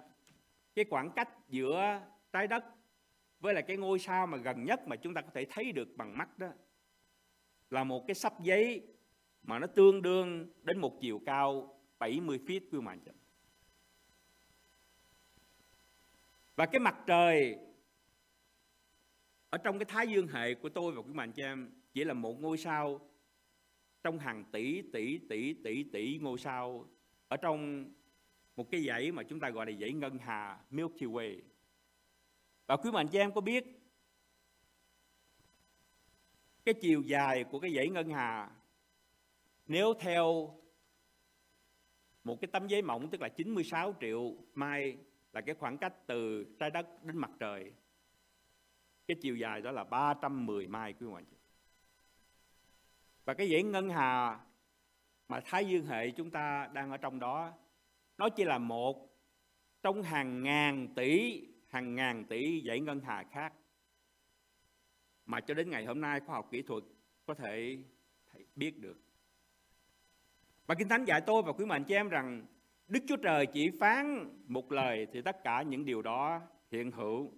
cái 0.75 0.85
khoảng 0.89 1.11
cách 1.11 1.29
giữa 1.49 2.01
trái 2.31 2.47
đất 2.47 2.63
với 3.39 3.53
là 3.53 3.61
cái 3.61 3.77
ngôi 3.77 3.99
sao 3.99 4.27
mà 4.27 4.37
gần 4.37 4.65
nhất 4.65 4.87
mà 4.87 4.95
chúng 4.95 5.13
ta 5.13 5.21
có 5.21 5.29
thể 5.33 5.45
thấy 5.49 5.71
được 5.71 5.87
bằng 5.97 6.17
mắt 6.17 6.39
đó 6.39 6.47
là 7.69 7.83
một 7.83 8.07
cái 8.07 8.15
sắp 8.15 8.33
giấy 8.41 8.87
mà 9.43 9.59
nó 9.59 9.67
tương 9.67 10.01
đương 10.01 10.51
đến 10.63 10.77
một 10.77 11.01
chiều 11.01 11.21
cao 11.25 11.79
70 11.99 12.39
feet 12.47 12.59
quý 12.71 12.79
mạnh 12.79 12.99
cho 13.05 13.11
và 16.55 16.65
cái 16.65 16.79
mặt 16.79 16.95
trời 17.07 17.57
ở 19.49 19.57
trong 19.57 19.79
cái 19.79 19.85
thái 19.85 20.07
dương 20.07 20.27
hệ 20.27 20.53
của 20.53 20.69
tôi 20.69 20.91
và 20.91 21.01
quý 21.01 21.13
mạnh 21.13 21.31
cho 21.31 21.43
em 21.43 21.71
chỉ 21.93 22.03
là 22.03 22.13
một 22.13 22.41
ngôi 22.41 22.57
sao 22.57 23.09
trong 24.03 24.19
hàng 24.19 24.43
tỷ 24.51 24.81
tỷ 24.93 25.19
tỷ 25.29 25.53
tỷ 25.53 25.83
tỷ 25.83 26.17
ngôi 26.17 26.37
sao 26.37 26.87
ở 27.27 27.37
trong 27.37 27.85
một 28.55 28.71
cái 28.71 28.81
dãy 28.81 29.11
mà 29.11 29.23
chúng 29.23 29.39
ta 29.39 29.49
gọi 29.49 29.65
là 29.65 29.77
dãy 29.79 29.93
ngân 29.93 30.17
hà 30.17 30.59
Milky 30.69 31.05
Way. 31.05 31.39
Và 32.67 32.77
quý 32.77 32.91
mạnh 32.91 33.07
cho 33.07 33.19
em 33.19 33.33
có 33.33 33.41
biết 33.41 33.76
cái 36.67 36.73
chiều 36.73 37.01
dài 37.01 37.43
của 37.43 37.59
cái 37.59 37.73
dãy 37.75 37.89
ngân 37.89 38.09
hà 38.09 38.49
nếu 39.65 39.93
theo 39.93 40.53
một 42.23 42.41
cái 42.41 42.49
tấm 42.51 42.67
giấy 42.67 42.81
mỏng, 42.81 43.09
tức 43.09 43.21
là 43.21 43.29
96 43.29 43.93
triệu 44.01 44.33
mai 44.53 44.97
là 45.33 45.41
cái 45.41 45.55
khoảng 45.55 45.77
cách 45.77 45.93
từ 46.07 46.45
trái 46.59 46.69
đất 46.69 47.03
đến 47.03 47.17
mặt 47.17 47.31
trời. 47.39 47.71
Cái 49.07 49.17
chiều 49.21 49.35
dài 49.35 49.61
đó 49.61 49.71
là 49.71 49.83
310 49.83 50.67
mai, 50.67 50.93
quý 50.93 51.07
mạnh. 51.07 51.25
Và 53.25 53.33
cái 53.33 53.49
dãy 53.51 53.63
ngân 53.63 53.89
hà 53.89 54.39
mà 55.27 55.39
thái 55.45 55.65
dương 55.65 55.85
hệ 55.85 56.11
chúng 56.11 56.31
ta 56.31 56.69
đang 56.73 56.91
ở 56.91 56.97
trong 56.97 57.19
đó, 57.19 57.53
nó 58.17 58.29
chỉ 58.29 58.43
là 58.43 58.57
một 58.57 59.09
trong 59.83 60.03
hàng 60.03 60.43
ngàn 60.43 60.93
tỷ, 60.95 61.41
hàng 61.67 61.95
ngàn 61.95 62.25
tỷ 62.25 62.63
dãy 62.67 62.79
ngân 62.79 62.99
hà 62.99 63.23
khác 63.23 63.53
mà 65.27 65.41
cho 65.41 65.53
đến 65.53 65.69
ngày 65.69 65.85
hôm 65.85 66.01
nay, 66.01 66.19
khoa 66.19 66.35
học 66.35 66.47
kỹ 66.51 66.61
thuật 66.61 66.83
có 67.25 67.33
thể 67.33 67.77
biết 68.55 68.79
được 68.79 68.97
và 70.67 70.75
Kinh 70.75 70.89
Thánh 70.89 71.05
dạy 71.05 71.21
tôi 71.21 71.43
và 71.43 71.51
quý 71.51 71.65
mệnh 71.65 71.83
chị 71.83 71.95
em 71.95 72.09
rằng, 72.09 72.45
Đức 72.87 72.99
Chúa 73.07 73.17
Trời 73.17 73.45
chỉ 73.45 73.69
phán 73.79 74.29
một 74.47 74.71
lời 74.71 75.07
thì 75.13 75.21
tất 75.21 75.43
cả 75.43 75.61
những 75.61 75.85
điều 75.85 76.01
đó 76.01 76.41
hiện 76.71 76.91
hữu. 76.91 77.33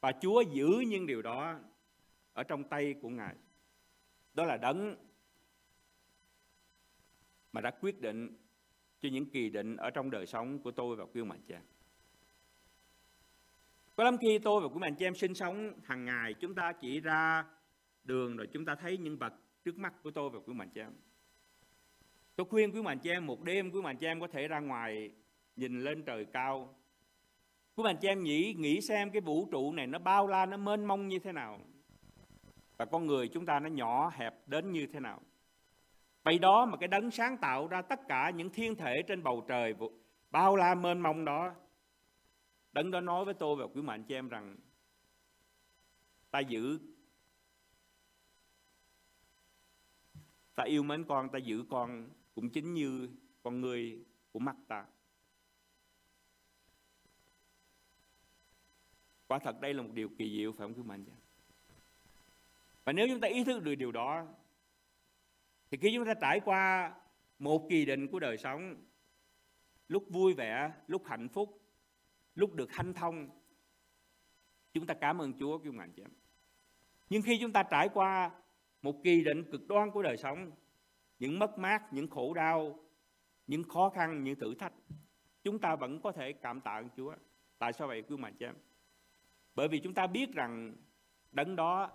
Và 0.00 0.12
Chúa 0.20 0.40
giữ 0.40 0.68
những 0.88 1.06
điều 1.06 1.22
đó 1.22 1.60
ở 2.32 2.42
trong 2.42 2.64
tay 2.64 2.94
của 3.02 3.08
Ngài. 3.08 3.34
Đó 4.34 4.44
là 4.44 4.56
đấng 4.56 4.96
mà 7.52 7.60
đã 7.60 7.70
quyết 7.80 8.00
định 8.00 8.36
cho 9.00 9.08
những 9.12 9.30
kỳ 9.30 9.50
định 9.50 9.76
ở 9.76 9.90
trong 9.90 10.10
đời 10.10 10.26
sống 10.26 10.58
của 10.58 10.70
tôi 10.70 10.96
và 10.96 11.04
quý 11.04 11.22
mệnh 11.24 11.40
chị 11.48 11.54
em. 11.54 11.62
Có 13.96 14.04
lắm 14.04 14.16
khi 14.18 14.38
tôi 14.38 14.60
và 14.60 14.68
quý 14.68 14.80
anh 14.82 14.94
chị 14.94 15.06
em 15.06 15.14
sinh 15.14 15.34
sống 15.34 15.72
hàng 15.84 16.04
ngày, 16.04 16.34
chúng 16.40 16.54
ta 16.54 16.72
chỉ 16.72 17.00
ra 17.00 17.44
đường 18.04 18.36
rồi 18.36 18.48
chúng 18.52 18.64
ta 18.64 18.74
thấy 18.74 18.98
những 18.98 19.18
vật 19.18 19.32
trước 19.64 19.78
mắt 19.78 19.94
của 20.02 20.10
tôi 20.10 20.30
và 20.30 20.38
quý 20.46 20.54
anh 20.58 20.70
chị 20.70 20.80
em 20.80 20.92
Tôi 22.36 22.46
khuyên 22.50 22.72
quý 22.72 22.82
anh 22.86 22.98
chị 22.98 23.10
em 23.10 23.26
một 23.26 23.42
đêm 23.42 23.70
quý 23.70 23.80
anh 23.84 23.96
chị 23.96 24.06
em 24.06 24.20
có 24.20 24.26
thể 24.26 24.48
ra 24.48 24.60
ngoài 24.60 25.10
nhìn 25.56 25.80
lên 25.80 26.02
trời 26.02 26.26
cao. 26.32 26.74
Quý 27.74 27.84
anh 27.86 27.96
chị 28.00 28.08
em 28.08 28.22
nghĩ 28.22 28.54
nghĩ 28.58 28.80
xem 28.80 29.10
cái 29.10 29.20
vũ 29.20 29.48
trụ 29.52 29.72
này 29.72 29.86
nó 29.86 29.98
bao 29.98 30.26
la, 30.26 30.46
nó 30.46 30.56
mênh 30.56 30.84
mông 30.84 31.08
như 31.08 31.18
thế 31.18 31.32
nào. 31.32 31.60
Và 32.76 32.84
con 32.84 33.06
người 33.06 33.28
chúng 33.28 33.46
ta 33.46 33.60
nó 33.60 33.68
nhỏ 33.68 34.12
hẹp 34.14 34.48
đến 34.48 34.72
như 34.72 34.86
thế 34.86 35.00
nào. 35.00 35.20
Vậy 36.22 36.38
đó 36.38 36.66
mà 36.66 36.76
cái 36.76 36.88
đấng 36.88 37.10
sáng 37.10 37.36
tạo 37.36 37.66
ra 37.66 37.82
tất 37.82 38.00
cả 38.08 38.30
những 38.30 38.50
thiên 38.50 38.74
thể 38.74 39.02
trên 39.02 39.22
bầu 39.22 39.44
trời 39.48 39.74
bao 40.30 40.56
la 40.56 40.74
mênh 40.74 41.00
mông 41.00 41.24
đó. 41.24 41.54
Đấng 42.72 42.90
đó 42.90 43.00
nói 43.00 43.24
với 43.24 43.34
tôi 43.34 43.56
và 43.56 43.66
quý 43.74 43.82
mạnh 43.82 44.04
chị 44.04 44.14
em 44.14 44.28
rằng 44.28 44.56
ta 46.30 46.40
giữ 46.40 46.78
ta 50.54 50.64
yêu 50.64 50.82
mến 50.82 51.04
con 51.04 51.28
ta 51.32 51.38
giữ 51.38 51.64
con 51.70 52.10
cũng 52.34 52.50
chính 52.50 52.74
như 52.74 53.08
con 53.42 53.60
người 53.60 54.04
của 54.32 54.38
mắt 54.38 54.56
ta. 54.68 54.86
Quả 59.26 59.38
thật 59.38 59.60
đây 59.60 59.74
là 59.74 59.82
một 59.82 59.90
điều 59.94 60.08
kỳ 60.18 60.36
diệu 60.36 60.52
phải 60.52 60.58
không 60.58 60.74
quý 60.74 60.82
mạnh 60.82 61.04
Và 62.84 62.92
nếu 62.92 63.06
chúng 63.08 63.20
ta 63.20 63.28
ý 63.28 63.44
thức 63.44 63.62
được 63.62 63.74
điều 63.74 63.92
đó 63.92 64.26
thì 65.70 65.78
khi 65.78 65.92
chúng 65.94 66.06
ta 66.06 66.14
trải 66.20 66.40
qua 66.44 66.94
một 67.38 67.66
kỳ 67.70 67.84
định 67.84 68.08
của 68.08 68.18
đời 68.18 68.38
sống 68.38 68.76
lúc 69.88 70.04
vui 70.08 70.34
vẻ, 70.34 70.72
lúc 70.86 71.02
hạnh 71.06 71.28
phúc, 71.28 71.61
lúc 72.34 72.54
được 72.54 72.72
hanh 72.72 72.94
thông 72.94 73.28
chúng 74.72 74.86
ta 74.86 74.94
cảm 74.94 75.18
ơn 75.18 75.32
Chúa 75.38 75.58
quý 75.58 75.70
mạnh 75.70 75.92
chị 75.96 76.02
Nhưng 77.10 77.22
khi 77.22 77.38
chúng 77.40 77.52
ta 77.52 77.62
trải 77.62 77.88
qua 77.94 78.30
một 78.82 78.94
kỳ 79.04 79.24
định 79.24 79.44
cực 79.52 79.68
đoan 79.68 79.90
của 79.90 80.02
đời 80.02 80.16
sống 80.16 80.50
những 81.18 81.38
mất 81.38 81.58
mát, 81.58 81.92
những 81.92 82.08
khổ 82.08 82.34
đau, 82.34 82.78
những 83.46 83.62
khó 83.64 83.90
khăn, 83.94 84.24
những 84.24 84.38
thử 84.38 84.54
thách, 84.54 84.72
chúng 85.44 85.58
ta 85.58 85.76
vẫn 85.76 86.00
có 86.00 86.12
thể 86.12 86.32
cảm 86.32 86.60
tạ 86.60 86.70
ơn 86.70 86.88
Chúa. 86.96 87.14
Tại 87.58 87.72
sao 87.72 87.88
vậy 87.88 88.02
quý 88.02 88.16
mạnh 88.16 88.34
chị 88.38 88.44
em? 88.44 88.54
Bởi 89.54 89.68
vì 89.68 89.80
chúng 89.80 89.94
ta 89.94 90.06
biết 90.06 90.32
rằng 90.34 90.76
đấng 91.32 91.56
đó 91.56 91.90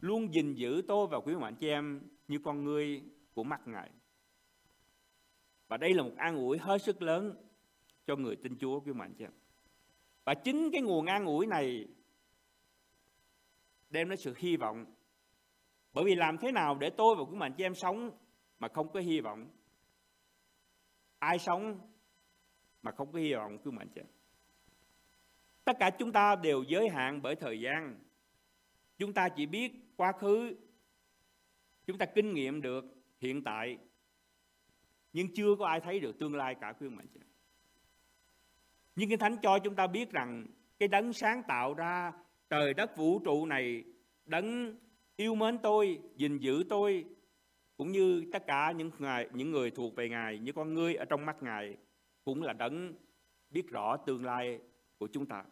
luôn 0.00 0.34
gìn 0.34 0.54
giữ 0.54 0.82
tôi 0.88 1.06
và 1.10 1.20
quý 1.20 1.34
mạnh 1.34 1.54
chị 1.60 1.68
em 1.68 2.00
như 2.28 2.38
con 2.44 2.64
người 2.64 3.02
của 3.34 3.44
mắt 3.44 3.68
Ngài. 3.68 3.90
Và 5.68 5.76
đây 5.76 5.94
là 5.94 6.02
một 6.02 6.14
an 6.16 6.36
ủi 6.36 6.58
hết 6.58 6.82
sức 6.82 7.02
lớn 7.02 7.36
cho 8.06 8.16
người 8.16 8.36
tin 8.36 8.58
Chúa 8.58 8.80
quý 8.80 8.92
mạnh 8.92 9.14
chị 9.18 9.24
em. 9.24 9.32
Và 10.28 10.34
chính 10.34 10.70
cái 10.72 10.82
nguồn 10.82 11.06
an 11.06 11.26
ủi 11.26 11.46
này 11.46 11.88
đem 13.90 14.08
đến 14.08 14.18
sự 14.18 14.34
hy 14.38 14.56
vọng. 14.56 14.84
Bởi 15.92 16.04
vì 16.04 16.14
làm 16.14 16.38
thế 16.38 16.52
nào 16.52 16.74
để 16.74 16.90
tôi 16.90 17.16
và 17.16 17.22
quý 17.22 17.36
mạnh 17.36 17.52
chị 17.56 17.64
em 17.64 17.74
sống 17.74 18.10
mà 18.58 18.68
không 18.68 18.92
có 18.92 19.00
hy 19.00 19.20
vọng? 19.20 19.48
Ai 21.18 21.38
sống 21.38 21.80
mà 22.82 22.92
không 22.92 23.12
có 23.12 23.18
hy 23.18 23.34
vọng 23.34 23.58
quý 23.64 23.70
mạnh 23.70 23.88
chết 23.94 24.04
tất 25.64 25.76
cả 25.80 25.90
chúng 25.98 26.12
ta 26.12 26.36
đều 26.36 26.62
giới 26.62 26.88
hạn 26.88 27.22
bởi 27.22 27.34
thời 27.34 27.60
gian. 27.60 27.98
Chúng 28.98 29.12
ta 29.12 29.28
chỉ 29.28 29.46
biết 29.46 29.72
quá 29.96 30.12
khứ. 30.12 30.56
Chúng 31.86 31.98
ta 31.98 32.06
kinh 32.06 32.34
nghiệm 32.34 32.62
được 32.62 32.84
hiện 33.20 33.44
tại. 33.44 33.78
Nhưng 35.12 35.34
chưa 35.34 35.56
có 35.58 35.66
ai 35.66 35.80
thấy 35.80 36.00
được 36.00 36.18
tương 36.18 36.36
lai 36.36 36.54
cả 36.60 36.72
quý 36.80 36.88
mạnh 36.88 37.06
chết 37.14 37.27
nhưng 38.98 39.08
kinh 39.08 39.18
thánh 39.18 39.36
cho 39.42 39.58
chúng 39.58 39.74
ta 39.74 39.86
biết 39.86 40.12
rằng 40.12 40.46
cái 40.78 40.88
đấng 40.88 41.12
sáng 41.12 41.42
tạo 41.48 41.74
ra 41.74 42.12
trời 42.50 42.74
đất 42.74 42.96
vũ 42.96 43.18
trụ 43.18 43.46
này 43.46 43.84
đấng 44.26 44.76
yêu 45.16 45.34
mến 45.34 45.58
tôi 45.58 45.98
gìn 46.16 46.38
giữ 46.38 46.64
tôi 46.68 47.04
cũng 47.76 47.92
như 47.92 48.24
tất 48.32 48.46
cả 48.46 48.72
những 48.72 48.90
người, 48.98 49.28
những 49.32 49.50
người 49.50 49.70
thuộc 49.70 49.96
về 49.96 50.08
Ngài, 50.08 50.38
như 50.38 50.52
con 50.52 50.74
ngươi 50.74 50.94
ở 50.94 51.04
trong 51.04 51.26
mắt 51.26 51.42
Ngài 51.42 51.76
cũng 52.24 52.42
là 52.42 52.52
đấng 52.52 52.94
biết 53.50 53.68
rõ 53.68 53.96
tương 53.96 54.24
lai 54.24 54.60
của 54.98 55.08
chúng 55.12 55.26
ta. 55.26 55.44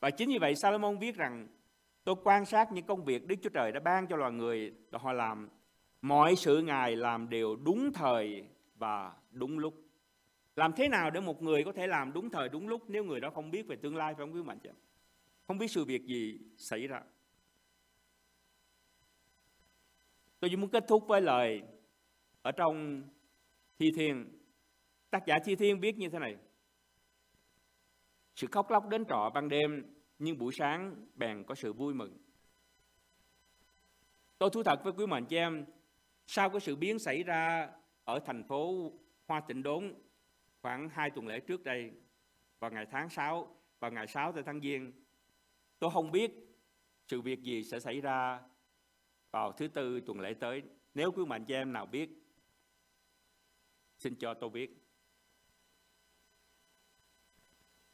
Và 0.00 0.10
chính 0.10 0.28
vì 0.28 0.38
vậy 0.38 0.54
Salomon 0.54 0.98
viết 0.98 1.16
rằng 1.16 1.48
tôi 2.04 2.14
quan 2.24 2.44
sát 2.44 2.72
những 2.72 2.86
công 2.86 3.04
việc 3.04 3.26
Đức 3.26 3.36
Chúa 3.42 3.50
Trời 3.50 3.72
đã 3.72 3.80
ban 3.80 4.06
cho 4.06 4.16
loài 4.16 4.32
người 4.32 4.72
họ 4.92 5.12
làm 5.12 5.48
mọi 6.02 6.36
sự 6.36 6.62
Ngài 6.62 6.96
làm 6.96 7.30
đều 7.30 7.56
đúng 7.56 7.92
thời 7.92 8.44
và 8.74 9.12
đúng 9.30 9.58
lúc. 9.58 9.87
Làm 10.58 10.72
thế 10.72 10.88
nào 10.88 11.10
để 11.10 11.20
một 11.20 11.42
người 11.42 11.64
có 11.64 11.72
thể 11.72 11.86
làm 11.86 12.12
đúng 12.12 12.30
thời 12.30 12.48
đúng 12.48 12.68
lúc 12.68 12.90
nếu 12.90 13.04
người 13.04 13.20
đó 13.20 13.30
không 13.30 13.50
biết 13.50 13.66
về 13.66 13.76
tương 13.76 13.96
lai 13.96 14.14
phải 14.14 14.26
không 14.26 14.34
quý 14.34 14.42
mạnh 14.42 14.58
chứ? 14.62 14.70
Không 15.46 15.58
biết 15.58 15.70
sự 15.70 15.84
việc 15.84 16.02
gì 16.02 16.38
xảy 16.56 16.86
ra. 16.86 17.02
Tôi 20.40 20.50
chỉ 20.50 20.56
muốn 20.56 20.70
kết 20.70 20.84
thúc 20.88 21.04
với 21.08 21.20
lời 21.20 21.62
ở 22.42 22.52
trong 22.52 23.02
Thi 23.78 23.90
Thiên. 23.96 24.38
Tác 25.10 25.26
giả 25.26 25.38
Thi 25.44 25.56
Thiên 25.56 25.80
viết 25.80 25.96
như 25.96 26.08
thế 26.08 26.18
này. 26.18 26.36
Sự 28.34 28.46
khóc 28.50 28.70
lóc 28.70 28.88
đến 28.88 29.04
trọ 29.08 29.30
ban 29.34 29.48
đêm, 29.48 29.96
nhưng 30.18 30.38
buổi 30.38 30.52
sáng 30.52 31.06
bèn 31.14 31.44
có 31.44 31.54
sự 31.54 31.72
vui 31.72 31.94
mừng. 31.94 32.18
Tôi 34.38 34.50
thú 34.52 34.62
thật 34.62 34.80
với 34.84 34.92
quý 34.92 35.06
mạnh 35.06 35.26
chị 35.26 35.36
em, 35.36 35.64
sau 36.26 36.50
cái 36.50 36.60
sự 36.60 36.76
biến 36.76 36.98
xảy 36.98 37.22
ra 37.22 37.70
ở 38.04 38.18
thành 38.26 38.44
phố 38.48 38.92
Hoa 39.26 39.40
Tịnh 39.48 39.62
Đốn 39.62 39.94
khoảng 40.62 40.88
hai 40.88 41.10
tuần 41.10 41.26
lễ 41.26 41.40
trước 41.40 41.64
đây, 41.64 41.92
vào 42.58 42.70
ngày 42.70 42.86
tháng 42.90 43.08
6, 43.08 43.56
vào 43.80 43.90
ngày 43.90 44.06
6 44.06 44.32
tháng 44.46 44.60
Giêng, 44.60 44.92
tôi 45.78 45.90
không 45.90 46.10
biết 46.10 46.32
sự 47.08 47.20
việc 47.20 47.42
gì 47.42 47.64
sẽ 47.64 47.80
xảy 47.80 48.00
ra 48.00 48.40
vào 49.30 49.52
thứ 49.52 49.68
tư 49.68 50.00
tuần 50.00 50.20
lễ 50.20 50.34
tới. 50.34 50.62
Nếu 50.94 51.12
quý 51.12 51.24
mạnh 51.24 51.44
cho 51.44 51.54
em 51.54 51.72
nào 51.72 51.86
biết, 51.86 52.10
xin 53.98 54.14
cho 54.14 54.34
tôi 54.34 54.50
biết. 54.50 54.84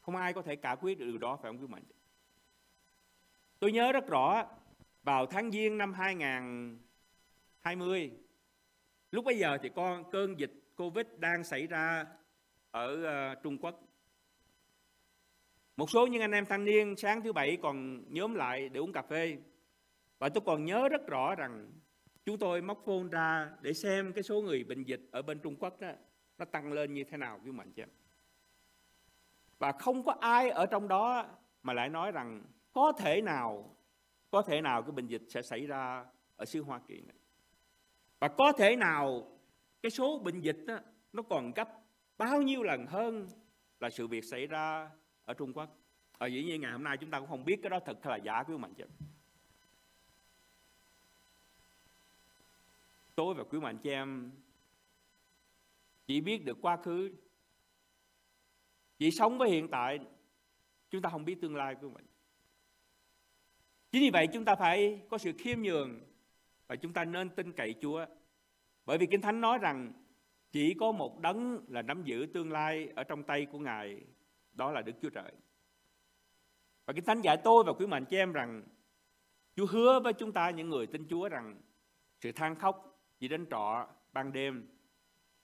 Không 0.01 0.15
ai 0.15 0.33
có 0.33 0.41
thể 0.41 0.55
cả 0.55 0.75
quyết 0.75 0.99
được 0.99 1.05
điều 1.05 1.17
đó 1.17 1.37
phải 1.41 1.51
không 1.51 1.61
quý 1.61 1.67
mạnh? 1.67 1.83
Tôi 3.59 3.71
nhớ 3.71 3.91
rất 3.91 4.07
rõ 4.07 4.45
vào 5.03 5.25
tháng 5.25 5.51
Giêng 5.51 5.77
năm 5.77 5.93
2020 5.93 8.11
lúc 9.11 9.25
bây 9.25 9.39
giờ 9.39 9.57
thì 9.61 9.69
con 9.75 10.11
cơn 10.11 10.39
dịch 10.39 10.51
Covid 10.75 11.05
đang 11.17 11.43
xảy 11.43 11.67
ra 11.67 12.05
ở 12.75 13.31
uh, 13.33 13.43
Trung 13.43 13.57
Quốc. 13.57 13.79
Một 15.77 15.89
số 15.89 16.07
những 16.07 16.21
anh 16.21 16.31
em 16.31 16.45
thanh 16.45 16.65
niên 16.65 16.95
sáng 16.95 17.21
thứ 17.21 17.33
bảy 17.33 17.57
còn 17.61 18.03
nhóm 18.13 18.35
lại 18.35 18.69
để 18.69 18.79
uống 18.79 18.93
cà 18.93 19.01
phê. 19.01 19.37
Và 20.19 20.29
tôi 20.29 20.43
còn 20.45 20.65
nhớ 20.65 20.89
rất 20.89 21.07
rõ 21.07 21.35
rằng 21.35 21.71
chúng 22.25 22.37
tôi 22.37 22.61
móc 22.61 22.83
phone 22.85 23.09
ra 23.11 23.51
để 23.61 23.73
xem 23.73 24.13
cái 24.13 24.23
số 24.23 24.41
người 24.41 24.63
bệnh 24.63 24.83
dịch 24.83 25.01
ở 25.11 25.21
bên 25.21 25.39
Trung 25.39 25.55
Quốc 25.55 25.79
đó, 25.79 25.91
nó 26.37 26.45
tăng 26.45 26.73
lên 26.73 26.93
như 26.93 27.03
thế 27.03 27.17
nào 27.17 27.39
quý 27.45 27.51
mạnh 27.51 27.71
chứ. 27.71 27.83
Và 29.59 29.71
không 29.71 30.03
có 30.03 30.15
ai 30.19 30.49
ở 30.49 30.65
trong 30.65 30.87
đó 30.87 31.25
mà 31.63 31.73
lại 31.73 31.89
nói 31.89 32.11
rằng 32.11 32.43
có 32.73 32.91
thể 32.99 33.21
nào 33.21 33.75
có 34.31 34.41
thể 34.41 34.61
nào 34.61 34.81
cái 34.81 34.91
bệnh 34.91 35.07
dịch 35.07 35.23
sẽ 35.29 35.41
xảy 35.41 35.65
ra 35.65 36.05
ở 36.35 36.45
xứ 36.45 36.61
Hoa 36.61 36.79
Kỳ 36.87 37.01
này. 37.01 37.17
Và 38.19 38.27
có 38.27 38.51
thể 38.51 38.75
nào 38.75 39.37
cái 39.81 39.89
số 39.89 40.19
bệnh 40.19 40.39
dịch 40.39 40.57
đó, 40.67 40.79
nó 41.13 41.21
còn 41.21 41.51
gấp 41.53 41.84
bao 42.17 42.41
nhiêu 42.41 42.63
lần 42.63 42.85
hơn 42.85 43.27
là 43.79 43.89
sự 43.89 44.07
việc 44.07 44.25
xảy 44.25 44.47
ra 44.47 44.89
ở 45.25 45.33
Trung 45.33 45.53
Quốc. 45.53 45.77
Ở 46.17 46.27
dĩ 46.27 46.43
nhiên 46.43 46.61
ngày 46.61 46.71
hôm 46.71 46.83
nay 46.83 46.97
chúng 46.97 47.11
ta 47.11 47.19
cũng 47.19 47.29
không 47.29 47.45
biết 47.45 47.59
cái 47.63 47.69
đó 47.69 47.79
thật 47.85 47.97
hay 48.03 48.19
là 48.19 48.23
giả, 48.23 48.43
quý 48.43 48.57
mạnh 48.57 48.73
chứ. 48.77 48.85
tôi 53.15 53.33
và 53.33 53.43
quý 53.43 53.59
mạnh 53.59 53.77
chị 53.83 53.89
em 53.89 54.31
chỉ 56.07 56.21
biết 56.21 56.45
được 56.45 56.57
quá 56.61 56.77
khứ, 56.77 57.11
chỉ 58.97 59.11
sống 59.11 59.37
với 59.37 59.49
hiện 59.49 59.67
tại, 59.67 59.99
chúng 60.89 61.01
ta 61.01 61.09
không 61.09 61.25
biết 61.25 61.41
tương 61.41 61.55
lai 61.55 61.75
của 61.81 61.89
mình 61.89 62.05
chính 63.95 64.03
vì 64.03 64.09
vậy 64.09 64.27
chúng 64.33 64.45
ta 64.45 64.55
phải 64.55 65.01
có 65.09 65.17
sự 65.17 65.33
khiêm 65.37 65.61
nhường 65.61 66.01
và 66.67 66.75
chúng 66.75 66.93
ta 66.93 67.05
nên 67.05 67.29
tin 67.29 67.53
cậy 67.53 67.75
Chúa 67.81 68.05
Bởi 68.85 68.97
vì 68.97 69.07
Kinh 69.11 69.21
Thánh 69.21 69.41
nói 69.41 69.57
rằng 69.57 69.93
chỉ 70.55 70.73
có 70.73 70.91
một 70.91 71.19
đấng 71.19 71.65
là 71.67 71.81
nắm 71.81 72.03
giữ 72.03 72.27
tương 72.33 72.51
lai 72.51 72.89
ở 72.95 73.03
trong 73.03 73.23
tay 73.23 73.45
của 73.45 73.59
Ngài, 73.59 74.01
đó 74.53 74.71
là 74.71 74.81
Đức 74.81 74.93
Chúa 75.01 75.09
Trời. 75.09 75.31
Và 76.85 76.93
Kinh 76.93 77.03
Thánh 77.03 77.21
dạy 77.21 77.37
tôi 77.43 77.63
và 77.67 77.73
quý 77.73 77.87
mạnh 77.87 78.05
chị 78.05 78.17
em 78.17 78.33
rằng 78.33 78.63
Chúa 79.55 79.65
hứa 79.65 79.99
với 79.99 80.13
chúng 80.13 80.31
ta 80.31 80.49
những 80.49 80.69
người 80.69 80.87
tin 80.87 81.07
Chúa 81.09 81.29
rằng 81.29 81.61
sự 82.21 82.31
than 82.31 82.55
khóc 82.55 82.99
chỉ 83.19 83.27
đến 83.27 83.45
trọ 83.51 83.87
ban 84.13 84.31
đêm, 84.31 84.67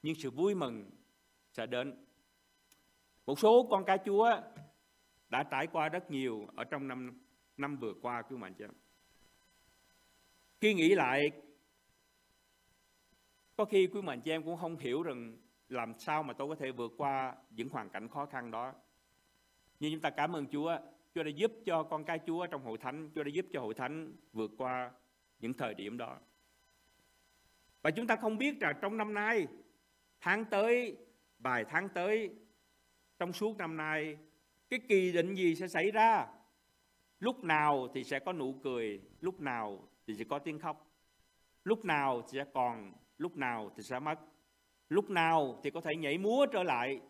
nhưng 0.04 0.16
sự 0.16 0.32
vui 0.32 0.56
mừng 0.56 0.92
sẽ 1.52 1.66
đến. 1.66 2.06
Một 3.26 3.40
số 3.40 3.68
con 3.70 3.86
cái 3.86 3.98
Chúa 4.06 4.42
đã 5.30 5.44
trải 5.44 5.68
qua 5.68 5.90
rất 5.90 6.12
nhiều 6.12 6.48
ở 6.56 6.64
trong 6.64 6.88
năm 6.88 7.22
năm 7.58 7.78
vừa 7.78 7.94
qua 8.02 8.22
quý 8.22 8.38
mạnh 8.38 8.54
chị 8.54 8.64
em. 8.64 8.72
Khi 10.62 10.74
nghĩ 10.74 10.96
lại 10.96 11.32
có 13.62 13.66
khi 13.66 13.88
quý 13.88 14.02
mệnh 14.02 14.22
chị 14.22 14.32
em 14.32 14.44
cũng 14.44 14.58
không 14.58 14.78
hiểu 14.78 15.04
rằng 15.04 15.38
làm 15.70 15.94
sao 16.00 16.24
mà 16.24 16.34
tôi 16.34 16.48
có 16.48 16.56
thể 16.56 16.72
vượt 16.72 16.92
qua 16.98 17.36
những 17.50 17.70
hoàn 17.70 17.90
cảnh 17.90 18.08
khó 18.10 18.26
khăn 18.26 18.52
đó. 18.52 18.74
Nhưng 19.80 19.92
chúng 19.92 20.02
ta 20.02 20.10
cảm 20.10 20.36
ơn 20.36 20.46
Chúa, 20.48 20.78
Chúa 21.16 21.24
đã 21.24 21.30
giúp 21.30 21.52
cho 21.66 21.84
con 21.84 22.04
cái 22.04 22.20
Chúa 22.28 22.48
trong 22.48 22.64
hội 22.64 22.78
thánh, 22.78 23.10
Chúa 23.16 23.24
đã 23.24 23.30
giúp 23.30 23.46
cho 23.54 23.62
hội 23.62 23.74
thánh 23.74 24.14
vượt 24.34 24.52
qua 24.58 24.92
những 25.40 25.54
thời 25.54 25.74
điểm 25.74 25.98
đó. 25.98 26.18
Và 27.82 27.92
chúng 27.92 28.08
ta 28.08 28.16
không 28.16 28.38
biết 28.38 28.60
rằng 28.60 28.76
trong 28.82 28.98
năm 28.98 29.14
nay, 29.14 29.48
tháng 30.22 30.46
tới, 30.46 30.98
vài 31.40 31.66
tháng 31.70 31.90
tới, 31.90 32.30
trong 33.20 33.34
suốt 33.34 33.58
năm 33.58 33.78
nay, 33.78 34.18
cái 34.70 34.80
kỳ 34.90 35.12
định 35.12 35.36
gì 35.36 35.56
sẽ 35.56 35.68
xảy 35.68 35.92
ra? 35.92 36.28
Lúc 37.20 37.44
nào 37.44 37.88
thì 37.94 38.04
sẽ 38.04 38.20
có 38.20 38.34
nụ 38.34 38.54
cười, 38.64 39.02
lúc 39.20 39.42
nào 39.42 39.88
thì 40.08 40.16
sẽ 40.16 40.24
có 40.24 40.40
tiếng 40.40 40.60
khóc. 40.60 40.88
Lúc 41.64 41.86
nào 41.86 42.22
thì 42.22 42.40
sẽ 42.40 42.46
còn, 42.54 42.94
lúc 43.22 43.38
nào 43.38 43.72
thì 43.76 43.84
sẽ 43.84 44.00
mất. 44.00 44.20
Lúc 44.90 45.10
nào 45.10 45.60
thì 45.64 45.72
có 45.72 45.82
thể 45.82 45.96
nhảy 45.96 46.18
múa 46.18 46.46
trở 46.52 46.64
lại. 46.64 47.02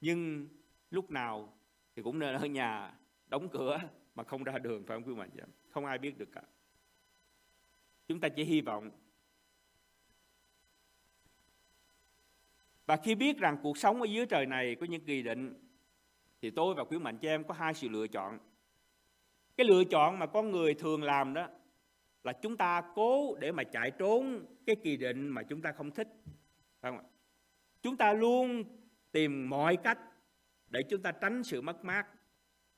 Nhưng 0.00 0.48
lúc 0.90 1.10
nào 1.10 1.52
thì 1.96 2.02
cũng 2.02 2.18
nên 2.18 2.34
ở 2.34 2.46
nhà 2.46 2.94
đóng 3.26 3.48
cửa 3.48 3.78
mà 4.14 4.24
không 4.24 4.44
ra 4.44 4.58
đường, 4.58 4.84
phải 4.86 4.96
không 4.96 5.08
quý 5.08 5.14
mạnh 5.14 5.30
Không 5.70 5.86
ai 5.86 5.98
biết 5.98 6.18
được 6.18 6.28
cả. 6.32 6.42
Chúng 8.08 8.20
ta 8.20 8.28
chỉ 8.28 8.44
hy 8.44 8.60
vọng 8.60 8.90
Và 12.86 12.96
khi 12.96 13.14
biết 13.14 13.38
rằng 13.38 13.58
cuộc 13.62 13.78
sống 13.78 14.00
ở 14.00 14.04
dưới 14.04 14.26
trời 14.26 14.46
này 14.46 14.76
có 14.80 14.86
những 14.86 15.04
kỳ 15.04 15.22
định, 15.22 15.54
thì 16.42 16.50
tôi 16.50 16.74
và 16.74 16.84
quý 16.84 16.98
mạnh 16.98 17.18
cho 17.18 17.28
em 17.28 17.44
có 17.44 17.54
hai 17.54 17.74
sự 17.74 17.88
lựa 17.88 18.06
chọn. 18.06 18.38
Cái 19.56 19.66
lựa 19.66 19.84
chọn 19.84 20.18
mà 20.18 20.26
con 20.26 20.50
người 20.50 20.74
thường 20.74 21.02
làm 21.02 21.34
đó 21.34 21.48
là 22.26 22.32
chúng 22.32 22.56
ta 22.56 22.82
cố 22.94 23.36
để 23.40 23.52
mà 23.52 23.64
chạy 23.64 23.90
trốn 23.90 24.46
cái 24.66 24.76
kỳ 24.76 24.96
định 24.96 25.28
mà 25.28 25.42
chúng 25.42 25.62
ta 25.62 25.72
không 25.72 25.90
thích. 25.90 26.08
Phải 26.80 26.92
không 26.92 26.98
ạ? 26.98 27.04
Chúng 27.82 27.96
ta 27.96 28.12
luôn 28.12 28.64
tìm 29.12 29.50
mọi 29.50 29.76
cách 29.76 29.98
để 30.68 30.82
chúng 30.90 31.02
ta 31.02 31.12
tránh 31.12 31.42
sự 31.42 31.62
mất 31.62 31.84
mát. 31.84 32.06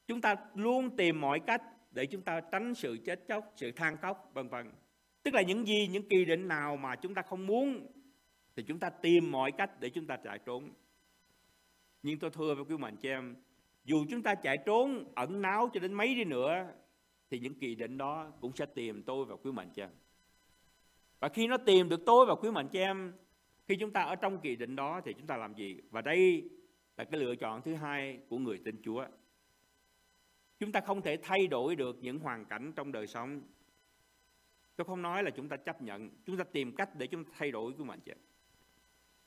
Chúng 0.07 0.21
ta 0.21 0.37
luôn 0.55 0.97
tìm 0.97 1.21
mọi 1.21 1.41
cách 1.41 1.63
để 1.91 2.07
chúng 2.07 2.23
ta 2.23 2.41
tránh 2.41 2.75
sự 2.75 2.99
chết 3.05 3.25
chóc, 3.29 3.53
sự 3.57 3.73
than 3.73 3.97
khóc, 3.97 4.31
vân 4.35 4.49
vân. 4.49 4.73
Tức 5.23 5.35
là 5.35 5.43
những 5.43 5.67
gì, 5.67 5.89
những 5.89 6.09
kỳ 6.09 6.25
định 6.25 6.49
nào 6.49 6.77
mà 6.77 6.97
chúng 6.97 7.15
ta 7.15 7.23
không 7.23 7.47
muốn 7.47 7.87
thì 8.57 8.63
chúng 8.63 8.79
ta 8.79 8.91
tìm 8.91 9.31
mọi 9.31 9.53
cách 9.53 9.81
để 9.81 9.91
chúng 9.91 10.07
ta 10.07 10.17
chạy 10.17 10.39
trốn. 10.47 10.71
Nhưng 12.03 12.19
tôi 12.19 12.31
thưa 12.31 12.55
với 12.55 12.65
quý 12.65 12.77
mạnh 12.77 12.97
chị 12.97 13.09
em, 13.09 13.37
dù 13.85 14.05
chúng 14.11 14.23
ta 14.23 14.35
chạy 14.35 14.59
trốn 14.67 15.13
ẩn 15.15 15.43
náu 15.43 15.71
cho 15.73 15.81
đến 15.81 15.95
mấy 15.95 16.15
đi 16.15 16.25
nữa 16.25 16.73
thì 17.31 17.39
những 17.39 17.55
kỳ 17.55 17.75
định 17.75 17.99
đó 17.99 18.33
cũng 18.41 18.53
sẽ 18.57 18.67
tìm 18.67 19.03
tôi 19.03 19.25
và 19.25 19.37
quý 19.37 19.53
mạnh 19.53 19.71
cho 19.75 19.83
em. 19.83 19.91
Và 21.21 21.29
khi 21.29 21.47
nó 21.47 21.57
tìm 21.57 21.89
được 21.89 22.01
tôi 22.07 22.27
và 22.27 22.35
quý 22.35 22.51
mạnh 22.51 22.69
cho 22.73 22.81
em, 22.81 23.13
khi 23.67 23.77
chúng 23.81 23.91
ta 23.91 24.03
ở 24.03 24.17
trong 24.17 24.41
kỳ 24.41 24.57
định 24.57 24.77
đó 24.77 25.01
thì 25.05 25.13
chúng 25.13 25.27
ta 25.27 25.37
làm 25.37 25.55
gì? 25.55 25.81
Và 25.91 26.03
đây 26.03 26.51
là 26.97 27.05
cái 27.05 27.21
lựa 27.21 27.37
chọn 27.37 27.63
thứ 27.63 27.75
hai 27.75 28.21
của 28.29 28.39
người 28.39 28.61
tin 28.65 28.83
Chúa. 28.83 29.07
Chúng 30.59 30.73
ta 30.73 30.81
không 30.81 31.03
thể 31.03 31.17
thay 31.23 31.47
đổi 31.47 31.77
được 31.77 31.99
những 32.01 32.19
hoàn 32.19 32.45
cảnh 32.45 32.73
trong 32.77 32.93
đời 32.93 33.07
sống. 33.07 33.43
Tôi 34.77 34.85
không 34.85 35.03
nói 35.03 35.23
là 35.23 35.31
chúng 35.31 35.49
ta 35.49 35.57
chấp 35.57 35.83
nhận, 35.83 36.11
chúng 36.27 36.37
ta 36.37 36.45
tìm 36.45 36.77
cách 36.77 36.91
để 36.95 37.07
chúng 37.07 37.25
ta 37.25 37.31
thay 37.39 37.51
đổi 37.51 37.73
của 37.73 37.85
mình 37.85 38.01
chị. 38.01 38.13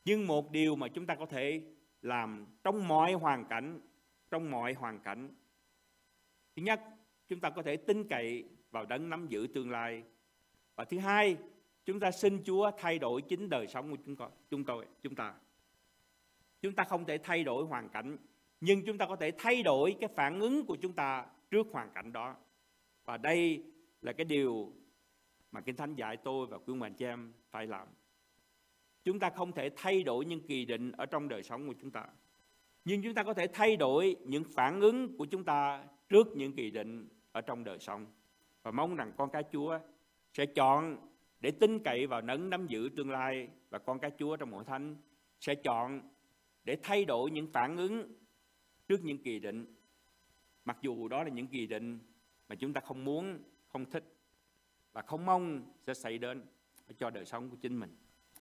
Nhưng 0.05 0.27
một 0.27 0.51
điều 0.51 0.75
mà 0.75 0.87
chúng 0.87 1.05
ta 1.05 1.15
có 1.15 1.25
thể 1.25 1.61
làm 2.01 2.45
trong 2.63 2.87
mọi 2.87 3.13
hoàn 3.13 3.45
cảnh, 3.45 3.79
trong 4.31 4.51
mọi 4.51 4.73
hoàn 4.73 4.99
cảnh. 4.99 5.33
Thứ 6.55 6.61
nhất, 6.61 6.81
chúng 7.31 7.39
ta 7.39 7.49
có 7.49 7.61
thể 7.61 7.77
tin 7.77 8.07
cậy 8.07 8.43
vào 8.71 8.85
đấng 8.85 9.09
nắm 9.09 9.27
giữ 9.27 9.47
tương 9.53 9.71
lai. 9.71 10.03
Và 10.75 10.85
thứ 10.85 10.99
hai, 10.99 11.37
chúng 11.85 11.99
ta 11.99 12.11
xin 12.11 12.43
Chúa 12.43 12.71
thay 12.77 12.99
đổi 12.99 13.21
chính 13.21 13.49
đời 13.49 13.67
sống 13.67 13.91
của 13.91 13.97
chúng 14.05 14.15
tôi, 14.15 14.29
chúng 14.49 14.63
tôi, 14.63 14.85
chúng 15.03 15.15
ta. 15.15 15.33
Chúng 16.61 16.73
ta 16.73 16.83
không 16.83 17.05
thể 17.05 17.17
thay 17.17 17.43
đổi 17.43 17.65
hoàn 17.65 17.89
cảnh, 17.89 18.17
nhưng 18.61 18.85
chúng 18.85 18.97
ta 18.97 19.05
có 19.05 19.15
thể 19.15 19.31
thay 19.37 19.63
đổi 19.63 19.95
cái 19.99 20.09
phản 20.15 20.39
ứng 20.39 20.65
của 20.65 20.75
chúng 20.81 20.93
ta 20.93 21.25
trước 21.51 21.67
hoàn 21.71 21.89
cảnh 21.93 22.11
đó. 22.11 22.35
Và 23.05 23.17
đây 23.17 23.63
là 24.01 24.13
cái 24.13 24.25
điều 24.25 24.73
mà 25.51 25.61
Kinh 25.61 25.75
Thánh 25.75 25.95
dạy 25.95 26.17
tôi 26.17 26.47
và 26.47 26.57
quý 26.57 26.73
mạnh 26.73 26.93
chị 26.93 27.05
em 27.05 27.33
phải 27.49 27.67
làm. 27.67 27.87
Chúng 29.03 29.19
ta 29.19 29.29
không 29.29 29.51
thể 29.51 29.69
thay 29.75 30.03
đổi 30.03 30.25
những 30.25 30.47
kỳ 30.47 30.65
định 30.65 30.91
ở 30.91 31.05
trong 31.05 31.27
đời 31.27 31.43
sống 31.43 31.67
của 31.67 31.75
chúng 31.81 31.91
ta. 31.91 32.05
Nhưng 32.85 33.01
chúng 33.03 33.13
ta 33.13 33.23
có 33.23 33.33
thể 33.33 33.47
thay 33.53 33.75
đổi 33.75 34.15
những 34.25 34.43
phản 34.55 34.79
ứng 34.81 35.17
của 35.17 35.25
chúng 35.25 35.43
ta 35.43 35.83
trước 36.09 36.27
những 36.35 36.53
kỳ 36.53 36.71
định 36.71 37.07
ở 37.31 37.41
trong 37.41 37.63
đời 37.63 37.79
sống. 37.79 38.05
Và 38.63 38.71
mong 38.71 38.95
rằng 38.95 39.11
con 39.17 39.29
cái 39.29 39.43
Chúa 39.51 39.79
sẽ 40.33 40.45
chọn 40.45 40.97
để 41.39 41.51
tin 41.51 41.79
cậy 41.79 42.07
vào 42.07 42.21
nấng 42.21 42.49
nắm 42.49 42.67
giữ 42.67 42.89
tương 42.95 43.11
lai 43.11 43.47
và 43.69 43.79
con 43.79 43.99
cái 43.99 44.11
Chúa 44.17 44.37
trong 44.37 44.51
hội 44.51 44.63
thánh 44.63 44.95
sẽ 45.39 45.55
chọn 45.55 46.01
để 46.63 46.77
thay 46.83 47.05
đổi 47.05 47.31
những 47.31 47.47
phản 47.47 47.77
ứng 47.77 48.13
trước 48.87 49.03
những 49.03 49.23
kỳ 49.23 49.39
định. 49.39 49.75
Mặc 50.65 50.77
dù 50.81 51.07
đó 51.07 51.23
là 51.23 51.29
những 51.29 51.47
kỳ 51.47 51.67
định 51.67 51.99
mà 52.47 52.55
chúng 52.55 52.73
ta 52.73 52.81
không 52.81 53.05
muốn, 53.05 53.39
không 53.67 53.85
thích 53.85 54.03
và 54.93 55.01
không 55.01 55.25
mong 55.25 55.71
sẽ 55.87 55.93
xảy 55.93 56.17
đến 56.17 56.45
cho 56.97 57.09
đời 57.09 57.25
sống 57.25 57.49
của 57.49 57.57
chính 57.61 57.79
mình. 57.79 57.95